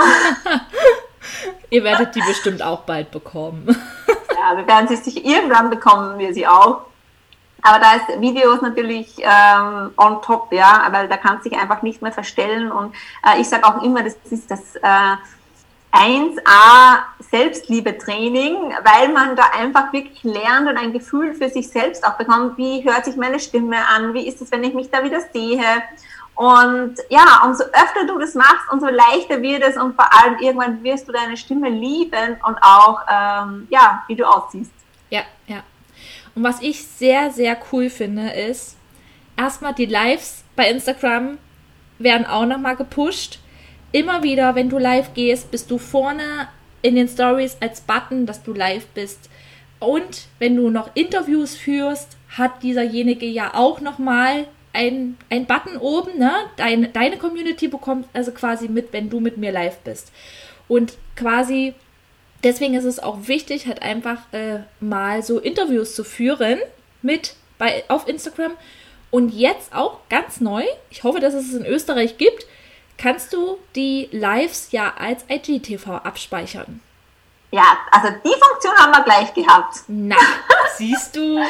Ihr 1.70 1.84
werdet 1.84 2.16
die 2.16 2.22
bestimmt 2.22 2.62
auch 2.62 2.82
bald 2.82 3.12
bekommen. 3.12 3.68
ja, 4.08 4.58
wir 4.58 4.68
werden 4.68 4.88
sie 4.88 4.98
sich 4.98 5.26
irgendwann 5.26 5.70
bekommen, 5.70 6.20
wir 6.20 6.34
sie 6.34 6.48
auch. 6.48 6.82
Aber 7.62 7.80
da 7.80 7.96
ist 7.96 8.22
Videos 8.22 8.62
natürlich 8.62 9.16
ähm, 9.20 9.92
on 9.98 10.22
top, 10.22 10.54
ja, 10.54 10.88
weil 10.92 11.08
da 11.08 11.18
kannst 11.18 11.46
du 11.46 11.50
dich 11.50 11.60
einfach 11.60 11.82
nicht 11.82 12.02
mehr 12.02 12.12
verstellen. 12.12 12.72
Und 12.72 12.94
äh, 13.26 13.42
ich 13.42 13.50
sage 13.50 13.66
auch 13.66 13.82
immer, 13.82 14.04
das 14.04 14.16
ist 14.30 14.52
das 14.52 14.76
äh, 14.76 15.16
1A 15.96 17.00
Selbstliebe-Training, 17.32 18.56
weil 18.84 19.10
man 19.14 19.36
da 19.36 19.44
einfach 19.58 19.94
wirklich 19.94 20.24
lernt 20.24 20.68
und 20.68 20.78
ein 20.78 20.92
Gefühl 20.92 21.34
für 21.34 21.50
sich 21.50 21.70
selbst 21.70 22.06
auch 22.06 22.18
bekommt, 22.18 22.58
wie 22.58 22.84
hört 22.84 23.06
sich 23.06 23.16
meine 23.16 23.40
Stimme 23.40 23.78
an, 23.88 24.14
wie 24.14 24.28
ist 24.28 24.42
es, 24.42 24.52
wenn 24.52 24.64
ich 24.64 24.74
mich 24.74 24.92
da 24.92 25.04
wieder 25.04 25.22
sehe. 25.34 25.64
Und 26.36 26.96
ja, 27.10 27.44
umso 27.46 27.64
öfter 27.64 28.06
du 28.08 28.20
das 28.20 28.36
machst, 28.36 28.70
umso 28.72 28.88
leichter 28.88 29.42
wird 29.42 29.64
es 29.64 29.78
und 29.78 29.96
vor 29.96 30.08
allem 30.12 30.38
irgendwann 30.40 30.84
wirst 30.84 31.08
du 31.08 31.14
deine 31.14 31.38
Stimme 31.38 31.70
lieben 31.70 32.38
und 32.46 32.58
auch, 32.62 33.00
ähm, 33.10 33.68
ja, 33.70 34.04
wie 34.08 34.16
du 34.16 34.26
aussiehst. 34.26 34.72
Ja, 35.10 35.22
ja. 35.48 35.64
Und 36.36 36.44
was 36.44 36.62
ich 36.62 36.86
sehr, 36.86 37.32
sehr 37.32 37.58
cool 37.72 37.90
finde, 37.90 38.32
ist, 38.32 38.76
erstmal 39.38 39.74
die 39.74 39.86
Lives 39.86 40.44
bei 40.58 40.70
Instagram 40.70 41.38
werden 42.00 42.26
auch 42.26 42.46
nochmal 42.46 42.76
gepusht. 42.76 43.40
Immer 43.94 44.24
wieder, 44.24 44.56
wenn 44.56 44.70
du 44.70 44.78
live 44.78 45.14
gehst, 45.14 45.52
bist 45.52 45.72
du 45.72 45.78
vorne 45.78 46.50
in 46.82 46.96
den 46.96 47.08
Stories 47.08 47.56
als 47.62 47.80
Button, 47.80 48.26
dass 48.26 48.44
du 48.44 48.54
live 48.54 48.86
bist. 48.88 49.30
Und 49.80 50.28
wenn 50.40 50.58
du 50.58 50.70
noch 50.70 50.92
Interviews 50.96 51.56
führst, 51.56 52.18
hat 52.38 52.62
dieserjenige 52.62 53.26
ja 53.26 53.54
auch 53.54 53.80
nochmal 53.80 54.48
ein, 54.76 55.18
ein 55.30 55.46
Button 55.46 55.78
oben, 55.78 56.20
ne? 56.20 56.32
Deine, 56.58 56.90
deine 56.90 57.18
Community 57.18 57.68
bekommt 57.68 58.08
also 58.14 58.32
quasi 58.32 58.68
mit, 58.68 58.94
wenn 58.94 59.10
du 59.10 59.20
mit 59.20 59.38
mir 59.38 59.52
live 59.52 59.78
bist. 59.80 60.12
Und 60.68 60.94
quasi, 61.16 61.74
deswegen 62.44 62.76
ist 62.76 62.86
es 62.86 63.00
auch 63.00 63.28
wichtig, 63.28 63.68
halt 63.68 63.82
einfach 63.82 64.32
äh, 64.34 64.60
mal 64.80 65.24
so 65.24 65.40
Interviews 65.40 65.96
zu 65.96 66.04
führen 66.04 66.60
mit 67.02 67.36
bei, 67.58 67.84
auf 67.88 68.08
Instagram. 68.08 68.52
Und 69.12 69.34
jetzt 69.34 69.74
auch 69.74 70.00
ganz 70.10 70.42
neu, 70.42 70.64
ich 70.90 71.04
hoffe, 71.04 71.20
dass 71.20 71.34
es 71.34 71.48
es 71.48 71.54
in 71.54 71.66
Österreich 71.66 72.18
gibt, 72.18 72.46
kannst 72.98 73.34
du 73.34 73.58
die 73.76 74.10
Lives 74.12 74.72
ja 74.72 74.94
als 74.98 75.26
IGTV 75.30 75.88
abspeichern. 76.04 76.82
Ja, 77.52 77.78
also 77.92 78.10
die 78.10 78.36
Funktion 78.38 78.76
haben 78.76 78.92
wir 78.92 79.04
gleich 79.04 79.34
gehabt. 79.34 79.84
Na, 79.88 80.18
siehst 80.76 81.16
du. 81.16 81.40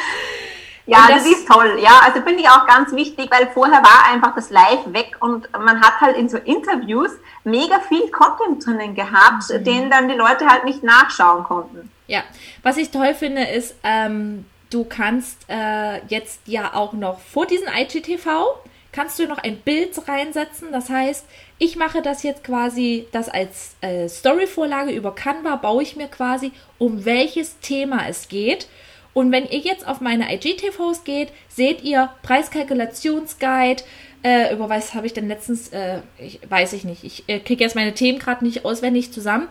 Ja, 0.86 1.06
das, 1.08 1.24
das, 1.24 1.32
ist 1.32 1.48
toll. 1.48 1.78
Ja, 1.80 2.00
also 2.04 2.22
finde 2.22 2.42
ich 2.42 2.48
auch 2.48 2.66
ganz 2.66 2.92
wichtig, 2.92 3.28
weil 3.30 3.48
vorher 3.48 3.82
war 3.82 4.12
einfach 4.12 4.34
das 4.34 4.50
Live 4.50 4.86
weg 4.86 5.16
und 5.20 5.48
man 5.52 5.80
hat 5.80 6.00
halt 6.00 6.16
in 6.16 6.28
so 6.28 6.36
Interviews 6.38 7.10
mega 7.42 7.80
viel 7.80 8.08
Content 8.10 8.64
drinnen 8.64 8.94
gehabt, 8.94 9.50
mhm. 9.50 9.64
den 9.64 9.90
dann 9.90 10.08
die 10.08 10.14
Leute 10.14 10.46
halt 10.46 10.64
nicht 10.64 10.84
nachschauen 10.84 11.42
konnten. 11.42 11.90
Ja, 12.06 12.22
was 12.62 12.76
ich 12.76 12.90
toll 12.90 13.14
finde, 13.14 13.42
ist, 13.44 13.74
ähm, 13.82 14.46
du 14.70 14.84
kannst 14.84 15.38
äh, 15.48 16.04
jetzt 16.06 16.42
ja 16.46 16.72
auch 16.74 16.92
noch 16.92 17.18
vor 17.18 17.46
diesem 17.46 17.68
IGTV 17.68 18.56
kannst 18.96 19.18
du 19.18 19.26
noch 19.26 19.38
ein 19.38 19.58
Bild 19.58 20.08
reinsetzen. 20.08 20.72
Das 20.72 20.88
heißt, 20.88 21.26
ich 21.58 21.76
mache 21.76 22.00
das 22.00 22.22
jetzt 22.22 22.42
quasi, 22.42 23.06
das 23.12 23.28
als 23.28 23.76
äh, 23.82 24.08
Story-Vorlage 24.08 24.90
über 24.90 25.14
Canva 25.14 25.56
baue 25.56 25.82
ich 25.82 25.96
mir 25.96 26.08
quasi, 26.08 26.50
um 26.78 27.04
welches 27.04 27.60
Thema 27.60 28.08
es 28.08 28.28
geht. 28.28 28.68
Und 29.16 29.32
wenn 29.32 29.46
ihr 29.46 29.60
jetzt 29.60 29.88
auf 29.88 30.02
meine 30.02 30.30
IGTVs 30.30 31.04
geht, 31.04 31.30
seht 31.48 31.82
ihr 31.82 32.10
Preiskalkulationsguide. 32.22 33.82
Äh, 34.22 34.52
über 34.52 34.68
was 34.68 34.92
habe 34.92 35.06
ich 35.06 35.14
denn 35.14 35.26
letztens, 35.26 35.70
äh, 35.70 36.00
ich, 36.18 36.38
weiß 36.46 36.74
ich 36.74 36.84
nicht. 36.84 37.02
Ich 37.02 37.24
äh, 37.26 37.38
kriege 37.38 37.64
jetzt 37.64 37.74
meine 37.74 37.94
Themen 37.94 38.18
gerade 38.18 38.44
nicht 38.44 38.66
auswendig 38.66 39.14
zusammen. 39.14 39.48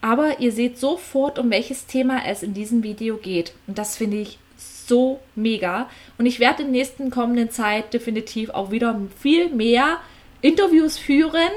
Aber 0.00 0.38
ihr 0.38 0.52
seht 0.52 0.78
sofort, 0.78 1.40
um 1.40 1.50
welches 1.50 1.86
Thema 1.86 2.26
es 2.28 2.44
in 2.44 2.54
diesem 2.54 2.84
Video 2.84 3.16
geht. 3.16 3.54
Und 3.66 3.76
das 3.76 3.96
finde 3.96 4.18
ich 4.18 4.38
so 4.56 5.18
mega. 5.34 5.90
Und 6.16 6.26
ich 6.26 6.38
werde 6.38 6.62
in 6.62 6.72
der 6.72 6.80
nächsten 6.80 7.10
kommenden 7.10 7.50
Zeit 7.50 7.92
definitiv 7.92 8.50
auch 8.50 8.70
wieder 8.70 9.00
viel 9.20 9.48
mehr 9.48 9.98
Interviews 10.42 10.96
führen, 10.96 11.50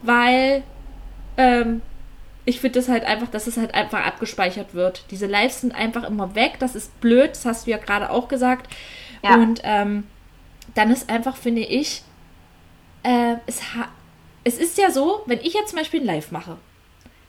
weil 0.00 0.62
ähm, 1.36 1.82
ich 2.44 2.60
finde 2.60 2.78
das 2.78 2.88
halt 2.88 3.04
einfach, 3.04 3.28
dass 3.28 3.46
es 3.46 3.56
halt 3.56 3.74
einfach 3.74 4.04
abgespeichert 4.04 4.74
wird. 4.74 5.04
Diese 5.10 5.26
Lives 5.26 5.62
sind 5.62 5.74
einfach 5.74 6.04
immer 6.04 6.34
weg. 6.34 6.56
Das 6.58 6.74
ist 6.74 7.00
blöd, 7.00 7.30
das 7.30 7.44
hast 7.44 7.66
du 7.66 7.70
ja 7.70 7.78
gerade 7.78 8.10
auch 8.10 8.28
gesagt. 8.28 8.72
Ja. 9.22 9.34
Und 9.36 9.60
ähm, 9.64 10.04
dann 10.74 10.90
ist 10.90 11.08
einfach, 11.08 11.36
finde 11.36 11.62
ich, 11.62 12.02
äh, 13.02 13.36
es, 13.46 13.62
es 14.44 14.58
ist 14.58 14.76
ja 14.76 14.90
so, 14.90 15.22
wenn 15.26 15.40
ich 15.40 15.54
jetzt 15.54 15.70
zum 15.70 15.78
Beispiel 15.78 16.00
ein 16.00 16.06
Live 16.06 16.30
mache, 16.30 16.58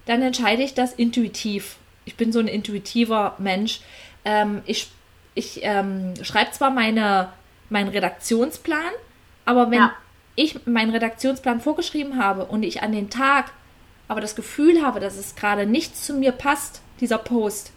dann 0.06 0.22
entscheide 0.22 0.64
ich 0.64 0.74
das 0.74 0.94
intuitiv. 0.94 1.78
Ich 2.04 2.16
bin 2.16 2.32
so 2.32 2.40
ein 2.40 2.48
intuitiver 2.48 3.36
Mensch. 3.40 3.80
Ähm, 4.26 4.62
ich 4.66 4.90
ich 5.36 5.60
ähm, 5.64 6.14
schreibe 6.24 6.52
zwar 6.52 6.72
meine, 6.72 7.30
meinen 7.70 7.90
Redaktionsplan, 7.90 8.92
aber 9.44 9.70
wenn 9.70 9.80
ja. 9.80 9.94
ich 10.36 10.66
meinen 10.66 10.92
Redaktionsplan 10.92 11.60
vorgeschrieben 11.60 12.18
habe 12.18 12.46
und 12.46 12.64
ich 12.64 12.82
an 12.82 12.94
den 12.94 13.10
Tag 13.10 13.52
aber 14.08 14.22
das 14.22 14.36
Gefühl 14.36 14.82
habe, 14.82 15.00
dass 15.00 15.18
es 15.18 15.36
gerade 15.36 15.66
nicht 15.66 15.98
zu 15.98 16.14
mir 16.14 16.32
passt, 16.32 16.82
dieser 17.00 17.18
Post, 17.18 17.72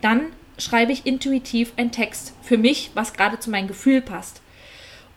dann 0.00 0.32
schreibe 0.58 0.92
ich 0.92 1.06
intuitiv 1.06 1.72
einen 1.76 1.92
Text 1.92 2.34
für 2.42 2.58
mich, 2.58 2.90
was 2.94 3.12
gerade 3.12 3.38
zu 3.38 3.50
meinem 3.50 3.68
Gefühl 3.68 4.00
passt. 4.00 4.42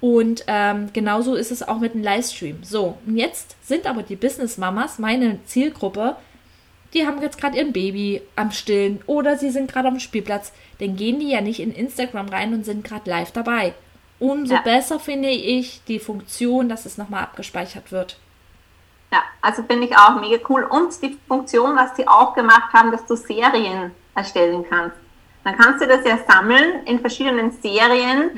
Und 0.01 0.43
ähm, 0.47 0.89
genauso 0.93 1.35
ist 1.35 1.51
es 1.51 1.63
auch 1.63 1.79
mit 1.79 1.93
dem 1.93 2.03
Livestream. 2.03 2.63
So, 2.63 2.97
und 3.05 3.17
jetzt 3.17 3.55
sind 3.65 3.87
aber 3.87 4.03
die 4.03 4.15
Business 4.15 4.57
Mamas, 4.57 4.99
meine 4.99 5.39
Zielgruppe, 5.45 6.15
die 6.93 7.05
haben 7.05 7.21
jetzt 7.21 7.39
gerade 7.39 7.57
ihr 7.57 7.71
Baby 7.71 8.21
am 8.35 8.51
Stillen 8.51 9.01
oder 9.05 9.37
sie 9.37 9.49
sind 9.49 9.71
gerade 9.71 9.89
am 9.89 9.99
Spielplatz. 9.99 10.53
Dann 10.79 10.95
gehen 10.95 11.19
die 11.19 11.29
ja 11.29 11.41
nicht 11.41 11.59
in 11.59 11.73
Instagram 11.73 12.29
rein 12.29 12.53
und 12.53 12.65
sind 12.65 12.83
gerade 12.83 13.09
live 13.09 13.31
dabei. 13.31 13.73
Umso 14.19 14.53
ja. 14.53 14.61
besser 14.61 14.99
finde 14.99 15.29
ich 15.29 15.81
die 15.87 15.99
Funktion, 15.99 16.69
dass 16.69 16.85
es 16.85 16.97
nochmal 16.97 17.23
abgespeichert 17.23 17.91
wird. 17.91 18.17
Ja, 19.15 19.23
also 19.41 19.63
finde 19.63 19.85
ich 19.87 19.97
auch 19.97 20.19
mega 20.19 20.43
cool. 20.49 20.63
Und 20.63 21.01
die 21.01 21.17
Funktion, 21.25 21.73
was 21.77 21.95
sie 21.95 22.05
auch 22.05 22.33
gemacht 22.33 22.73
haben, 22.73 22.91
dass 22.91 23.05
du 23.05 23.15
Serien 23.15 23.91
erstellen 24.13 24.65
kannst. 24.69 24.97
Dann 25.45 25.55
kannst 25.55 25.81
du 25.81 25.87
das 25.87 26.03
ja 26.03 26.17
sammeln 26.27 26.83
in 26.85 26.99
verschiedenen 26.99 27.53
Serien. 27.61 28.31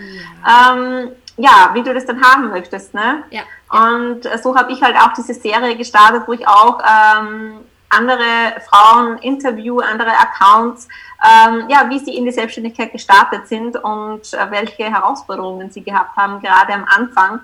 Ja. 0.46 0.76
Ähm, 0.76 1.12
ja, 1.38 1.72
wie 1.74 1.82
du 1.82 1.96
das 1.96 2.06
dann 2.06 2.22
haben 2.22 2.50
möchtest. 2.50 2.94
Ne? 2.94 3.24
Ja. 3.32 3.42
Und 3.72 4.30
so 4.44 4.56
habe 4.56 4.72
ich 4.72 4.84
halt 4.84 4.96
auch 4.98 5.14
diese 5.14 5.34
Serie 5.34 5.76
gestartet, 5.76 6.24
wo 6.28 6.34
ich 6.34 6.48
auch 6.48 6.80
ähm, 6.80 7.62
andere 7.90 8.62
Frauen 8.70 9.18
interview, 9.20 9.80
andere 9.80 10.12
Accounts, 10.12 10.88
ähm, 11.24 11.66
ja, 11.70 11.90
wie 11.90 11.98
sie 11.98 12.16
in 12.16 12.26
die 12.26 12.32
Selbstständigkeit 12.32 12.92
gestartet 12.92 13.48
sind 13.48 13.78
und 13.78 14.32
äh, 14.32 14.52
welche 14.52 14.84
Herausforderungen 14.84 15.72
sie 15.72 15.84
gehabt 15.84 16.16
haben, 16.16 16.40
gerade 16.40 16.74
am 16.74 16.86
Anfang. 16.86 17.40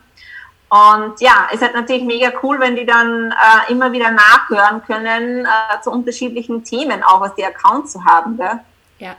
Und 0.70 1.22
ja, 1.22 1.47
es 1.53 1.61
ist 1.61 1.74
natürlich 1.74 2.03
mega 2.03 2.32
cool, 2.41 2.59
wenn 2.59 2.76
die 2.76 2.86
dann 2.86 3.32
äh, 3.32 3.72
immer 3.72 3.91
wieder 3.91 4.09
nachhören 4.11 4.84
können 4.84 5.45
äh, 5.45 5.82
zu 5.84 5.91
unterschiedlichen 5.91 6.64
Themen, 6.64 7.03
auch 7.03 7.22
was 7.22 7.36
die 7.36 7.45
Accounts 7.45 7.93
zu 7.93 8.05
haben. 8.05 8.38
Gell? 8.38 8.59
Ja, 8.97 9.16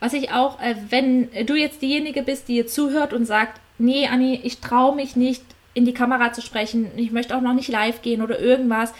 was 0.00 0.12
ich 0.12 0.32
auch, 0.32 0.60
äh, 0.60 0.74
wenn 0.90 1.30
du 1.46 1.54
jetzt 1.54 1.82
diejenige 1.82 2.22
bist, 2.22 2.48
die 2.48 2.56
ihr 2.56 2.66
zuhört 2.66 3.12
und 3.12 3.26
sagt, 3.26 3.60
nee, 3.78 4.08
Anni, 4.08 4.40
ich 4.42 4.60
traue 4.60 4.96
mich 4.96 5.14
nicht, 5.14 5.44
in 5.74 5.84
die 5.84 5.94
Kamera 5.94 6.32
zu 6.32 6.42
sprechen, 6.42 6.90
ich 6.96 7.12
möchte 7.12 7.36
auch 7.36 7.40
noch 7.40 7.54
nicht 7.54 7.68
live 7.68 8.02
gehen 8.02 8.20
oder 8.20 8.40
irgendwas, 8.40 8.92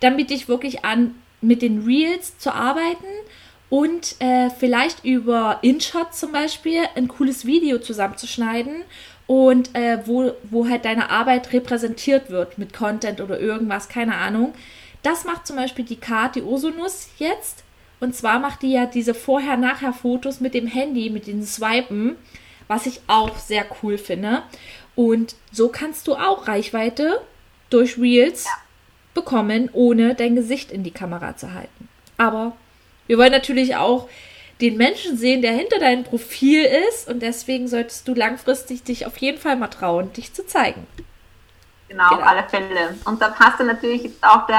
dann 0.00 0.16
biete 0.16 0.34
ich 0.34 0.48
wirklich 0.48 0.84
an, 0.84 1.14
mit 1.40 1.62
den 1.62 1.84
Reels 1.84 2.38
zu 2.38 2.52
arbeiten 2.52 3.04
und 3.70 4.16
äh, 4.20 4.50
vielleicht 4.50 5.04
über 5.04 5.58
InShot 5.62 6.14
zum 6.14 6.32
Beispiel 6.32 6.80
ein 6.96 7.08
cooles 7.08 7.46
Video 7.46 7.78
zusammenzuschneiden 7.78 8.82
und 9.26 9.74
äh, 9.74 9.98
wo, 10.06 10.32
wo 10.42 10.68
halt 10.68 10.84
deine 10.84 11.10
Arbeit 11.10 11.52
repräsentiert 11.52 12.30
wird 12.30 12.58
mit 12.58 12.72
Content 12.72 13.20
oder 13.20 13.40
irgendwas, 13.40 13.88
keine 13.88 14.16
Ahnung. 14.16 14.54
Das 15.02 15.24
macht 15.24 15.46
zum 15.46 15.56
Beispiel 15.56 15.84
die 15.84 15.96
Kati 15.96 16.42
Osonus 16.42 17.08
jetzt. 17.18 17.64
Und 18.00 18.14
zwar 18.14 18.38
macht 18.38 18.62
die 18.62 18.72
ja 18.72 18.86
diese 18.86 19.14
Vorher-Nachher-Fotos 19.14 20.40
mit 20.40 20.52
dem 20.52 20.66
Handy, 20.66 21.08
mit 21.10 21.26
den 21.26 21.42
Swipen, 21.42 22.16
was 22.68 22.86
ich 22.86 23.00
auch 23.06 23.36
sehr 23.38 23.64
cool 23.82 23.96
finde. 23.98 24.42
Und 24.94 25.36
so 25.52 25.68
kannst 25.68 26.06
du 26.06 26.14
auch 26.14 26.48
Reichweite 26.48 27.20
durch 27.70 27.98
Reels 27.98 28.46
bekommen, 29.14 29.70
ohne 29.72 30.14
dein 30.14 30.34
Gesicht 30.36 30.70
in 30.70 30.82
die 30.82 30.90
Kamera 30.90 31.36
zu 31.36 31.54
halten. 31.54 31.88
Aber 32.18 32.56
wir 33.06 33.18
wollen 33.18 33.32
natürlich 33.32 33.76
auch 33.76 34.08
den 34.60 34.76
Menschen 34.76 35.16
sehen, 35.16 35.42
der 35.42 35.52
hinter 35.52 35.78
deinem 35.78 36.04
Profil 36.04 36.64
ist. 36.88 37.08
Und 37.08 37.20
deswegen 37.20 37.68
solltest 37.68 38.06
du 38.08 38.14
langfristig 38.14 38.84
dich 38.84 39.06
auf 39.06 39.16
jeden 39.18 39.38
Fall 39.38 39.56
mal 39.56 39.68
trauen, 39.68 40.12
dich 40.12 40.32
zu 40.32 40.46
zeigen. 40.46 40.86
Genau, 41.88 42.08
genau. 42.08 42.22
auf 42.22 42.28
alle 42.28 42.44
Fälle. 42.48 42.96
Und 43.04 43.20
da 43.20 43.28
passt 43.28 43.60
dann 43.60 43.66
natürlich 43.66 44.04
jetzt 44.04 44.24
auch 44.24 44.46
der 44.46 44.56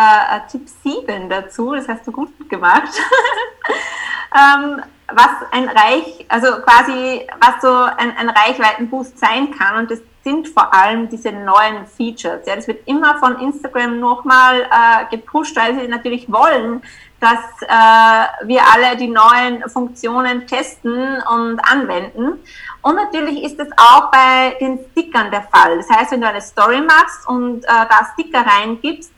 äh, 0.48 0.52
Tipp 0.52 0.68
7 0.84 1.30
dazu. 1.30 1.74
Das 1.74 1.88
hast 1.88 2.06
du 2.08 2.12
gut 2.12 2.30
gemacht. 2.50 2.89
ähm, 4.36 4.82
was 5.08 5.30
ein 5.52 5.70
Reich, 5.70 6.26
also 6.30 6.48
quasi, 6.62 7.28
was 7.39 7.62
so 7.62 7.74
ein, 7.74 8.16
ein 8.18 8.30
Reichweitenboost 8.30 9.20
sein 9.20 9.52
kann. 9.52 9.80
Und 9.80 9.91
das 9.91 10.00
sind 10.24 10.48
vor 10.48 10.74
allem 10.74 11.08
diese 11.10 11.32
neuen 11.32 11.86
Features. 11.86 12.46
Ja, 12.48 12.56
das 12.56 12.68
wird 12.68 12.88
immer 12.88 13.18
von 13.20 13.39
Instagram 13.39 14.00
nochmal 14.00 14.64
äh, 14.64 15.16
gepusht, 15.16 15.56
weil 15.56 15.80
sie 15.80 15.88
natürlich 15.88 16.32
wollen, 16.32 16.82
dass 17.20 17.61
äh, 17.61 18.47
wir 18.47 18.61
alle 18.74 18.97
die 18.97 19.07
neuen 19.07 19.68
Funktionen 19.70 20.45
testen 20.47 21.22
und 21.22 21.59
anwenden. 21.59 22.43
Und 22.82 22.95
natürlich 22.95 23.43
ist 23.43 23.59
es 23.59 23.68
auch 23.78 24.11
bei 24.11 24.57
den 24.59 24.80
Stickern 24.91 25.32
der 25.32 25.43
Fall. 25.43 25.78
Das 25.78 25.89
heißt, 25.89 26.11
wenn 26.11 26.22
du 26.22 26.28
eine 26.28 26.41
Story 26.41 26.82
machst 26.82 27.28
und 27.28 27.63
äh, 27.63 27.68
da 27.68 28.07
Sticker 28.13 28.45
reingibst, 28.45 29.11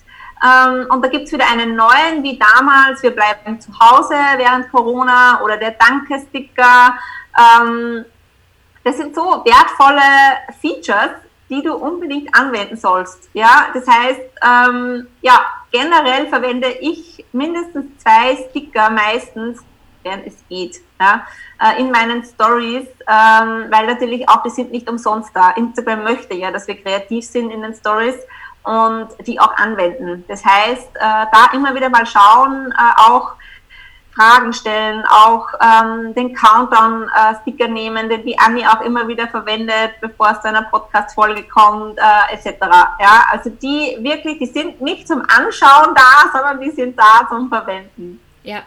ähm, 0.43 0.85
und 0.89 1.03
da 1.03 1.09
gibt's 1.09 1.31
wieder 1.31 1.49
einen 1.49 1.75
neuen, 1.75 2.21
wie 2.23 2.37
damals, 2.37 3.01
wir 3.01 3.11
bleiben 3.11 3.59
zu 3.59 3.71
Hause 3.79 4.15
während 4.37 4.71
Corona 4.71 5.41
oder 5.41 5.57
der 5.57 5.71
Danke-Sticker. 5.71 6.97
Ähm, 7.37 8.05
das 8.83 8.97
sind 8.97 9.15
so 9.15 9.43
wertvolle 9.43 10.37
Features, 10.61 11.11
die 11.49 11.63
du 11.63 11.73
unbedingt 11.73 12.33
anwenden 12.35 12.77
sollst. 12.77 13.29
Ja, 13.33 13.67
das 13.73 13.87
heißt, 13.87 14.21
ähm, 14.43 15.07
ja, 15.21 15.45
generell 15.72 16.28
verwende 16.28 16.70
ich 16.82 17.26
mindestens 17.32 17.86
zwei 17.97 18.36
Sticker 18.49 18.89
meistens, 18.89 19.59
wenn 20.03 20.26
es 20.26 20.36
geht, 20.47 20.78
ja, 20.99 21.26
äh, 21.61 21.82
in 21.82 21.91
meinen 21.91 22.24
Stories, 22.24 22.88
ähm, 23.07 23.65
weil 23.70 23.88
natürlich 23.88 24.28
auch 24.30 24.43
die 24.43 24.49
sind 24.49 24.72
nicht 24.72 24.89
umsonst 24.89 25.32
da. 25.34 25.51
Instagram 25.51 26.03
möchte 26.03 26.36
ja, 26.36 26.51
dass 26.51 26.68
wir 26.68 26.82
kreativ 26.82 27.26
sind 27.26 27.51
in 27.51 27.61
den 27.61 27.74
Stories 27.74 28.15
und 28.63 29.09
die 29.26 29.39
auch 29.39 29.55
anwenden. 29.57 30.24
Das 30.28 30.43
heißt, 30.43 30.95
äh, 30.95 30.99
da 30.99 31.49
immer 31.53 31.74
wieder 31.76 31.89
mal 31.89 32.05
schauen, 32.05 32.72
äh, 32.72 33.01
auch 33.09 33.34
Fragen 34.18 34.51
stellen, 34.51 35.03
auch 35.07 35.47
ähm, 35.61 36.15
den 36.15 36.34
Countdown-Sticker 36.34 37.65
äh, 37.65 37.72
nehmen, 37.72 38.09
den 38.09 38.26
die 38.26 38.38
Anni 38.39 38.65
auch 38.65 38.82
immer 38.82 39.07
wieder 39.07 39.28
verwendet, 39.28 39.91
bevor 40.01 40.32
es 40.32 40.41
zu 40.41 40.47
einer 40.47 40.63
Podcast-Folge 40.63 41.43
kommt, 41.43 41.99
äh, 41.99 42.34
etc. 42.34 42.57
Ja, 42.99 43.26
also 43.32 43.51
die 43.51 43.97
wirklich, 43.99 44.39
die 44.39 44.47
sind 44.47 44.82
nicht 44.82 45.07
zum 45.07 45.22
Anschauen 45.22 45.93
da, 45.95 46.32
sondern 46.32 46.59
die 46.59 46.72
sind 46.72 46.97
da 46.97 47.28
zum 47.30 47.47
Verwenden. 47.49 48.20
Ja, 48.43 48.63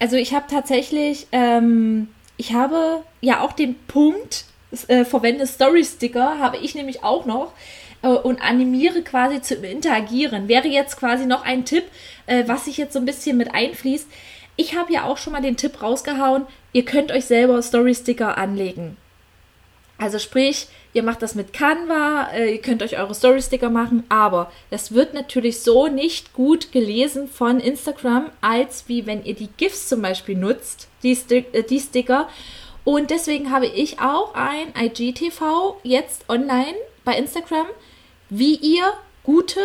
also 0.00 0.16
ich 0.16 0.34
habe 0.34 0.46
tatsächlich, 0.50 1.26
ähm, 1.30 2.08
ich 2.38 2.54
habe 2.54 3.02
ja 3.20 3.40
auch 3.40 3.52
den 3.52 3.76
Punkt, 3.86 4.46
äh, 4.88 5.04
verwende 5.04 5.46
Story-Sticker, 5.46 6.38
habe 6.38 6.56
ich 6.56 6.74
nämlich 6.74 7.04
auch 7.04 7.26
noch 7.26 7.52
äh, 8.02 8.08
und 8.08 8.40
animiere 8.42 9.02
quasi 9.02 9.42
zu 9.42 9.56
interagieren. 9.56 10.48
Wäre 10.48 10.68
jetzt 10.68 10.96
quasi 10.96 11.26
noch 11.26 11.44
ein 11.44 11.64
Tipp, 11.64 11.84
äh, 12.26 12.44
was 12.46 12.64
sich 12.64 12.78
jetzt 12.78 12.94
so 12.94 12.98
ein 12.98 13.04
bisschen 13.04 13.36
mit 13.36 13.54
einfließt. 13.54 14.08
Ich 14.60 14.76
habe 14.76 14.92
ja 14.92 15.04
auch 15.04 15.16
schon 15.16 15.32
mal 15.32 15.40
den 15.40 15.56
Tipp 15.56 15.80
rausgehauen, 15.80 16.46
ihr 16.74 16.84
könnt 16.84 17.12
euch 17.12 17.24
selber 17.24 17.62
Story-Sticker 17.62 18.36
anlegen. 18.36 18.98
Also 19.96 20.18
sprich, 20.18 20.66
ihr 20.92 21.02
macht 21.02 21.22
das 21.22 21.34
mit 21.34 21.54
Canva, 21.54 22.28
äh, 22.34 22.56
ihr 22.56 22.60
könnt 22.60 22.82
euch 22.82 22.98
eure 22.98 23.14
Story-Sticker 23.14 23.70
machen, 23.70 24.04
aber 24.10 24.52
das 24.68 24.92
wird 24.92 25.14
natürlich 25.14 25.62
so 25.62 25.86
nicht 25.86 26.34
gut 26.34 26.72
gelesen 26.72 27.26
von 27.26 27.58
Instagram, 27.58 28.26
als 28.42 28.84
wie 28.86 29.06
wenn 29.06 29.24
ihr 29.24 29.32
die 29.32 29.48
GIFs 29.56 29.88
zum 29.88 30.02
Beispiel 30.02 30.36
nutzt, 30.36 30.88
die, 31.02 31.12
äh, 31.30 31.62
die 31.62 31.80
Sticker. 31.80 32.28
Und 32.84 33.10
deswegen 33.10 33.50
habe 33.50 33.66
ich 33.66 33.98
auch 33.98 34.34
ein 34.34 34.74
IGTV 34.78 35.78
jetzt 35.84 36.28
online 36.28 36.76
bei 37.06 37.16
Instagram, 37.16 37.66
wie 38.28 38.56
ihr 38.56 38.92
gute 39.22 39.60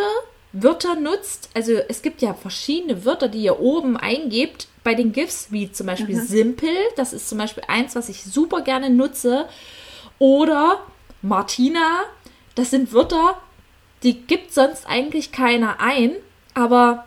Wörter 0.54 0.96
nutzt. 0.96 1.50
Also 1.54 1.74
es 1.74 2.02
gibt 2.02 2.22
ja 2.22 2.34
verschiedene 2.34 3.04
Wörter, 3.04 3.28
die 3.28 3.42
ihr 3.42 3.60
oben 3.60 3.98
eingebt 3.98 4.70
bei 4.86 4.94
den 4.94 5.12
GIFs, 5.12 5.48
wie 5.50 5.70
zum 5.72 5.88
Beispiel 5.88 6.16
mhm. 6.16 6.26
simpel. 6.26 6.70
Das 6.96 7.12
ist 7.12 7.28
zum 7.28 7.40
Beispiel 7.40 7.64
eins, 7.68 7.96
was 7.96 8.08
ich 8.08 8.24
super 8.24 8.62
gerne 8.62 8.90
nutze. 8.90 9.50
Oder 10.20 10.80
Martina. 11.22 12.04
Das 12.54 12.70
sind 12.70 12.94
Wörter, 12.94 13.42
die 14.04 14.22
gibt 14.22 14.54
sonst 14.54 14.88
eigentlich 14.88 15.34
keiner 15.34 15.82
ein. 15.82 16.12
Aber 16.54 17.06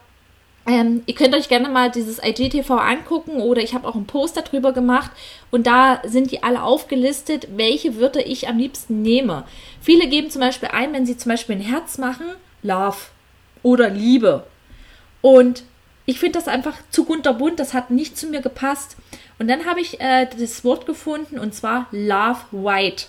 ähm, 0.66 1.02
ihr 1.06 1.14
könnt 1.14 1.34
euch 1.34 1.48
gerne 1.48 1.68
mal 1.68 1.90
dieses 1.90 2.22
IGTV 2.22 2.70
angucken 2.72 3.40
oder 3.40 3.62
ich 3.62 3.74
habe 3.74 3.88
auch 3.88 3.94
einen 3.94 4.06
Poster 4.06 4.42
drüber 4.42 4.72
gemacht 4.72 5.10
und 5.50 5.66
da 5.66 6.02
sind 6.04 6.30
die 6.30 6.42
alle 6.42 6.62
aufgelistet, 6.62 7.48
welche 7.56 7.98
Wörter 7.98 8.26
ich 8.26 8.48
am 8.48 8.58
liebsten 8.58 9.00
nehme. 9.00 9.44
Viele 9.80 10.08
geben 10.08 10.28
zum 10.28 10.40
Beispiel 10.40 10.68
ein, 10.70 10.92
wenn 10.92 11.06
sie 11.06 11.16
zum 11.16 11.30
Beispiel 11.30 11.56
ein 11.56 11.62
Herz 11.62 11.96
machen, 11.96 12.26
Love 12.62 12.98
oder 13.62 13.88
Liebe. 13.88 14.44
Und 15.22 15.62
ich 16.08 16.18
finde 16.18 16.38
das 16.38 16.48
einfach 16.48 16.78
zu 16.88 17.04
kunterbunt, 17.04 17.60
das 17.60 17.74
hat 17.74 17.90
nicht 17.90 18.16
zu 18.16 18.28
mir 18.28 18.40
gepasst. 18.40 18.96
Und 19.38 19.46
dann 19.46 19.66
habe 19.66 19.82
ich 19.82 20.00
äh, 20.00 20.24
das 20.24 20.64
Wort 20.64 20.86
gefunden 20.86 21.38
und 21.38 21.54
zwar 21.54 21.86
Love 21.90 22.46
White 22.50 23.08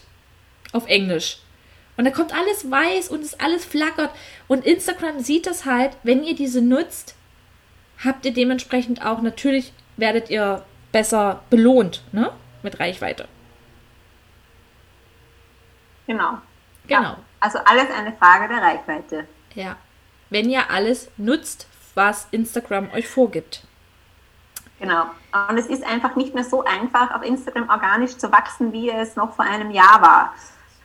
auf 0.73 0.85
Englisch. 0.85 1.39
Und 1.95 2.03
da 2.03 2.11
kommt 2.11 2.35
alles 2.35 2.69
weiß 2.69 3.07
und 3.07 3.23
es 3.23 3.39
alles 3.39 3.63
flackert. 3.63 4.11
Und 4.49 4.65
Instagram 4.65 5.21
sieht 5.21 5.47
das 5.47 5.63
halt, 5.63 5.95
wenn 6.03 6.25
ihr 6.25 6.35
diese 6.35 6.61
nutzt, 6.61 7.15
habt 8.03 8.25
ihr 8.25 8.33
dementsprechend 8.33 9.05
auch 9.05 9.21
natürlich 9.21 9.71
werdet 9.95 10.29
ihr 10.29 10.65
besser 10.91 11.41
belohnt, 11.49 12.03
ne? 12.11 12.33
Mit 12.63 12.81
Reichweite. 12.81 13.29
Genau. 16.05 16.39
Genau. 16.85 17.01
Ja, 17.01 17.17
also 17.39 17.59
alles 17.59 17.89
eine 17.97 18.11
Frage 18.11 18.53
der 18.53 18.61
Reichweite. 18.61 19.25
Ja. 19.55 19.77
Wenn 20.29 20.49
ihr 20.49 20.69
alles 20.69 21.09
nutzt, 21.15 21.68
was 21.95 22.27
Instagram 22.31 22.89
euch 22.93 23.07
vorgibt. 23.07 23.65
Genau. 24.79 25.05
Und 25.49 25.57
es 25.57 25.67
ist 25.67 25.83
einfach 25.83 26.15
nicht 26.15 26.33
mehr 26.33 26.43
so 26.43 26.63
einfach, 26.63 27.13
auf 27.13 27.23
Instagram 27.23 27.69
organisch 27.69 28.17
zu 28.17 28.31
wachsen, 28.31 28.71
wie 28.71 28.89
es 28.89 29.15
noch 29.15 29.33
vor 29.35 29.45
einem 29.45 29.71
Jahr 29.71 30.01
war. 30.01 30.33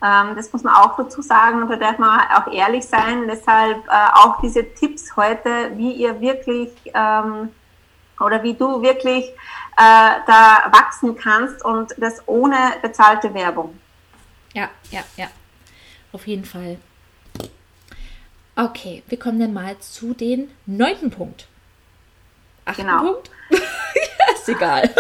Ähm, 0.03 0.35
das 0.37 0.53
muss 0.53 0.63
man 0.63 0.75
auch 0.75 0.97
dazu 0.97 1.23
sagen 1.23 1.63
und 1.63 1.71
da 1.71 1.77
darf 1.77 1.99
man 1.99 2.21
auch 2.33 2.53
ehrlich 2.53 2.85
sein. 2.87 3.27
Deshalb 3.29 3.87
äh, 3.87 3.91
auch 4.15 4.41
diese 4.41 4.75
Tipps 4.75 5.17
heute, 5.17 5.73
wie 5.77 5.93
ihr 5.93 6.21
wirklich 6.21 6.73
ähm, 6.93 7.51
oder 8.21 8.43
wie 8.43 8.55
du 8.55 8.83
wirklich 8.83 9.25
äh, 9.77 10.21
da 10.27 10.71
wachsen 10.73 11.17
kannst 11.17 11.65
und 11.65 11.95
das 11.97 12.23
ohne 12.27 12.57
bezahlte 12.83 13.33
Werbung. 13.33 13.79
Ja, 14.53 14.69
ja, 14.91 15.01
ja. 15.17 15.27
Auf 16.13 16.27
jeden 16.27 16.45
Fall. 16.45 16.79
Okay, 18.57 19.03
wir 19.09 19.19
kommen 19.19 19.41
dann 19.41 19.53
mal 19.53 19.79
zu 19.81 20.15
den 20.15 20.51
neunten 20.67 21.11
Punkt. 21.11 21.49
Achten 22.65 22.83
genau. 22.83 23.01
Punkt? 23.01 23.31
ist 24.35 24.49
egal. 24.49 24.95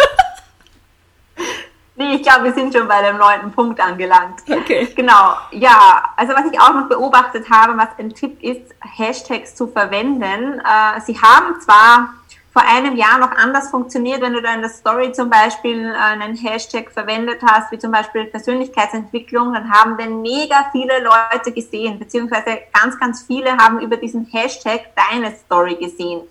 Nee, 1.97 2.17
ich 2.17 2.23
glaube, 2.25 2.45
wir 2.45 2.53
sind 2.53 2.75
schon 2.75 2.89
bei 2.89 3.03
dem 3.03 3.19
neunten 3.19 3.53
Punkt 3.53 3.79
angelangt. 3.81 4.41
Okay. 4.51 4.89
Genau, 4.97 5.37
ja. 5.53 6.03
Also 6.17 6.33
was 6.33 6.51
ich 6.51 6.61
auch 6.61 6.75
noch 6.75 6.89
beobachtet 6.89 7.49
habe, 7.49 7.79
was 7.79 7.89
ein 7.99 8.13
Tipp 8.13 8.43
ist, 8.43 8.75
Hashtags 8.81 9.55
zu 9.55 9.69
verwenden. 9.69 10.59
Äh, 10.59 11.01
sie 11.03 11.17
haben 11.21 11.61
zwar 11.61 12.15
vor 12.55 12.63
einem 12.65 12.95
Jahr 12.95 13.19
noch 13.19 13.33
anders 13.33 13.69
funktioniert, 13.69 14.23
wenn 14.23 14.33
du 14.33 14.41
da 14.41 14.55
in 14.55 14.61
der 14.61 14.71
Story 14.71 15.11
zum 15.11 15.29
Beispiel 15.29 15.87
äh, 15.87 15.97
einen 15.97 16.37
Hashtag 16.37 16.93
verwendet 16.93 17.41
hast, 17.45 17.73
wie 17.73 17.79
zum 17.81 17.91
Beispiel 17.91 18.27
Persönlichkeitsentwicklung, 18.27 19.53
dann 19.53 19.69
haben 19.69 19.99
den 19.99 20.23
mega 20.23 20.71
viele 20.71 21.03
Leute 21.03 21.51
gesehen, 21.51 21.99
beziehungsweise 21.99 22.61
ganz, 22.73 22.99
ganz 23.01 23.23
viele 23.23 23.57
haben 23.57 23.81
über 23.81 23.97
diesen 23.97 24.27
Hashtag 24.27 24.83
deine 24.95 25.35
Story 25.35 25.75
gesehen. 25.75 26.23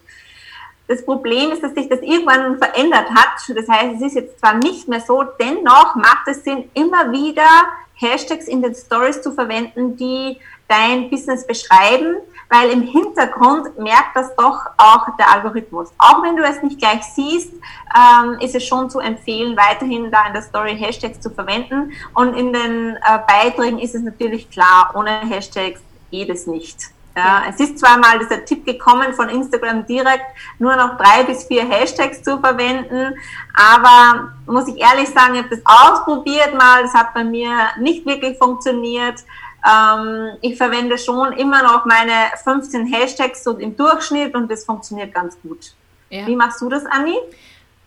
Das 0.88 1.04
Problem 1.04 1.52
ist, 1.52 1.62
dass 1.62 1.74
sich 1.74 1.90
das 1.90 2.00
irgendwann 2.02 2.58
verändert 2.58 3.10
hat. 3.10 3.56
Das 3.56 3.68
heißt, 3.68 3.96
es 3.96 4.02
ist 4.02 4.16
jetzt 4.16 4.40
zwar 4.40 4.54
nicht 4.54 4.88
mehr 4.88 5.02
so, 5.02 5.24
dennoch 5.24 5.96
macht 5.96 6.28
es 6.28 6.44
Sinn, 6.46 6.70
immer 6.74 7.12
wieder 7.12 7.48
Hashtags 7.96 8.48
in 8.48 8.62
den 8.62 8.76
Stories 8.76 9.22
zu 9.22 9.34
verwenden, 9.34 9.98
die 9.98 10.38
dein 10.70 11.10
Business 11.10 11.46
beschreiben, 11.46 12.18
weil 12.50 12.70
im 12.70 12.82
Hintergrund 12.84 13.78
merkt 13.80 14.16
das 14.16 14.36
doch 14.36 14.60
auch 14.78 15.08
der 15.18 15.32
Algorithmus. 15.34 15.90
Auch 15.98 16.24
wenn 16.24 16.36
du 16.36 16.44
es 16.44 16.62
nicht 16.62 16.80
gleich 16.80 17.04
siehst, 17.04 17.54
ähm, 17.96 18.38
ist 18.40 18.56
es 18.56 18.66
schon 18.66 18.90
zu 18.90 19.00
empfehlen, 19.00 19.58
weiterhin 19.58 20.12
da 20.12 20.28
in 20.28 20.34
der 20.34 20.42
Story 20.42 20.78
Hashtags 20.78 21.20
zu 21.20 21.30
verwenden. 21.30 21.92
Und 22.14 22.36
in 22.36 22.54
den 22.54 22.96
äh, 22.96 23.20
Beiträgen 23.28 23.80
ist 23.80 23.96
es 23.96 24.02
natürlich 24.02 24.50
klar, 24.50 24.92
ohne 24.96 25.22
Hashtags 25.22 25.82
geht 26.12 26.30
es 26.30 26.48
nicht. 26.48 26.94
Ja, 27.16 27.44
es 27.48 27.60
ist 27.60 27.78
zwar 27.78 28.00
mal 28.00 28.18
dieser 28.18 28.44
Tipp 28.44 28.66
gekommen 28.66 29.14
von 29.14 29.30
Instagram 29.30 29.86
direkt, 29.86 30.26
nur 30.58 30.76
noch 30.76 30.98
drei 30.98 31.24
bis 31.24 31.44
vier 31.44 31.64
Hashtags 31.64 32.24
zu 32.24 32.40
verwenden, 32.40 33.14
aber 33.54 34.34
muss 34.48 34.68
ich 34.68 34.82
ehrlich 34.82 35.10
sagen, 35.10 35.36
ich 35.36 35.44
habe 35.44 35.56
das 35.56 35.62
ausprobiert 35.64 36.56
mal, 36.58 36.82
das 36.82 36.94
hat 36.96 37.14
bei 37.14 37.24
mir 37.24 37.56
nicht 37.80 38.04
wirklich 38.08 38.36
funktioniert. 38.40 39.20
Ähm, 39.66 40.38
ich 40.42 40.58
verwende 40.58 40.98
schon 40.98 41.34
immer 41.34 41.64
noch 41.64 41.86
meine 41.86 42.32
15 42.44 42.88
Hashtags 42.88 43.44
so 43.44 43.58
im 43.58 43.76
Durchschnitt 43.76 44.36
und 44.36 44.52
das 44.52 44.66
funktioniert 44.66 45.14
ganz 45.14 45.38
gut. 45.42 45.74
Ja. 46.10 46.28
Wie 46.28 46.36
machst 46.36 46.62
du 46.62 46.70
das, 46.70 46.86
Anni? 46.86 47.16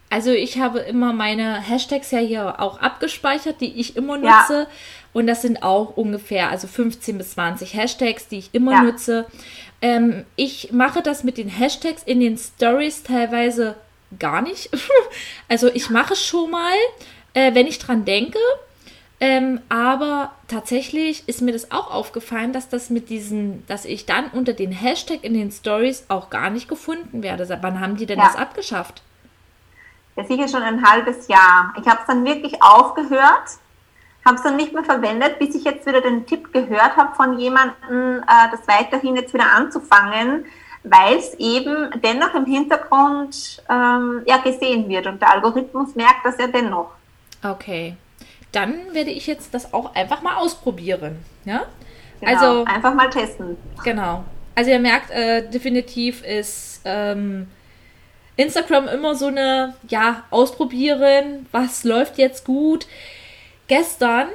Also 0.08 0.30
ich 0.30 0.58
habe 0.58 0.78
immer 0.80 1.12
meine 1.12 1.60
Hashtags 1.60 2.10
ja 2.12 2.18
hier 2.18 2.60
auch 2.60 2.80
abgespeichert, 2.80 3.60
die 3.60 3.78
ich 3.80 3.96
immer 3.96 4.16
nutze. 4.16 4.60
Ja. 4.60 4.66
Und 5.12 5.26
das 5.26 5.42
sind 5.42 5.62
auch 5.62 5.96
ungefähr, 5.96 6.50
also 6.50 6.66
15 6.66 7.18
bis 7.18 7.32
20 7.32 7.74
Hashtags, 7.74 8.28
die 8.28 8.38
ich 8.38 8.54
immer 8.54 8.72
ja. 8.72 8.82
nutze. 8.82 9.26
Ähm, 9.82 10.24
ich 10.36 10.72
mache 10.72 11.02
das 11.02 11.24
mit 11.24 11.38
den 11.38 11.48
Hashtags 11.48 12.02
in 12.02 12.20
den 12.20 12.38
Stories 12.38 13.02
teilweise 13.02 13.76
gar 14.18 14.42
nicht. 14.42 14.70
also 15.48 15.68
ich 15.68 15.90
mache 15.90 16.12
es 16.12 16.24
schon 16.24 16.50
mal, 16.50 16.74
äh, 17.34 17.54
wenn 17.54 17.66
ich 17.66 17.78
dran 17.78 18.04
denke. 18.04 18.38
Ähm, 19.18 19.60
aber 19.70 20.32
tatsächlich 20.46 21.26
ist 21.26 21.40
mir 21.40 21.52
das 21.52 21.70
auch 21.70 21.90
aufgefallen, 21.90 22.52
dass 22.52 22.68
das 22.68 22.90
mit 22.90 23.08
diesen, 23.08 23.66
dass 23.66 23.86
ich 23.86 24.04
dann 24.04 24.28
unter 24.28 24.52
den 24.52 24.72
Hashtag 24.72 25.24
in 25.24 25.32
den 25.32 25.50
Stories 25.50 26.04
auch 26.08 26.28
gar 26.28 26.50
nicht 26.50 26.68
gefunden 26.68 27.22
werde. 27.22 27.48
Wann 27.62 27.80
haben 27.80 27.96
die 27.96 28.06
denn 28.06 28.18
ja. 28.18 28.26
das 28.26 28.36
abgeschafft? 28.36 29.02
Ja, 30.16 30.24
sicher 30.24 30.48
schon 30.48 30.62
ein 30.62 30.86
halbes 30.86 31.28
Jahr. 31.28 31.74
Ich 31.80 31.86
habe 31.86 32.00
es 32.00 32.06
dann 32.06 32.24
wirklich 32.24 32.62
aufgehört 32.62 33.58
habe 34.26 34.36
es 34.36 34.42
dann 34.42 34.56
nicht 34.56 34.74
mehr 34.74 34.82
verwendet, 34.82 35.38
bis 35.38 35.54
ich 35.54 35.64
jetzt 35.64 35.86
wieder 35.86 36.00
den 36.00 36.26
Tipp 36.26 36.52
gehört 36.52 36.96
habe 36.96 37.14
von 37.14 37.38
jemandem, 37.38 38.22
äh, 38.22 38.50
das 38.50 38.66
weiterhin 38.66 39.14
jetzt 39.14 39.32
wieder 39.32 39.52
anzufangen, 39.52 40.44
weil 40.82 41.16
es 41.16 41.34
eben 41.34 41.90
dennoch 42.02 42.34
im 42.34 42.44
Hintergrund 42.44 43.62
ähm, 43.70 44.22
ja, 44.26 44.38
gesehen 44.38 44.88
wird 44.88 45.06
und 45.06 45.22
der 45.22 45.30
Algorithmus 45.30 45.94
merkt 45.94 46.24
das 46.24 46.38
ja 46.38 46.48
dennoch. 46.48 46.90
Okay, 47.42 47.96
dann 48.52 48.74
werde 48.92 49.10
ich 49.10 49.26
jetzt 49.26 49.52
das 49.54 49.74
auch 49.74 49.94
einfach 49.94 50.22
mal 50.22 50.36
ausprobieren. 50.36 51.18
Ja? 51.44 51.66
Genau, 52.20 52.32
also 52.32 52.64
einfach 52.64 52.94
mal 52.94 53.10
testen. 53.10 53.56
Genau. 53.84 54.24
Also 54.54 54.70
ihr 54.70 54.78
merkt, 54.78 55.10
äh, 55.10 55.48
definitiv 55.50 56.24
ist 56.24 56.80
ähm, 56.84 57.48
Instagram 58.36 58.88
immer 58.88 59.14
so 59.14 59.26
eine, 59.26 59.74
ja, 59.88 60.24
ausprobieren, 60.30 61.46
was 61.52 61.84
läuft 61.84 62.16
jetzt 62.18 62.44
gut 62.44 62.86
Gestern 63.68 64.28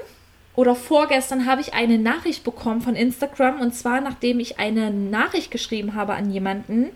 oder 0.55 0.75
vorgestern 0.75 1.45
habe 1.45 1.61
ich 1.61 1.73
eine 1.73 1.97
Nachricht 1.97 2.43
bekommen 2.43 2.81
von 2.81 2.95
Instagram 2.95 3.61
und 3.61 3.73
zwar 3.73 4.01
nachdem 4.01 4.39
ich 4.39 4.59
eine 4.59 4.91
Nachricht 4.91 5.51
geschrieben 5.51 5.95
habe 5.95 6.13
an 6.13 6.29
jemanden, 6.31 6.89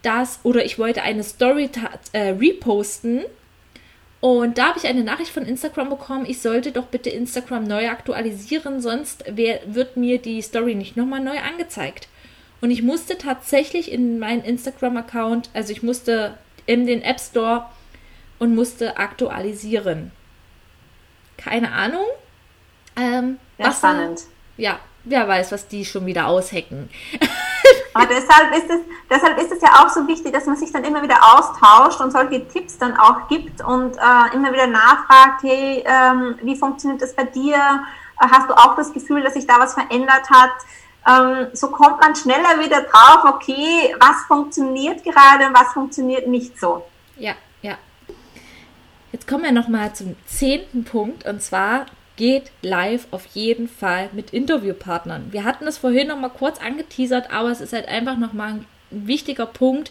dass 0.00 0.40
oder 0.44 0.64
ich 0.64 0.78
wollte 0.78 1.02
eine 1.02 1.22
Story 1.22 1.68
äh, 2.12 2.30
reposten 2.30 3.24
und 4.20 4.58
da 4.58 4.68
habe 4.68 4.78
ich 4.78 4.86
eine 4.86 5.04
Nachricht 5.04 5.30
von 5.30 5.46
Instagram 5.46 5.90
bekommen, 5.90 6.26
ich 6.26 6.40
sollte 6.40 6.72
doch 6.72 6.86
bitte 6.86 7.10
Instagram 7.10 7.64
neu 7.64 7.88
aktualisieren, 7.88 8.80
sonst 8.80 9.24
wär, 9.28 9.60
wird 9.66 9.96
mir 9.96 10.18
die 10.18 10.42
Story 10.42 10.74
nicht 10.74 10.96
nochmal 10.96 11.20
neu 11.20 11.38
angezeigt. 11.38 12.08
Und 12.60 12.72
ich 12.72 12.82
musste 12.82 13.16
tatsächlich 13.16 13.92
in 13.92 14.18
meinen 14.18 14.42
Instagram-Account, 14.42 15.50
also 15.54 15.72
ich 15.72 15.82
musste 15.84 16.36
in 16.66 16.86
den 16.86 17.02
App 17.02 17.20
Store 17.20 17.66
und 18.40 18.54
musste 18.54 18.96
aktualisieren 18.96 20.10
keine 21.38 21.72
Ahnung. 21.72 22.04
Ähm, 22.96 23.38
ja, 23.56 23.66
was 23.66 23.78
spannend. 23.78 24.20
ja, 24.58 24.78
wer 25.04 25.26
weiß, 25.26 25.52
was 25.52 25.68
die 25.68 25.86
schon 25.86 26.04
wieder 26.04 26.26
aushecken. 26.26 26.90
Aber 27.94 28.06
deshalb 28.06 28.54
ist, 28.54 28.70
es, 28.70 28.80
deshalb 29.10 29.38
ist 29.38 29.52
es 29.52 29.60
ja 29.60 29.68
auch 29.80 29.88
so 29.88 30.06
wichtig, 30.06 30.32
dass 30.32 30.46
man 30.46 30.56
sich 30.56 30.72
dann 30.72 30.84
immer 30.84 31.02
wieder 31.02 31.18
austauscht 31.34 32.00
und 32.00 32.12
solche 32.12 32.46
Tipps 32.48 32.78
dann 32.78 32.96
auch 32.96 33.28
gibt 33.28 33.62
und 33.62 33.96
äh, 33.96 34.34
immer 34.34 34.52
wieder 34.52 34.66
nachfragt, 34.66 35.42
hey, 35.42 35.84
ähm, 35.86 36.38
wie 36.42 36.56
funktioniert 36.56 37.02
das 37.02 37.14
bei 37.14 37.24
dir? 37.24 37.58
Hast 38.18 38.48
du 38.48 38.54
auch 38.54 38.76
das 38.76 38.92
Gefühl, 38.92 39.22
dass 39.22 39.34
sich 39.34 39.46
da 39.46 39.58
was 39.58 39.74
verändert 39.74 40.28
hat? 40.30 40.50
Ähm, 41.08 41.46
so 41.52 41.68
kommt 41.70 42.00
man 42.00 42.14
schneller 42.14 42.60
wieder 42.60 42.82
drauf, 42.82 43.24
okay, 43.24 43.94
was 44.00 44.22
funktioniert 44.26 45.02
gerade 45.04 45.46
und 45.46 45.54
was 45.54 45.72
funktioniert 45.72 46.26
nicht 46.26 46.58
so. 46.58 46.84
Ja, 47.16 47.34
Jetzt 49.10 49.26
kommen 49.26 49.44
wir 49.44 49.52
nochmal 49.52 49.94
zum 49.94 50.16
zehnten 50.26 50.84
Punkt 50.84 51.26
und 51.26 51.42
zwar 51.42 51.86
geht 52.18 52.50
live 52.60 53.06
auf 53.12 53.24
jeden 53.32 53.68
Fall 53.68 54.10
mit 54.12 54.34
Interviewpartnern. 54.34 55.28
Wir 55.30 55.44
hatten 55.44 55.64
das 55.64 55.78
vorhin 55.78 56.08
nochmal 56.08 56.30
kurz 56.30 56.60
angeteasert, 56.60 57.30
aber 57.30 57.50
es 57.50 57.62
ist 57.62 57.72
halt 57.72 57.88
einfach 57.88 58.18
nochmal 58.18 58.50
ein 58.50 58.66
wichtiger 58.90 59.46
Punkt. 59.46 59.90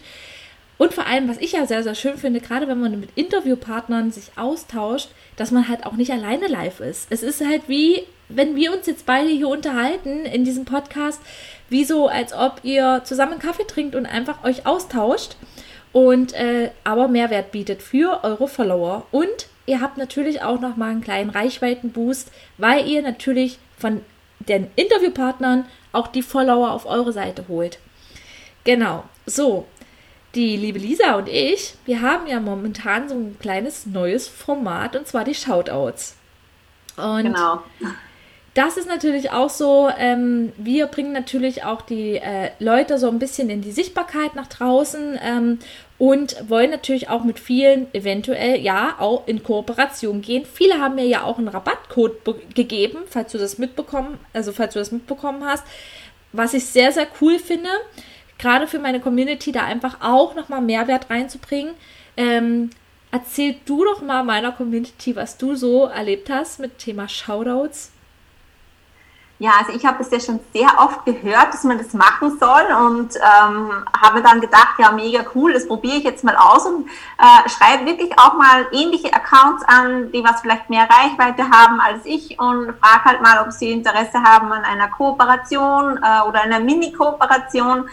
Und 0.76 0.94
vor 0.94 1.06
allem, 1.06 1.28
was 1.28 1.38
ich 1.38 1.52
ja 1.52 1.66
sehr, 1.66 1.82
sehr 1.82 1.96
schön 1.96 2.18
finde, 2.18 2.40
gerade 2.40 2.68
wenn 2.68 2.78
man 2.78 3.00
mit 3.00 3.10
Interviewpartnern 3.16 4.12
sich 4.12 4.30
austauscht, 4.36 5.08
dass 5.34 5.50
man 5.50 5.68
halt 5.68 5.84
auch 5.86 5.94
nicht 5.94 6.12
alleine 6.12 6.46
live 6.46 6.78
ist. 6.78 7.08
Es 7.10 7.24
ist 7.24 7.44
halt 7.44 7.62
wie, 7.66 8.04
wenn 8.28 8.54
wir 8.54 8.72
uns 8.72 8.86
jetzt 8.86 9.06
beide 9.06 9.30
hier 9.30 9.48
unterhalten 9.48 10.24
in 10.24 10.44
diesem 10.44 10.66
Podcast, 10.66 11.20
wie 11.68 11.84
so, 11.84 12.08
als 12.08 12.32
ob 12.32 12.60
ihr 12.62 13.00
zusammen 13.04 13.40
Kaffee 13.40 13.66
trinkt 13.66 13.96
und 13.96 14.06
einfach 14.06 14.44
euch 14.44 14.66
austauscht 14.66 15.36
und 15.92 16.34
äh, 16.34 16.70
aber 16.84 17.08
Mehrwert 17.08 17.50
bietet 17.50 17.82
für 17.82 18.22
eure 18.22 18.46
Follower. 18.46 19.06
Und 19.10 19.48
ihr 19.68 19.82
habt 19.82 19.98
natürlich 19.98 20.42
auch 20.42 20.60
noch 20.60 20.76
mal 20.76 20.90
einen 20.90 21.02
kleinen 21.02 21.30
Reichweitenboost, 21.30 22.32
weil 22.56 22.88
ihr 22.88 23.02
natürlich 23.02 23.58
von 23.76 24.00
den 24.40 24.68
Interviewpartnern 24.76 25.66
auch 25.92 26.08
die 26.08 26.22
Follower 26.22 26.72
auf 26.72 26.86
eure 26.86 27.12
Seite 27.12 27.44
holt. 27.48 27.78
Genau. 28.64 29.04
So, 29.26 29.66
die 30.34 30.56
liebe 30.56 30.78
Lisa 30.78 31.16
und 31.16 31.28
ich, 31.28 31.74
wir 31.84 32.00
haben 32.00 32.26
ja 32.26 32.40
momentan 32.40 33.08
so 33.08 33.14
ein 33.14 33.36
kleines 33.38 33.84
neues 33.84 34.26
Format 34.26 34.96
und 34.96 35.06
zwar 35.06 35.24
die 35.24 35.34
Shoutouts. 35.34 36.16
Und 36.96 37.24
genau. 37.24 37.62
das 38.54 38.78
ist 38.78 38.88
natürlich 38.88 39.30
auch 39.30 39.50
so, 39.50 39.90
ähm, 39.98 40.52
wir 40.56 40.86
bringen 40.86 41.12
natürlich 41.12 41.64
auch 41.64 41.82
die 41.82 42.16
äh, 42.16 42.50
Leute 42.58 42.98
so 42.98 43.08
ein 43.08 43.18
bisschen 43.18 43.50
in 43.50 43.60
die 43.60 43.72
Sichtbarkeit 43.72 44.34
nach 44.34 44.46
draußen 44.46 45.18
ähm, 45.22 45.58
und 45.98 46.36
wollen 46.48 46.70
natürlich 46.70 47.08
auch 47.08 47.24
mit 47.24 47.40
vielen 47.40 47.92
eventuell 47.92 48.60
ja 48.60 48.96
auch 48.98 49.26
in 49.26 49.42
Kooperation 49.42 50.22
gehen. 50.22 50.44
Viele 50.44 50.80
haben 50.80 50.94
mir 50.94 51.06
ja 51.06 51.24
auch 51.24 51.38
einen 51.38 51.48
Rabattcode 51.48 52.20
gegeben, 52.54 52.98
falls 53.08 53.32
du 53.32 53.38
das 53.38 53.58
mitbekommen, 53.58 54.18
also 54.32 54.52
falls 54.52 54.74
du 54.74 54.78
das 54.78 54.92
mitbekommen 54.92 55.44
hast, 55.44 55.64
was 56.32 56.54
ich 56.54 56.66
sehr 56.66 56.92
sehr 56.92 57.08
cool 57.20 57.38
finde, 57.38 57.70
gerade 58.38 58.66
für 58.66 58.78
meine 58.78 59.00
Community 59.00 59.50
da 59.50 59.64
einfach 59.64 59.98
auch 60.00 60.34
nochmal 60.34 60.60
Mehrwert 60.60 61.10
reinzubringen. 61.10 61.74
Ähm, 62.16 62.70
erzähl 63.10 63.56
du 63.64 63.84
doch 63.84 64.00
mal 64.00 64.22
meiner 64.22 64.52
Community, 64.52 65.16
was 65.16 65.36
du 65.36 65.56
so 65.56 65.86
erlebt 65.86 66.30
hast 66.30 66.60
mit 66.60 66.78
Thema 66.78 67.08
Shoutouts. 67.08 67.90
Ja, 69.40 69.52
also 69.60 69.72
ich 69.72 69.86
habe 69.86 70.02
es 70.02 70.10
ja 70.10 70.18
schon 70.18 70.40
sehr 70.52 70.68
oft 70.78 71.04
gehört, 71.04 71.54
dass 71.54 71.62
man 71.62 71.78
das 71.78 71.92
machen 71.92 72.36
soll 72.40 72.64
und 72.88 73.14
ähm, 73.14 73.84
habe 74.02 74.20
dann 74.20 74.40
gedacht, 74.40 74.74
ja, 74.78 74.90
mega 74.90 75.24
cool, 75.32 75.52
das 75.52 75.68
probiere 75.68 75.98
ich 75.98 76.02
jetzt 76.02 76.24
mal 76.24 76.34
aus 76.34 76.66
und 76.66 76.88
äh, 77.18 77.48
schreibe 77.48 77.86
wirklich 77.86 78.18
auch 78.18 78.34
mal 78.34 78.66
ähnliche 78.72 79.12
Accounts 79.14 79.62
an, 79.68 80.10
die 80.10 80.24
was 80.24 80.40
vielleicht 80.40 80.68
mehr 80.70 80.88
Reichweite 80.90 81.48
haben 81.50 81.80
als 81.80 82.04
ich 82.04 82.36
und 82.40 82.74
frage 82.80 83.04
halt 83.04 83.22
mal, 83.22 83.44
ob 83.44 83.52
sie 83.52 83.70
Interesse 83.70 84.20
haben 84.24 84.50
an 84.50 84.64
einer 84.64 84.88
Kooperation 84.88 85.98
äh, 85.98 86.28
oder 86.28 86.42
einer 86.42 86.58
Mini-Kooperation, 86.58 87.88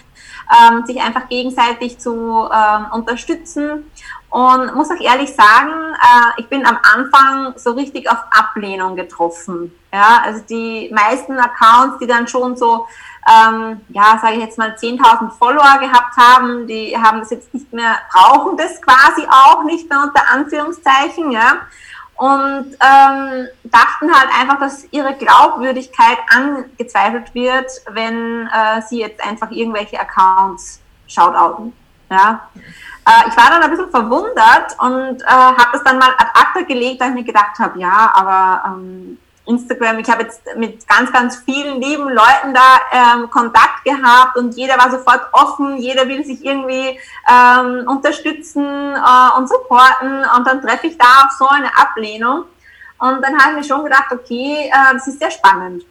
ähm, 0.51 0.85
sich 0.87 0.99
einfach 0.99 1.29
gegenseitig 1.29 1.99
zu 1.99 2.49
ähm, 2.51 2.87
unterstützen. 2.91 3.91
Und 4.35 4.75
muss 4.75 4.91
auch 4.91 4.99
ehrlich 4.99 5.33
sagen, 5.33 5.71
äh, 5.93 6.41
ich 6.41 6.49
bin 6.49 6.65
am 6.65 6.77
Anfang 6.83 7.53
so 7.55 7.71
richtig 7.71 8.11
auf 8.11 8.17
Ablehnung 8.31 8.97
getroffen. 8.97 9.73
Ja, 9.93 10.23
also 10.25 10.43
die 10.49 10.91
meisten 10.93 11.39
Accounts, 11.39 11.99
die 11.99 12.05
dann 12.05 12.27
schon 12.27 12.57
so, 12.57 12.85
ähm, 13.25 13.79
ja, 13.87 14.19
sage 14.21 14.33
ich 14.33 14.41
jetzt 14.41 14.57
mal 14.57 14.75
10.000 14.75 15.31
Follower 15.37 15.79
gehabt 15.79 16.17
haben, 16.17 16.67
die 16.67 16.97
haben 16.97 17.19
das 17.19 17.29
jetzt 17.29 17.53
nicht 17.53 17.71
mehr, 17.71 17.95
brauchen 18.11 18.57
das 18.57 18.81
quasi 18.81 19.25
auch 19.25 19.63
nicht 19.63 19.89
mehr 19.89 20.03
unter 20.03 20.29
Anführungszeichen, 20.29 21.31
ja. 21.31 21.53
Und 22.15 22.75
ähm, 22.81 23.47
dachten 23.63 24.13
halt 24.13 24.29
einfach, 24.37 24.59
dass 24.59 24.83
ihre 24.91 25.13
Glaubwürdigkeit 25.13 26.17
angezweifelt 26.29 27.33
wird, 27.33 27.71
wenn 27.89 28.47
äh, 28.47 28.81
sie 28.81 28.99
jetzt 28.99 29.25
einfach 29.25 29.49
irgendwelche 29.51 29.97
Accounts 29.97 30.81
shoutouten. 31.07 31.71
Ja. 32.09 32.49
Äh, 33.07 33.29
ich 33.29 33.37
war 33.37 33.49
dann 33.49 33.61
ein 33.61 33.69
bisschen 33.69 33.91
verwundert 33.91 34.75
und 34.79 35.21
äh, 35.21 35.25
habe 35.27 35.69
das 35.73 35.83
dann 35.83 35.99
mal 35.99 36.09
ad 36.17 36.31
acta 36.33 36.61
gelegt, 36.61 36.99
weil 37.01 37.09
ich 37.09 37.15
mir 37.15 37.23
gedacht 37.23 37.57
habe, 37.59 37.79
ja, 37.79 38.11
aber 38.13 38.63
ähm, 38.67 39.17
Instagram, 39.45 39.99
ich 39.99 40.09
habe 40.09 40.23
jetzt 40.23 40.41
mit 40.57 40.87
ganz, 40.87 41.13
ganz 41.13 41.37
vielen 41.37 41.79
lieben 41.79 42.09
Leuten 42.09 42.53
da 42.53 42.79
ähm, 42.91 43.29
Kontakt 43.29 43.83
gehabt 43.83 44.37
und 44.37 44.55
jeder 44.55 44.77
war 44.79 44.89
sofort 44.89 45.21
offen, 45.33 45.77
jeder 45.77 46.07
will 46.07 46.25
sich 46.25 46.43
irgendwie 46.43 46.99
ähm, 47.29 47.87
unterstützen 47.87 48.65
äh, 48.65 49.37
und 49.37 49.47
supporten 49.47 50.25
und 50.35 50.47
dann 50.47 50.61
treffe 50.61 50.87
ich 50.87 50.97
da 50.97 51.25
auf 51.25 51.31
so 51.37 51.47
eine 51.47 51.69
Ablehnung. 51.77 52.45
Und 52.97 53.21
dann 53.21 53.37
habe 53.37 53.51
ich 53.51 53.57
mir 53.57 53.63
schon 53.63 53.83
gedacht, 53.83 54.11
okay, 54.11 54.67
äh, 54.67 54.93
das 54.93 55.07
ist 55.07 55.19
sehr 55.19 55.29
spannend 55.29 55.85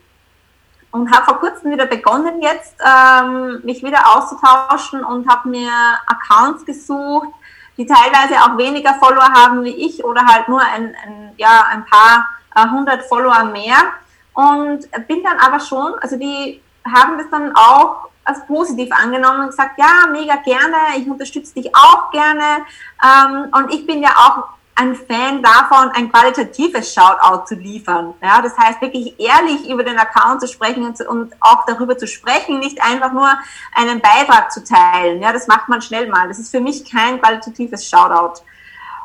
und 0.95 1.11
habe 1.11 1.25
vor 1.25 1.41
kurzem 1.41 1.73
wieder 1.73 1.87
begonnen 1.87 2.41
jetzt, 2.41 2.77
ähm, 2.81 3.61
mich 3.65 3.83
wieder 3.83 4.15
auszutauschen 4.15 5.03
und 5.03 5.29
habe 5.29 5.49
mir 5.49 5.73
Accounts 6.07 6.65
gesucht, 6.65 7.31
die 7.77 7.85
teilweise 7.85 8.37
auch 8.37 8.57
weniger 8.57 8.95
Follower 8.95 9.29
haben 9.35 9.65
wie 9.65 9.75
ich 9.75 10.05
oder 10.05 10.25
halt 10.25 10.49
nur 10.49 10.61
ein, 10.61 10.95
ein 11.05 11.33
ja, 11.37 11.65
ein 11.69 11.85
paar 11.85 12.29
äh, 12.55 12.71
hundert 12.71 13.01
äh, 13.01 13.09
Follower 13.09 13.43
mehr. 13.43 13.77
Und 14.35 14.89
bin 15.09 15.25
dann 15.25 15.39
aber 15.41 15.59
schon, 15.59 15.95
also 16.01 16.17
die 16.17 16.63
haben 16.87 17.19
das 17.19 17.29
dann 17.29 17.53
auch 17.57 18.11
als 18.25 18.47
positiv 18.47 18.93
angenommen 18.93 19.41
und 19.41 19.47
gesagt, 19.49 19.77
ja, 19.77 20.07
mega 20.13 20.37
gerne, 20.37 20.77
ich 20.97 21.09
unterstütze 21.09 21.55
dich 21.55 21.75
auch 21.75 22.13
gerne. 22.13 22.65
Ähm, 23.03 23.49
und 23.51 23.75
ich 23.75 23.85
bin 23.85 24.01
ja 24.01 24.11
auch 24.11 24.45
ein 24.77 24.95
Fan 24.97 25.43
davon, 25.43 25.91
ein 25.95 26.11
qualitatives 26.11 26.93
Shoutout 26.93 27.47
zu 27.47 27.55
liefern. 27.55 28.15
Ja, 28.21 28.43
das 28.43 28.57
heißt 28.59 28.81
wirklich 28.81 29.15
ehrlich 29.21 29.69
über 29.69 29.85
den 29.85 29.99
Account 29.99 30.41
zu 30.41 30.49
sprechen 30.49 30.85
und, 30.85 31.01
und, 31.07 31.33
auch 31.41 31.65
darüber 31.67 31.97
zu 31.97 32.07
sprechen, 32.07 32.59
nicht 32.59 32.83
einfach 32.83 33.13
nur 33.13 33.29
einen 33.75 34.01
Beitrag 34.01 34.51
zu 34.51 34.65
teilen. 34.65 35.23
Ja, 35.23 35.33
das 35.33 35.47
macht 35.47 35.69
man 35.69 35.81
schnell 35.81 36.09
mal. 36.09 36.27
Das 36.27 36.39
ist 36.39 36.51
für 36.51 36.61
mich 36.61 36.91
kein 36.91 37.21
qualitatives 37.21 37.89
Shoutout. 37.89 38.43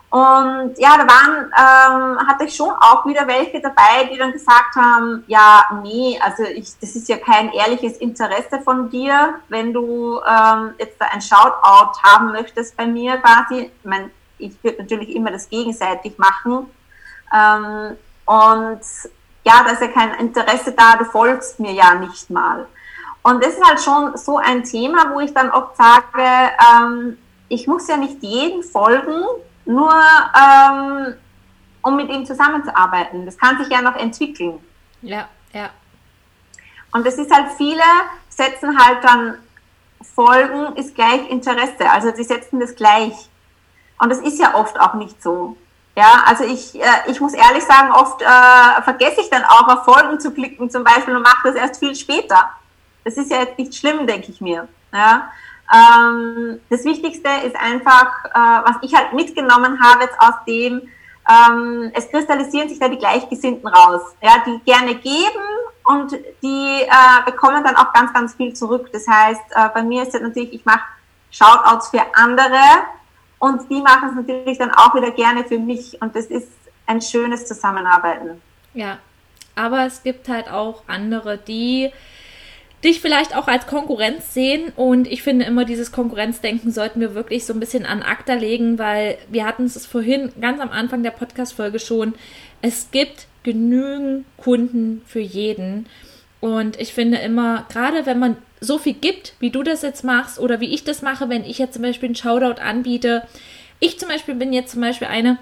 Und 0.09 0.73
ja, 0.79 0.97
da 0.97 1.05
waren, 1.05 2.17
ähm, 2.17 2.27
hatte 2.27 2.45
ich 2.45 2.55
schon 2.55 2.71
auch 2.71 3.05
wieder 3.05 3.27
welche 3.27 3.61
dabei, 3.61 4.09
die 4.11 4.17
dann 4.17 4.31
gesagt 4.31 4.75
haben, 4.75 5.23
ja, 5.27 5.65
nee, 5.83 6.19
also 6.23 6.43
ich, 6.43 6.79
das 6.79 6.95
ist 6.95 7.07
ja 7.09 7.17
kein 7.17 7.53
ehrliches 7.53 7.97
Interesse 7.97 8.59
von 8.63 8.89
dir, 8.89 9.35
wenn 9.49 9.71
du 9.71 10.19
ähm, 10.27 10.73
jetzt 10.79 10.99
ein 10.99 11.21
Shoutout 11.21 12.01
haben 12.01 12.31
möchtest 12.31 12.75
bei 12.75 12.87
mir 12.87 13.17
quasi. 13.17 13.65
Ich 13.65 13.85
mein, 13.85 14.09
ich 14.39 14.63
würde 14.63 14.79
natürlich 14.79 15.15
immer 15.15 15.31
das 15.31 15.49
gegenseitig 15.49 16.17
machen. 16.17 16.67
Ähm, 17.33 17.97
und 18.25 18.81
ja, 19.43 19.63
da 19.63 19.71
ist 19.71 19.81
ja 19.81 19.87
kein 19.87 20.13
Interesse 20.15 20.71
da, 20.71 20.95
du 20.97 21.05
folgst 21.05 21.59
mir 21.59 21.73
ja 21.73 21.95
nicht 21.95 22.29
mal. 22.29 22.67
Und 23.21 23.43
das 23.43 23.53
ist 23.53 23.65
halt 23.65 23.81
schon 23.81 24.17
so 24.17 24.37
ein 24.37 24.63
Thema, 24.63 25.13
wo 25.13 25.19
ich 25.19 25.33
dann 25.33 25.51
oft 25.51 25.75
sage, 25.75 26.23
ähm, 26.73 27.17
ich 27.49 27.67
muss 27.67 27.87
ja 27.87 27.97
nicht 27.97 28.23
jeden 28.23 28.63
folgen, 28.63 29.23
nur 29.65 29.93
ähm, 29.93 31.15
um 31.81 31.95
mit 31.95 32.09
ihm 32.09 32.25
zusammenzuarbeiten. 32.25 33.25
Das 33.25 33.37
kann 33.37 33.57
sich 33.57 33.69
ja 33.69 33.81
noch 33.81 33.95
entwickeln. 33.95 34.59
Ja, 35.01 35.27
ja. 35.53 35.69
Und 36.91 37.05
das 37.05 37.15
ist 37.15 37.31
halt, 37.31 37.51
viele 37.57 37.83
setzen 38.29 38.77
halt 38.77 39.03
dann 39.03 39.35
Folgen 40.01 40.75
ist 40.77 40.95
gleich 40.95 41.29
Interesse. 41.29 41.89
Also 41.89 42.13
sie 42.15 42.23
setzen 42.23 42.59
das 42.59 42.75
gleich. 42.75 43.28
Und 43.99 44.09
das 44.09 44.19
ist 44.19 44.39
ja 44.39 44.55
oft 44.55 44.79
auch 44.79 44.95
nicht 44.95 45.21
so. 45.21 45.55
Ja, 45.95 46.23
also 46.25 46.45
ich, 46.45 46.79
äh, 46.79 46.85
ich 47.07 47.19
muss 47.19 47.33
ehrlich 47.33 47.63
sagen, 47.63 47.91
oft 47.91 48.21
äh, 48.21 48.81
vergesse 48.83 49.21
ich 49.21 49.29
dann 49.29 49.43
auch 49.43 49.67
auf 49.67 49.83
Folgen 49.83 50.19
zu 50.19 50.31
klicken 50.31 50.69
zum 50.69 50.83
Beispiel 50.83 51.15
und 51.15 51.23
mache 51.23 51.49
das 51.49 51.55
erst 51.55 51.79
viel 51.79 51.95
später. 51.95 52.49
Das 53.03 53.17
ist 53.17 53.29
ja 53.31 53.39
jetzt 53.39 53.57
nicht 53.57 53.75
schlimm, 53.75 54.07
denke 54.07 54.31
ich 54.31 54.39
mir. 54.39 54.67
Ja, 54.93 55.29
ähm, 55.73 56.59
das 56.69 56.83
Wichtigste 56.85 57.29
ist 57.45 57.55
einfach, 57.55 58.25
äh, 58.25 58.69
was 58.69 58.77
ich 58.81 58.95
halt 58.95 59.13
mitgenommen 59.13 59.79
habe 59.83 60.03
jetzt 60.03 60.19
aus 60.19 60.35
dem, 60.47 60.81
ähm, 61.29 61.91
es 61.93 62.09
kristallisieren 62.09 62.69
sich 62.69 62.79
da 62.79 62.87
die 62.87 62.97
Gleichgesinnten 62.97 63.67
raus, 63.67 64.01
ja, 64.21 64.41
die 64.45 64.59
gerne 64.65 64.95
geben 64.95 65.43
und 65.85 66.13
die 66.41 66.81
äh, 66.81 67.25
bekommen 67.25 67.63
dann 67.63 67.75
auch 67.75 67.93
ganz, 67.93 68.13
ganz 68.13 68.33
viel 68.35 68.53
zurück. 68.53 68.89
Das 68.91 69.07
heißt, 69.07 69.41
äh, 69.51 69.69
bei 69.73 69.83
mir 69.83 70.03
ist 70.03 70.15
es 70.15 70.21
natürlich, 70.21 70.53
ich 70.53 70.65
mache 70.65 70.81
Shoutouts 71.29 71.89
für 71.89 72.01
andere, 72.13 72.59
und 73.39 73.69
die 73.69 73.81
machen 73.81 74.09
es 74.09 74.15
natürlich 74.15 74.57
dann 74.57 74.71
auch 74.71 74.93
wieder 74.93 75.11
gerne 75.11 75.43
für 75.43 75.59
mich. 75.59 76.01
Und 76.01 76.15
das 76.15 76.25
ist 76.25 76.51
ein 76.85 77.01
schönes 77.01 77.45
Zusammenarbeiten. 77.45 78.41
Ja, 78.73 78.99
aber 79.55 79.85
es 79.85 80.03
gibt 80.03 80.29
halt 80.29 80.49
auch 80.49 80.83
andere, 80.87 81.37
die 81.37 81.91
dich 82.83 83.01
vielleicht 83.01 83.35
auch 83.35 83.47
als 83.47 83.67
Konkurrenz 83.67 84.33
sehen. 84.33 84.71
Und 84.75 85.07
ich 85.07 85.21
finde 85.23 85.45
immer, 85.45 85.65
dieses 85.65 85.91
Konkurrenzdenken 85.91 86.71
sollten 86.71 86.99
wir 86.99 87.15
wirklich 87.15 87.45
so 87.45 87.53
ein 87.53 87.59
bisschen 87.59 87.85
an 87.85 88.01
ACTA 88.01 88.33
legen, 88.33 88.79
weil 88.79 89.17
wir 89.29 89.45
hatten 89.45 89.65
es 89.65 89.85
vorhin 89.85 90.31
ganz 90.39 90.61
am 90.61 90.69
Anfang 90.69 91.03
der 91.03 91.11
Podcast-Folge 91.11 91.79
schon. 91.79 92.13
Es 92.61 92.91
gibt 92.91 93.27
genügend 93.43 94.25
Kunden 94.37 95.01
für 95.05 95.19
jeden. 95.19 95.87
Und 96.41 96.79
ich 96.79 96.93
finde 96.93 97.17
immer, 97.17 97.65
gerade 97.69 98.05
wenn 98.05 98.19
man 98.19 98.37
so 98.61 98.77
viel 98.77 98.93
gibt, 98.93 99.33
wie 99.39 99.51
du 99.51 99.63
das 99.63 99.81
jetzt 99.81 100.03
machst 100.03 100.39
oder 100.39 100.59
wie 100.59 100.73
ich 100.73 100.83
das 100.83 101.01
mache, 101.01 101.29
wenn 101.29 101.43
ich 101.43 101.57
jetzt 101.57 101.73
zum 101.73 101.83
Beispiel 101.83 102.07
einen 102.07 102.15
Shoutout 102.15 102.61
anbiete. 102.61 103.23
Ich 103.79 103.99
zum 103.99 104.09
Beispiel 104.09 104.35
bin 104.35 104.53
jetzt 104.53 104.71
zum 104.71 104.81
Beispiel 104.81 105.07
eine, 105.07 105.37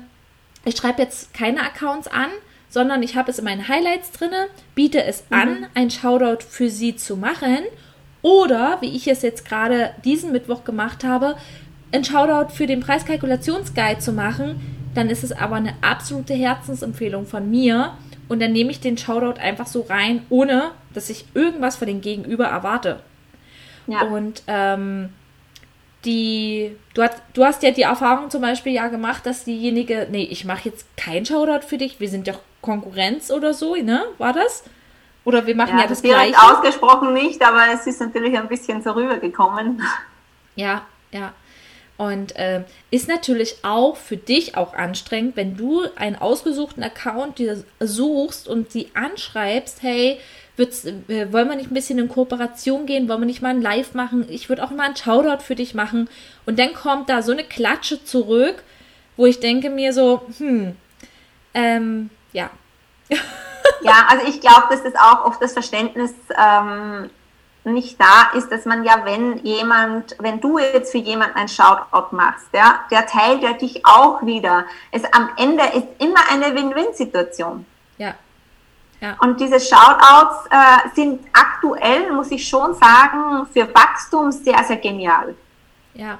ich 0.65 0.77
schreibe 0.77 1.01
jetzt 1.01 1.33
keine 1.33 1.61
Accounts 1.61 2.07
an, 2.07 2.29
sondern 2.69 3.01
ich 3.01 3.15
habe 3.15 3.31
es 3.31 3.39
in 3.39 3.45
meinen 3.45 3.67
Highlights 3.67 4.11
drin, 4.11 4.29
biete 4.75 5.03
es 5.03 5.23
mhm. 5.29 5.37
an, 5.37 5.67
ein 5.73 5.89
Shoutout 5.89 6.43
für 6.47 6.69
sie 6.69 6.95
zu 6.95 7.17
machen. 7.17 7.59
Oder, 8.21 8.77
wie 8.81 8.95
ich 8.95 9.07
es 9.07 9.21
jetzt 9.21 9.45
gerade 9.45 9.91
diesen 10.03 10.31
Mittwoch 10.31 10.63
gemacht 10.63 11.03
habe, 11.03 11.37
ein 11.91 12.03
Shoutout 12.03 12.53
für 12.53 12.67
den 12.67 12.81
Preiskalkulationsguide 12.81 13.99
zu 13.99 14.11
machen. 14.11 14.59
Dann 14.93 15.09
ist 15.09 15.23
es 15.23 15.31
aber 15.31 15.55
eine 15.55 15.75
absolute 15.81 16.33
Herzensempfehlung 16.33 17.25
von 17.25 17.49
mir. 17.49 17.93
Und 18.27 18.41
dann 18.41 18.51
nehme 18.51 18.71
ich 18.71 18.79
den 18.79 18.97
Shoutout 18.97 19.39
einfach 19.39 19.67
so 19.67 19.81
rein, 19.81 20.25
ohne 20.29 20.71
dass 20.93 21.09
ich 21.09 21.25
irgendwas 21.33 21.75
von 21.75 21.87
den 21.87 22.01
Gegenüber 22.01 22.45
erwarte. 22.45 22.99
Ja. 23.87 24.01
Und 24.01 24.43
ähm, 24.47 25.09
die, 26.05 26.75
du 26.93 27.03
hast, 27.03 27.21
du 27.33 27.45
hast 27.45 27.63
ja 27.63 27.71
die 27.71 27.83
Erfahrung 27.83 28.29
zum 28.29 28.41
Beispiel 28.41 28.73
ja 28.73 28.87
gemacht, 28.87 29.25
dass 29.25 29.43
diejenige, 29.43 30.07
nee, 30.11 30.27
ich 30.29 30.45
mache 30.45 30.69
jetzt 30.69 30.85
kein 30.97 31.25
Shoutout 31.25 31.65
für 31.65 31.77
dich, 31.77 31.99
wir 31.99 32.09
sind 32.09 32.27
ja 32.27 32.33
Konkurrenz 32.61 33.31
oder 33.31 33.53
so, 33.53 33.75
ne? 33.75 34.03
War 34.17 34.33
das? 34.33 34.63
Oder 35.23 35.45
wir 35.45 35.55
machen 35.55 35.75
ja, 35.75 35.83
ja 35.83 35.87
das 35.87 36.01
direkt 36.01 36.33
Gleiche. 36.33 36.57
ausgesprochen 36.57 37.13
nicht, 37.13 37.41
aber 37.45 37.63
es 37.73 37.85
ist 37.85 37.99
natürlich 37.99 38.37
ein 38.37 38.47
bisschen 38.47 38.81
so 38.81 38.91
rübergekommen. 38.91 39.81
Ja, 40.55 40.83
ja. 41.11 41.33
Und 41.97 42.35
äh, 42.35 42.63
ist 42.91 43.07
natürlich 43.07 43.57
auch 43.63 43.97
für 43.97 44.17
dich 44.17 44.55
auch 44.55 44.75
anstrengend, 44.75 45.35
wenn 45.35 45.57
du 45.57 45.83
einen 45.95 46.15
ausgesuchten 46.15 46.83
Account 46.83 47.39
dir 47.39 47.63
suchst 47.79 48.47
und 48.47 48.71
sie 48.71 48.91
anschreibst, 48.93 49.81
hey, 49.81 50.19
äh, 50.57 51.31
wollen 51.31 51.49
wir 51.49 51.55
nicht 51.55 51.71
ein 51.71 51.75
bisschen 51.75 51.99
in 51.99 52.07
Kooperation 52.07 52.85
gehen? 52.85 53.09
Wollen 53.09 53.21
wir 53.21 53.25
nicht 53.25 53.41
mal 53.41 53.49
ein 53.49 53.61
Live 53.61 53.93
machen? 53.93 54.25
Ich 54.29 54.49
würde 54.49 54.63
auch 54.63 54.69
mal 54.69 54.83
einen 54.83 54.95
Shoutout 54.95 55.43
für 55.43 55.55
dich 55.55 55.73
machen. 55.73 56.07
Und 56.45 56.59
dann 56.59 56.73
kommt 56.73 57.09
da 57.09 57.21
so 57.21 57.31
eine 57.31 57.43
Klatsche 57.43 58.03
zurück, 58.03 58.63
wo 59.17 59.25
ich 59.25 59.39
denke 59.39 59.69
mir 59.69 59.91
so, 59.91 60.21
hm, 60.37 60.75
ähm, 61.53 62.09
ja. 62.31 62.49
ja, 63.09 64.07
also 64.09 64.27
ich 64.27 64.39
glaube, 64.39 64.67
das 64.69 64.83
auch 64.95 65.25
oft 65.25 65.41
das 65.41 65.53
Verständnis 65.53 66.13
ähm, 66.37 67.09
nicht 67.73 67.99
da 67.99 68.37
ist, 68.37 68.51
dass 68.51 68.65
man 68.65 68.83
ja, 68.83 69.05
wenn 69.05 69.37
jemand, 69.45 70.15
wenn 70.19 70.39
du 70.39 70.59
jetzt 70.59 70.91
für 70.91 70.97
jemanden 70.97 71.35
ein 71.35 71.47
Shoutout 71.47 72.15
machst, 72.15 72.47
ja, 72.53 72.81
der 72.91 73.05
teilt 73.05 73.41
ja 73.43 73.53
dich 73.53 73.85
auch 73.85 74.25
wieder. 74.25 74.65
Es 74.91 75.03
am 75.13 75.29
Ende 75.37 75.63
ist 75.65 75.87
immer 75.99 76.19
eine 76.31 76.55
Win-Win-Situation. 76.55 77.65
Ja. 77.97 78.15
ja. 79.01 79.15
Und 79.21 79.39
diese 79.39 79.59
Shoutouts 79.59 80.47
äh, 80.49 80.95
sind 80.95 81.21
aktuell, 81.33 82.11
muss 82.11 82.31
ich 82.31 82.47
schon 82.47 82.73
sagen, 82.75 83.47
für 83.53 83.67
Wachstum 83.73 84.31
sehr, 84.31 84.63
sehr 84.63 84.77
genial. 84.77 85.35
Ja. 85.93 86.19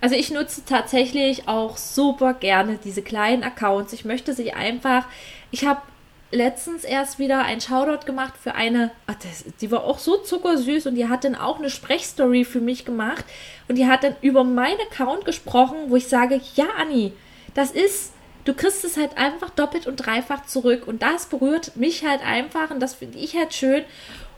Also 0.00 0.14
ich 0.14 0.30
nutze 0.30 0.64
tatsächlich 0.64 1.46
auch 1.46 1.76
super 1.76 2.32
gerne 2.34 2.78
diese 2.82 3.02
kleinen 3.02 3.44
Accounts. 3.44 3.92
Ich 3.92 4.04
möchte 4.04 4.32
sie 4.32 4.52
einfach, 4.52 5.04
ich 5.50 5.66
habe 5.66 5.82
letztens 6.30 6.84
erst 6.84 7.18
wieder 7.18 7.42
ein 7.44 7.60
Shoutout 7.60 8.06
gemacht 8.06 8.34
für 8.40 8.54
eine, 8.54 8.90
ach, 9.06 9.16
das, 9.22 9.44
die 9.60 9.70
war 9.70 9.84
auch 9.84 9.98
so 9.98 10.16
zuckersüß 10.18 10.86
und 10.86 10.94
die 10.94 11.08
hat 11.08 11.24
dann 11.24 11.34
auch 11.34 11.58
eine 11.58 11.70
Sprechstory 11.70 12.44
für 12.44 12.60
mich 12.60 12.84
gemacht 12.84 13.24
und 13.68 13.76
die 13.76 13.86
hat 13.86 14.04
dann 14.04 14.16
über 14.22 14.44
meinen 14.44 14.80
Account 14.80 15.24
gesprochen, 15.24 15.76
wo 15.88 15.96
ich 15.96 16.06
sage, 16.06 16.40
ja 16.54 16.66
Anni, 16.78 17.12
das 17.54 17.72
ist, 17.72 18.12
du 18.44 18.54
kriegst 18.54 18.84
es 18.84 18.96
halt 18.96 19.18
einfach 19.18 19.50
doppelt 19.50 19.86
und 19.86 19.96
dreifach 19.96 20.46
zurück 20.46 20.86
und 20.86 21.02
das 21.02 21.26
berührt 21.26 21.76
mich 21.76 22.04
halt 22.04 22.24
einfach 22.24 22.70
und 22.70 22.80
das 22.80 22.94
finde 22.94 23.18
ich 23.18 23.36
halt 23.36 23.52
schön, 23.52 23.82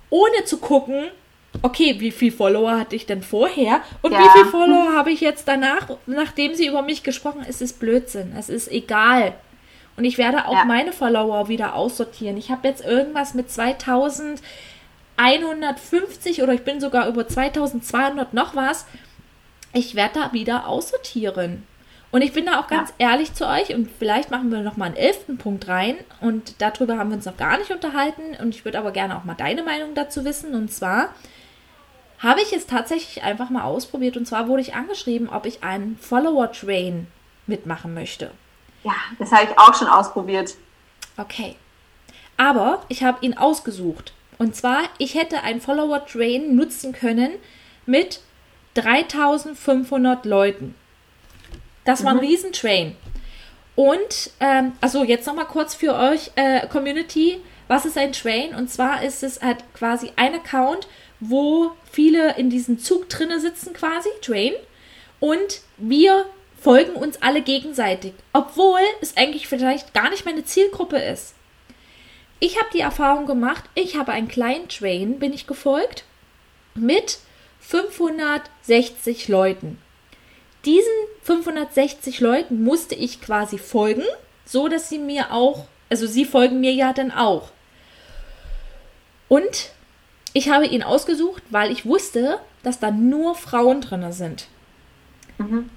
ohne 0.08 0.44
zu 0.44 0.58
gucken, 0.58 1.08
okay, 1.60 1.96
wie 1.98 2.10
viel 2.10 2.32
Follower 2.32 2.78
hatte 2.78 2.96
ich 2.96 3.04
denn 3.04 3.22
vorher 3.22 3.82
und 4.00 4.12
ja. 4.12 4.18
wie 4.18 4.38
viel 4.38 4.50
Follower 4.50 4.94
habe 4.94 5.10
ich 5.10 5.20
jetzt 5.20 5.46
danach, 5.46 5.88
nachdem 6.06 6.54
sie 6.54 6.66
über 6.66 6.80
mich 6.80 7.02
gesprochen, 7.02 7.44
ist 7.46 7.60
es 7.60 7.74
Blödsinn, 7.74 8.34
es 8.38 8.48
ist 8.48 8.70
egal. 8.70 9.34
Und 9.96 10.04
ich 10.04 10.18
werde 10.18 10.46
auch 10.46 10.54
ja. 10.54 10.64
meine 10.64 10.92
Follower 10.92 11.48
wieder 11.48 11.74
aussortieren. 11.74 12.36
Ich 12.36 12.50
habe 12.50 12.68
jetzt 12.68 12.84
irgendwas 12.84 13.34
mit 13.34 13.50
2150 13.50 16.42
oder 16.42 16.52
ich 16.54 16.64
bin 16.64 16.80
sogar 16.80 17.08
über 17.08 17.28
2200 17.28 18.32
noch 18.32 18.56
was. 18.56 18.86
Ich 19.72 19.94
werde 19.94 20.20
da 20.20 20.32
wieder 20.32 20.66
aussortieren. 20.66 21.66
Und 22.12 22.20
ich 22.20 22.34
bin 22.34 22.44
da 22.44 22.60
auch 22.60 22.66
ganz 22.66 22.92
ja. 22.98 23.10
ehrlich 23.10 23.32
zu 23.32 23.48
euch 23.48 23.74
und 23.74 23.88
vielleicht 23.98 24.30
machen 24.30 24.50
wir 24.50 24.60
noch 24.60 24.76
mal 24.76 24.84
einen 24.84 24.96
elften 24.96 25.38
Punkt 25.38 25.66
rein 25.66 25.96
und 26.20 26.60
darüber 26.60 26.98
haben 26.98 27.08
wir 27.08 27.16
uns 27.16 27.24
noch 27.24 27.38
gar 27.38 27.56
nicht 27.56 27.70
unterhalten 27.70 28.36
und 28.38 28.54
ich 28.54 28.66
würde 28.66 28.78
aber 28.78 28.92
gerne 28.92 29.16
auch 29.16 29.24
mal 29.24 29.34
deine 29.34 29.62
Meinung 29.62 29.94
dazu 29.94 30.22
wissen 30.26 30.54
und 30.54 30.70
zwar 30.70 31.14
habe 32.18 32.42
ich 32.42 32.52
es 32.52 32.66
tatsächlich 32.66 33.24
einfach 33.24 33.48
mal 33.48 33.62
ausprobiert 33.62 34.18
und 34.18 34.26
zwar 34.26 34.46
wurde 34.46 34.60
ich 34.60 34.74
angeschrieben, 34.74 35.30
ob 35.30 35.46
ich 35.46 35.64
einen 35.64 35.96
Follower 35.96 36.52
Train 36.52 37.06
mitmachen 37.46 37.94
möchte. 37.94 38.30
Ja, 38.84 38.94
das 39.18 39.30
habe 39.32 39.44
ich 39.44 39.58
auch 39.58 39.74
schon 39.74 39.88
ausprobiert. 39.88 40.54
Okay. 41.16 41.56
Aber 42.36 42.84
ich 42.88 43.04
habe 43.04 43.24
ihn 43.24 43.36
ausgesucht. 43.36 44.12
Und 44.38 44.56
zwar, 44.56 44.82
ich 44.98 45.14
hätte 45.14 45.42
ein 45.42 45.60
Follower-Train 45.60 46.56
nutzen 46.56 46.92
können 46.92 47.32
mit 47.86 48.20
3500 48.74 50.24
Leuten. 50.24 50.74
Das 51.84 52.04
war 52.04 52.12
ein 52.12 52.16
mhm. 52.16 52.22
Riesentrain. 52.22 52.96
Und, 53.74 54.30
ähm, 54.40 54.72
also 54.80 55.04
jetzt 55.04 55.26
nochmal 55.26 55.46
kurz 55.46 55.74
für 55.74 55.94
euch, 55.94 56.30
äh, 56.36 56.66
Community, 56.68 57.40
was 57.68 57.86
ist 57.86 57.96
ein 57.96 58.12
Train? 58.12 58.54
Und 58.54 58.68
zwar 58.70 59.02
ist 59.02 59.22
es 59.22 59.40
halt 59.40 59.64
quasi 59.74 60.12
ein 60.16 60.34
Account, 60.34 60.88
wo 61.20 61.72
viele 61.90 62.36
in 62.36 62.50
diesem 62.50 62.78
Zug 62.78 63.08
drinne 63.08 63.40
sitzen 63.40 63.72
quasi, 63.72 64.08
Train. 64.20 64.52
Und 65.20 65.60
wir 65.78 66.26
folgen 66.62 66.94
uns 66.94 67.20
alle 67.22 67.42
gegenseitig, 67.42 68.14
obwohl 68.32 68.80
es 69.00 69.16
eigentlich 69.16 69.48
vielleicht 69.48 69.94
gar 69.94 70.10
nicht 70.10 70.24
meine 70.24 70.44
Zielgruppe 70.44 70.98
ist. 70.98 71.34
Ich 72.38 72.58
habe 72.58 72.68
die 72.72 72.80
Erfahrung 72.80 73.26
gemacht, 73.26 73.64
ich 73.74 73.96
habe 73.96 74.12
einen 74.12 74.28
kleinen 74.28 74.68
Train, 74.68 75.18
bin 75.18 75.32
ich 75.32 75.46
gefolgt, 75.46 76.04
mit 76.74 77.18
560 77.60 79.28
Leuten. 79.28 79.78
Diesen 80.64 80.92
560 81.22 82.20
Leuten 82.20 82.62
musste 82.62 82.94
ich 82.94 83.20
quasi 83.20 83.58
folgen, 83.58 84.04
so 84.44 84.68
dass 84.68 84.88
sie 84.88 84.98
mir 84.98 85.32
auch, 85.32 85.66
also 85.90 86.06
sie 86.06 86.24
folgen 86.24 86.60
mir 86.60 86.72
ja 86.72 86.92
dann 86.92 87.10
auch. 87.10 87.50
Und 89.28 89.70
ich 90.32 90.48
habe 90.48 90.66
ihn 90.66 90.82
ausgesucht, 90.82 91.42
weil 91.50 91.72
ich 91.72 91.86
wusste, 91.86 92.38
dass 92.62 92.78
da 92.78 92.90
nur 92.90 93.34
Frauen 93.34 93.80
drin 93.80 94.12
sind. 94.12 94.46
Mhm. 95.38 95.70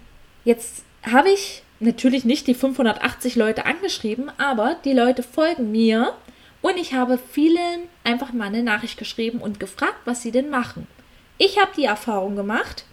Jetzt 0.46 0.86
habe 1.04 1.30
ich 1.30 1.64
natürlich 1.80 2.24
nicht 2.24 2.48
die 2.48 2.54
580 2.54 3.36
Leute 3.36 3.66
angeschrieben, 3.66 4.32
aber 4.38 4.78
die 4.86 4.93
Leute 4.93 5.24
folgen 5.24 5.72
mir 5.72 6.14
und 6.62 6.78
ich 6.78 6.93
habe 6.93 7.18
vielen 7.18 7.82
einfach 8.04 8.32
mal 8.32 8.46
eine 8.46 8.64
Nachricht 8.64 8.98
geschrieben 8.98 9.39
und 9.39 9.60
gefragt, 9.60 10.00
was 10.06 10.22
sie 10.22 10.32
denn 10.32 10.50
machen. 10.50 10.88
Ich 11.38 11.60
habe 11.60 11.72
die 11.76 11.86
Erfahrung 11.86 12.36
gemacht, 12.36 12.86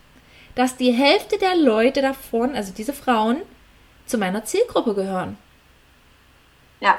dass 0.55 0.77
die 0.77 0.93
Hälfte 0.93 1.39
der 1.39 1.57
Leute 1.57 2.03
davon, 2.03 2.55
also 2.55 2.73
diese 2.77 2.93
Frauen, 2.93 3.39
zu 4.07 4.19
meiner 4.19 4.45
Zielgruppe 4.45 4.95
gehören. 4.95 5.39
Ja. 6.81 6.99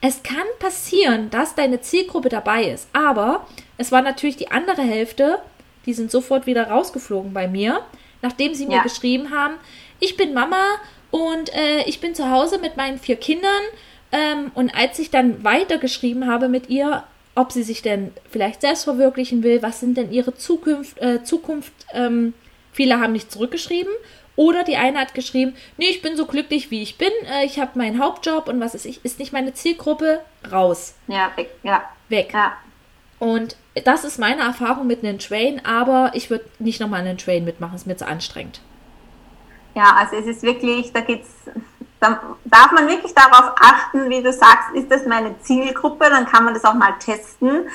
Es 0.00 0.22
kann 0.22 0.46
passieren, 0.58 1.30
dass 1.30 1.54
deine 1.54 1.80
Zielgruppe 1.80 2.28
dabei 2.28 2.64
ist, 2.64 2.88
aber 2.92 3.46
es 3.76 3.90
war 3.90 4.02
natürlich 4.02 4.36
die 4.36 4.50
andere 4.50 4.82
Hälfte, 4.82 5.40
die 5.84 5.94
sind 5.94 6.10
sofort 6.10 6.46
wieder 6.46 6.68
rausgeflogen 6.68 7.32
bei 7.32 7.48
mir, 7.48 7.84
nachdem 8.22 8.54
sie 8.54 8.66
mir 8.66 8.76
ja. 8.76 8.82
geschrieben 8.82 9.30
haben, 9.30 9.54
ich 10.00 10.16
bin 10.16 10.34
Mama 10.34 10.64
und 11.10 11.54
äh, 11.54 11.82
ich 11.86 12.00
bin 12.00 12.14
zu 12.14 12.30
Hause 12.30 12.58
mit 12.58 12.76
meinen 12.76 12.98
vier 12.98 13.16
Kindern. 13.16 13.62
Ähm, 14.12 14.50
und 14.54 14.74
als 14.74 14.98
ich 14.98 15.10
dann 15.10 15.42
weitergeschrieben 15.42 16.26
habe 16.26 16.48
mit 16.48 16.68
ihr, 16.68 17.04
ob 17.34 17.52
sie 17.52 17.62
sich 17.62 17.82
denn 17.82 18.12
vielleicht 18.30 18.60
selbst 18.60 18.84
verwirklichen 18.84 19.42
will, 19.42 19.62
was 19.62 19.80
sind 19.80 19.96
denn 19.96 20.12
ihre 20.12 20.34
Zukunft, 20.34 20.98
äh, 20.98 21.22
Zukunft 21.22 21.72
ähm, 21.92 22.34
viele 22.72 23.00
haben 23.00 23.12
nicht 23.12 23.32
zurückgeschrieben. 23.32 23.92
Oder 24.36 24.64
die 24.64 24.76
eine 24.76 24.98
hat 24.98 25.14
geschrieben, 25.14 25.54
nee, 25.78 25.88
ich 25.88 26.02
bin 26.02 26.14
so 26.14 26.26
glücklich, 26.26 26.70
wie 26.70 26.82
ich 26.82 26.98
bin, 26.98 27.10
äh, 27.32 27.46
ich 27.46 27.58
habe 27.58 27.78
meinen 27.78 27.98
Hauptjob 27.98 28.48
und 28.48 28.60
was 28.60 28.74
ist 28.74 28.84
ich, 28.84 29.02
ist 29.02 29.18
nicht 29.18 29.32
meine 29.32 29.54
Zielgruppe, 29.54 30.20
raus. 30.52 30.94
Ja, 31.08 31.32
weg, 31.36 31.50
ja. 31.62 31.82
Weg. 32.10 32.34
Ja. 32.34 32.56
Und 33.18 33.56
das 33.84 34.04
ist 34.04 34.18
meine 34.18 34.42
Erfahrung 34.42 34.86
mit 34.86 35.04
einem 35.04 35.18
Train, 35.18 35.64
aber 35.64 36.12
ich 36.14 36.30
würde 36.30 36.46
nicht 36.58 36.80
nochmal 36.80 37.00
einen 37.00 37.18
Train 37.18 37.44
mitmachen, 37.44 37.76
ist 37.76 37.86
mir 37.86 37.96
zu 37.96 38.06
anstrengend. 38.06 38.60
Ja, 39.74 39.94
also 39.98 40.16
es 40.16 40.26
ist 40.26 40.42
wirklich, 40.42 40.92
da 40.92 41.00
geht's, 41.00 41.28
da 42.00 42.20
darf 42.44 42.72
man 42.72 42.88
wirklich 42.88 43.12
darauf 43.14 43.52
achten, 43.60 44.08
wie 44.08 44.22
du 44.22 44.32
sagst, 44.32 44.74
ist 44.74 44.90
das 44.90 45.04
meine 45.06 45.38
Zielgruppe, 45.40 46.06
dann 46.08 46.26
kann 46.26 46.44
man 46.44 46.54
das 46.54 46.64
auch 46.64 46.74
mal 46.74 46.94
testen. 46.98 47.68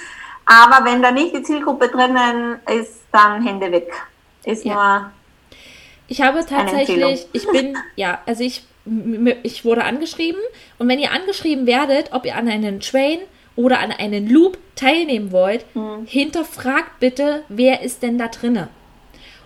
Aber 0.45 0.83
wenn 0.85 1.03
da 1.03 1.11
nicht 1.11 1.35
die 1.35 1.43
Zielgruppe 1.43 1.87
drinnen 1.87 2.59
ist, 2.67 3.01
dann 3.11 3.43
Hände 3.43 3.71
weg. 3.71 3.91
Ist 4.43 4.65
ja. 4.65 4.73
nur. 4.73 5.11
Ich 6.07 6.21
habe 6.21 6.43
tatsächlich, 6.45 7.27
ich 7.31 7.47
bin, 7.49 7.77
ja, 7.95 8.19
also 8.25 8.43
ich, 8.43 8.65
ich 9.43 9.63
wurde 9.63 9.83
angeschrieben 9.83 10.41
und 10.77 10.89
wenn 10.89 10.99
ihr 10.99 11.11
angeschrieben 11.11 11.67
werdet, 11.67 12.11
ob 12.11 12.25
ihr 12.25 12.35
an 12.35 12.49
einen 12.49 12.79
Train 12.79 13.19
oder 13.55 13.79
an 13.79 13.91
einen 13.91 14.29
Loop 14.29 14.57
teilnehmen 14.75 15.31
wollt, 15.31 15.65
mhm. 15.75 16.05
hinterfragt 16.05 16.99
bitte, 16.99 17.43
wer 17.49 17.81
ist 17.81 18.03
denn 18.03 18.17
da 18.17 18.27
drinne. 18.27 18.69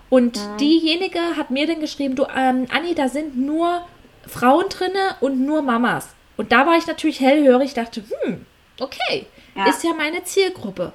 Und 0.09 0.37
mhm. 0.37 0.57
diejenige 0.57 1.19
hat 1.35 1.51
mir 1.51 1.67
dann 1.67 1.79
geschrieben, 1.79 2.15
du, 2.15 2.25
ähm, 2.35 2.67
Anni, 2.71 2.93
da 2.95 3.09
sind 3.09 3.37
nur 3.37 3.85
Frauen 4.27 4.69
drinne 4.69 5.15
und 5.19 5.45
nur 5.45 5.61
Mamas. 5.61 6.09
Und 6.37 6.51
da 6.51 6.65
war 6.65 6.77
ich 6.77 6.87
natürlich 6.87 7.19
hellhörig, 7.19 7.73
dachte, 7.73 8.03
hm, 8.23 8.45
okay, 8.79 9.25
ja. 9.55 9.67
ist 9.67 9.83
ja 9.83 9.93
meine 9.93 10.23
Zielgruppe. 10.23 10.93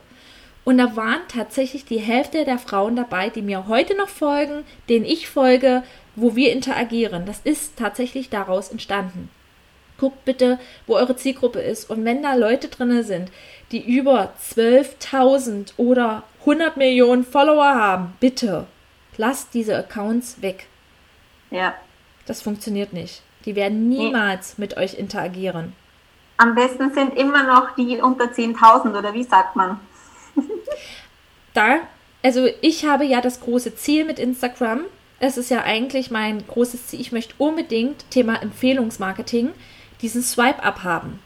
Und 0.65 0.79
da 0.79 0.95
waren 0.95 1.21
tatsächlich 1.29 1.87
die 1.87 1.99
Hälfte 1.99 2.45
der 2.45 2.59
Frauen 2.59 2.95
dabei, 2.95 3.31
die 3.31 3.43
mir 3.43 3.67
heute 3.67 3.97
noch 3.97 4.09
folgen, 4.09 4.65
denen 4.89 5.07
ich 5.07 5.29
folge, 5.29 5.83
wo 6.17 6.37
wir 6.37 6.53
interagieren. 6.53 7.25
Das 7.25 7.41
ist 7.43 7.77
tatsächlich 7.77 8.29
daraus 8.29 8.69
entstanden. 8.69 9.31
Guckt 10.01 10.25
bitte, 10.25 10.59
wo 10.87 10.95
eure 10.95 11.15
Zielgruppe 11.15 11.61
ist. 11.61 11.91
Und 11.91 12.07
wenn 12.07 12.23
da 12.23 12.35
Leute 12.35 12.69
drinne 12.69 13.05
sind, 13.05 13.31
die 13.71 13.87
über 13.87 14.33
12.000 14.43 15.75
oder 15.77 16.23
100 16.41 16.79
Millionen 16.79 17.25
Follower 17.25 17.75
haben, 17.75 18.15
bitte 18.19 18.67
lasst 19.19 19.53
diese 19.53 19.77
Accounts 19.77 20.41
weg. 20.41 20.67
Ja. 21.51 21.75
Das 22.27 22.41
funktioniert 22.41 22.95
nicht. 22.95 23.23
Die 23.45 23.55
werden 23.55 23.89
niemals 23.89 24.57
nee. 24.57 24.63
mit 24.65 24.77
euch 24.79 24.95
interagieren. 24.95 25.75
Am 26.39 26.55
besten 26.55 26.95
sind 26.95 27.19
immer 27.19 27.43
noch 27.43 27.75
die 27.75 27.99
unter 27.99 28.25
10.000 28.25 28.99
oder 28.99 29.13
wie 29.13 29.25
sagt 29.25 29.57
man? 29.57 29.79
da, 31.55 31.81
also 32.23 32.49
ich 32.63 32.87
habe 32.87 33.05
ja 33.05 33.21
das 33.21 33.41
große 33.41 33.77
Ziel 33.77 34.07
mit 34.07 34.19
Instagram, 34.19 34.85
es 35.19 35.37
ist 35.37 35.51
ja 35.51 35.63
eigentlich 35.63 36.11
mein 36.11 36.47
großes 36.47 36.87
Ziel, 36.87 37.01
ich 37.01 37.13
möchte 37.13 37.35
unbedingt 37.37 38.11
Thema 38.11 38.41
Empfehlungsmarketing 38.41 39.51
diesen 40.03 40.23
Swipe-Up 40.23 40.83
haben. 40.83 41.23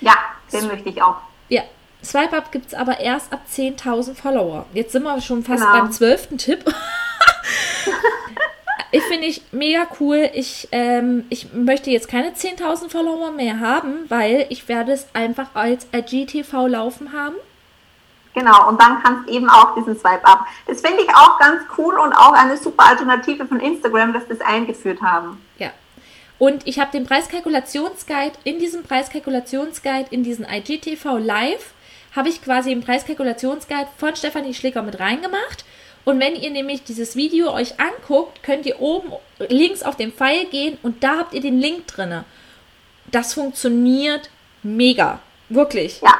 Ja, 0.00 0.14
den 0.52 0.66
möchte 0.66 0.88
ich 0.88 1.02
auch. 1.02 1.16
Ja, 1.48 1.62
Swipe-Up 2.02 2.52
gibt 2.52 2.68
es 2.68 2.74
aber 2.74 3.00
erst 3.00 3.32
ab 3.32 3.40
10.000 3.50 4.14
Follower. 4.14 4.66
Jetzt 4.72 4.92
sind 4.92 5.02
wir 5.02 5.20
schon 5.20 5.44
fast 5.44 5.62
genau. 5.62 5.72
beim 5.72 5.92
zwölften 5.92 6.38
Tipp. 6.38 6.64
ich 8.90 9.02
finde 9.02 9.26
ich 9.26 9.42
mega 9.52 9.86
cool. 10.00 10.30
Ich, 10.32 10.68
ähm, 10.72 11.26
ich 11.28 11.52
möchte 11.52 11.90
jetzt 11.90 12.08
keine 12.08 12.30
10.000 12.30 12.90
Follower 12.90 13.30
mehr 13.32 13.60
haben, 13.60 14.06
weil 14.08 14.46
ich 14.48 14.68
werde 14.68 14.92
es 14.92 15.06
einfach 15.12 15.48
als 15.54 15.86
IGTV 15.92 16.66
laufen 16.68 17.12
haben. 17.12 17.36
Genau, 18.32 18.68
und 18.68 18.80
dann 18.80 19.02
kannst 19.02 19.28
du 19.28 19.32
eben 19.32 19.50
auch 19.50 19.74
diesen 19.74 19.98
Swipe-Up. 19.98 20.46
Das 20.66 20.80
finde 20.80 21.02
ich 21.02 21.10
auch 21.10 21.38
ganz 21.38 21.62
cool 21.76 21.98
und 21.98 22.12
auch 22.12 22.32
eine 22.32 22.56
super 22.56 22.86
Alternative 22.86 23.44
von 23.44 23.58
Instagram, 23.58 24.12
dass 24.12 24.26
das 24.28 24.40
eingeführt 24.40 25.02
haben. 25.02 25.44
Ja. 25.58 25.70
Und 26.40 26.66
ich 26.66 26.80
habe 26.80 26.90
den 26.90 27.04
Preiskalkulationsguide, 27.04 28.32
in 28.44 28.58
diesem 28.58 28.82
Preiskalkulationsguide, 28.82 30.06
in 30.10 30.22
diesen 30.22 30.46
IGTV 30.50 31.18
Live, 31.18 31.74
habe 32.16 32.30
ich 32.30 32.42
quasi 32.42 32.70
den 32.70 32.82
Preiskalkulationsguide 32.82 33.88
von 33.98 34.16
Stefanie 34.16 34.54
Schläger 34.54 34.80
mit 34.80 34.98
reingemacht. 34.98 35.66
Und 36.06 36.18
wenn 36.18 36.34
ihr 36.34 36.48
nämlich 36.48 36.82
dieses 36.82 37.14
Video 37.14 37.52
euch 37.52 37.78
anguckt, 37.78 38.42
könnt 38.42 38.64
ihr 38.64 38.80
oben 38.80 39.12
links 39.50 39.82
auf 39.82 39.96
den 39.96 40.12
Pfeil 40.12 40.46
gehen 40.46 40.78
und 40.82 41.04
da 41.04 41.18
habt 41.18 41.34
ihr 41.34 41.42
den 41.42 41.60
Link 41.60 41.86
drin. 41.88 42.24
Das 43.10 43.34
funktioniert 43.34 44.30
mega. 44.62 45.20
Wirklich. 45.50 46.00
Ja. 46.00 46.14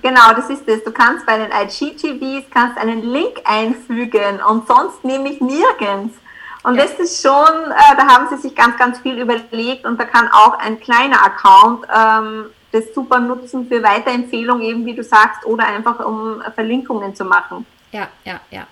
Genau, 0.00 0.32
das 0.34 0.48
ist 0.48 0.66
es. 0.66 0.82
Du 0.84 0.90
kannst 0.90 1.26
bei 1.26 1.36
den 1.36 1.50
IGTVs 1.52 2.50
kannst 2.50 2.78
einen 2.78 3.02
Link 3.12 3.42
einfügen 3.44 4.40
und 4.48 4.66
sonst 4.66 5.04
nämlich 5.04 5.38
nirgends. 5.42 6.16
Und 6.64 6.76
ja. 6.76 6.84
das 6.84 6.94
ist 6.94 7.22
schon, 7.22 7.70
äh, 7.70 7.96
da 7.96 8.08
haben 8.08 8.26
sie 8.30 8.38
sich 8.38 8.54
ganz, 8.54 8.76
ganz 8.78 8.98
viel 8.98 9.18
überlegt 9.18 9.84
und 9.84 10.00
da 10.00 10.04
kann 10.04 10.28
auch 10.32 10.58
ein 10.58 10.80
kleiner 10.80 11.24
Account 11.24 11.86
ähm, 11.94 12.46
das 12.72 12.92
super 12.92 13.20
nutzen 13.20 13.68
für 13.68 13.82
Weiterempfehlungen, 13.82 14.62
eben 14.64 14.86
wie 14.86 14.94
du 14.94 15.04
sagst, 15.04 15.46
oder 15.46 15.66
einfach 15.66 16.04
um 16.04 16.42
Verlinkungen 16.54 17.14
zu 17.14 17.24
machen. 17.24 17.66
Ja, 17.92 18.08
ja, 18.24 18.40
ja. 18.50 18.66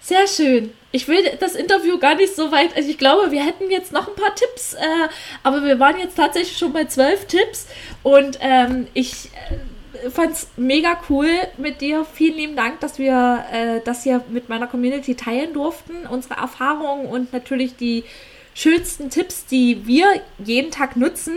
Sehr 0.00 0.26
schön. 0.26 0.74
Ich 0.90 1.06
will 1.06 1.22
das 1.38 1.54
Interview 1.54 1.98
gar 1.98 2.14
nicht 2.14 2.34
so 2.34 2.50
weit. 2.50 2.74
Also 2.74 2.88
ich 2.88 2.96
glaube, 2.96 3.30
wir 3.30 3.44
hätten 3.44 3.70
jetzt 3.70 3.92
noch 3.92 4.08
ein 4.08 4.14
paar 4.14 4.34
Tipps, 4.34 4.72
äh, 4.72 5.08
aber 5.42 5.62
wir 5.62 5.78
waren 5.78 5.98
jetzt 5.98 6.16
tatsächlich 6.16 6.56
schon 6.56 6.72
bei 6.72 6.86
zwölf 6.86 7.26
Tipps 7.26 7.66
und 8.02 8.38
ähm, 8.40 8.86
ich 8.94 9.26
äh, 9.26 9.58
fand 10.12 10.32
es 10.32 10.48
mega 10.56 10.98
cool 11.08 11.28
mit 11.56 11.80
dir. 11.80 12.04
Vielen 12.04 12.36
lieben 12.36 12.56
Dank, 12.56 12.80
dass 12.80 12.98
wir 12.98 13.44
äh, 13.52 13.80
das 13.84 14.02
hier 14.02 14.24
mit 14.28 14.48
meiner 14.48 14.66
Community 14.66 15.14
teilen 15.14 15.52
durften, 15.52 16.06
unsere 16.06 16.34
Erfahrungen 16.34 17.06
und 17.06 17.32
natürlich 17.32 17.76
die 17.76 18.04
schönsten 18.54 19.10
Tipps, 19.10 19.46
die 19.46 19.86
wir 19.86 20.06
jeden 20.38 20.70
Tag 20.70 20.96
nutzen. 20.96 21.36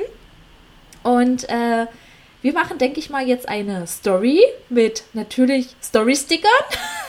Und 1.04 1.48
äh, 1.50 1.88
wir 2.42 2.54
machen, 2.54 2.78
denke 2.78 3.00
ich 3.00 3.10
mal, 3.10 3.28
jetzt 3.28 3.48
eine 3.48 3.86
Story 3.86 4.42
mit 4.70 5.04
natürlich 5.14 5.76
Story-Stickern. 5.84 6.52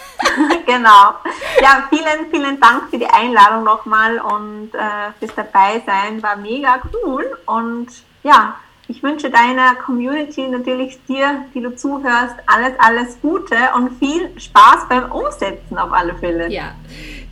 genau. 0.67 1.15
Ja, 1.61 1.89
vielen, 1.89 2.31
vielen 2.31 2.61
Dank 2.61 2.91
für 2.91 2.99
die 2.99 3.07
Einladung 3.07 3.65
nochmal 3.65 4.19
und 4.19 4.71
äh, 4.75 5.13
fürs 5.19 5.35
Dabeisein. 5.35 6.23
War 6.23 6.37
mega 6.37 6.83
cool. 6.93 7.39
Und 7.47 7.89
ja, 8.23 8.57
ich 8.93 9.03
wünsche 9.03 9.31
deiner 9.31 9.75
Community 9.77 10.47
natürlich 10.49 10.99
dir, 11.09 11.47
die 11.55 11.63
du 11.63 11.75
zuhörst, 11.75 12.35
alles, 12.47 12.73
alles 12.79 13.19
Gute 13.23 13.57
und 13.75 13.99
viel 13.99 14.29
Spaß 14.39 14.87
beim 14.87 15.11
Umsetzen 15.11 15.79
auf 15.79 15.91
alle 15.93 16.15
Fälle. 16.17 16.51
Ja, 16.51 16.75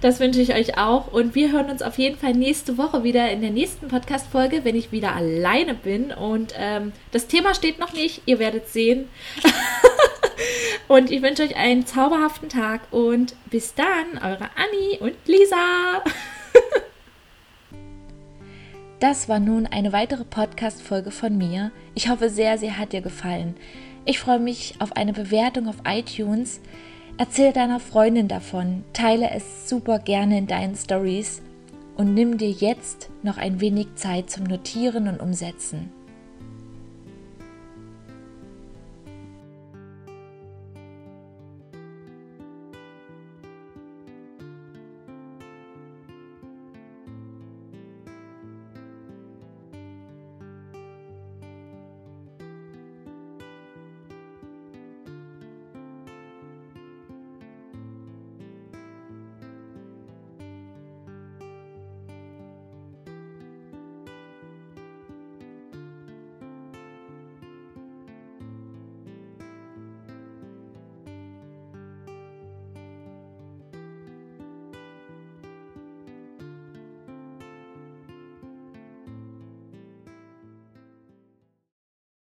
das 0.00 0.20
wünsche 0.20 0.40
ich 0.40 0.54
euch 0.54 0.78
auch. 0.78 1.12
Und 1.12 1.34
wir 1.34 1.52
hören 1.52 1.68
uns 1.68 1.82
auf 1.82 1.98
jeden 1.98 2.16
Fall 2.16 2.32
nächste 2.32 2.78
Woche 2.78 3.04
wieder 3.04 3.30
in 3.30 3.42
der 3.42 3.50
nächsten 3.50 3.88
Podcast-Folge, 3.88 4.64
wenn 4.64 4.74
ich 4.74 4.90
wieder 4.90 5.14
alleine 5.14 5.74
bin. 5.74 6.12
Und 6.12 6.54
ähm, 6.56 6.92
das 7.12 7.26
Thema 7.26 7.54
steht 7.54 7.78
noch 7.78 7.92
nicht, 7.92 8.22
ihr 8.24 8.38
werdet 8.38 8.68
sehen. 8.68 9.10
und 10.88 11.10
ich 11.10 11.20
wünsche 11.20 11.42
euch 11.42 11.56
einen 11.56 11.84
zauberhaften 11.84 12.48
Tag 12.48 12.80
und 12.90 13.34
bis 13.50 13.74
dann, 13.74 14.16
eure 14.22 14.48
Anni 14.56 14.98
und 15.00 15.14
Lisa. 15.26 15.56
Das 19.00 19.30
war 19.30 19.40
nun 19.40 19.66
eine 19.66 19.94
weitere 19.94 20.24
Podcast-Folge 20.24 21.10
von 21.10 21.38
mir. 21.38 21.72
Ich 21.94 22.10
hoffe 22.10 22.28
sehr, 22.28 22.58
sie 22.58 22.72
hat 22.72 22.92
dir 22.92 23.00
gefallen. 23.00 23.56
Ich 24.04 24.18
freue 24.18 24.38
mich 24.38 24.74
auf 24.78 24.94
eine 24.94 25.14
Bewertung 25.14 25.68
auf 25.68 25.76
iTunes. 25.86 26.60
Erzähl 27.16 27.54
deiner 27.54 27.80
Freundin 27.80 28.28
davon, 28.28 28.84
teile 28.92 29.30
es 29.30 29.70
super 29.70 30.00
gerne 30.00 30.36
in 30.36 30.46
deinen 30.46 30.76
Stories 30.76 31.40
und 31.96 32.12
nimm 32.12 32.36
dir 32.36 32.50
jetzt 32.50 33.08
noch 33.22 33.38
ein 33.38 33.62
wenig 33.62 33.94
Zeit 33.94 34.30
zum 34.30 34.44
Notieren 34.44 35.08
und 35.08 35.18
Umsetzen. 35.18 35.90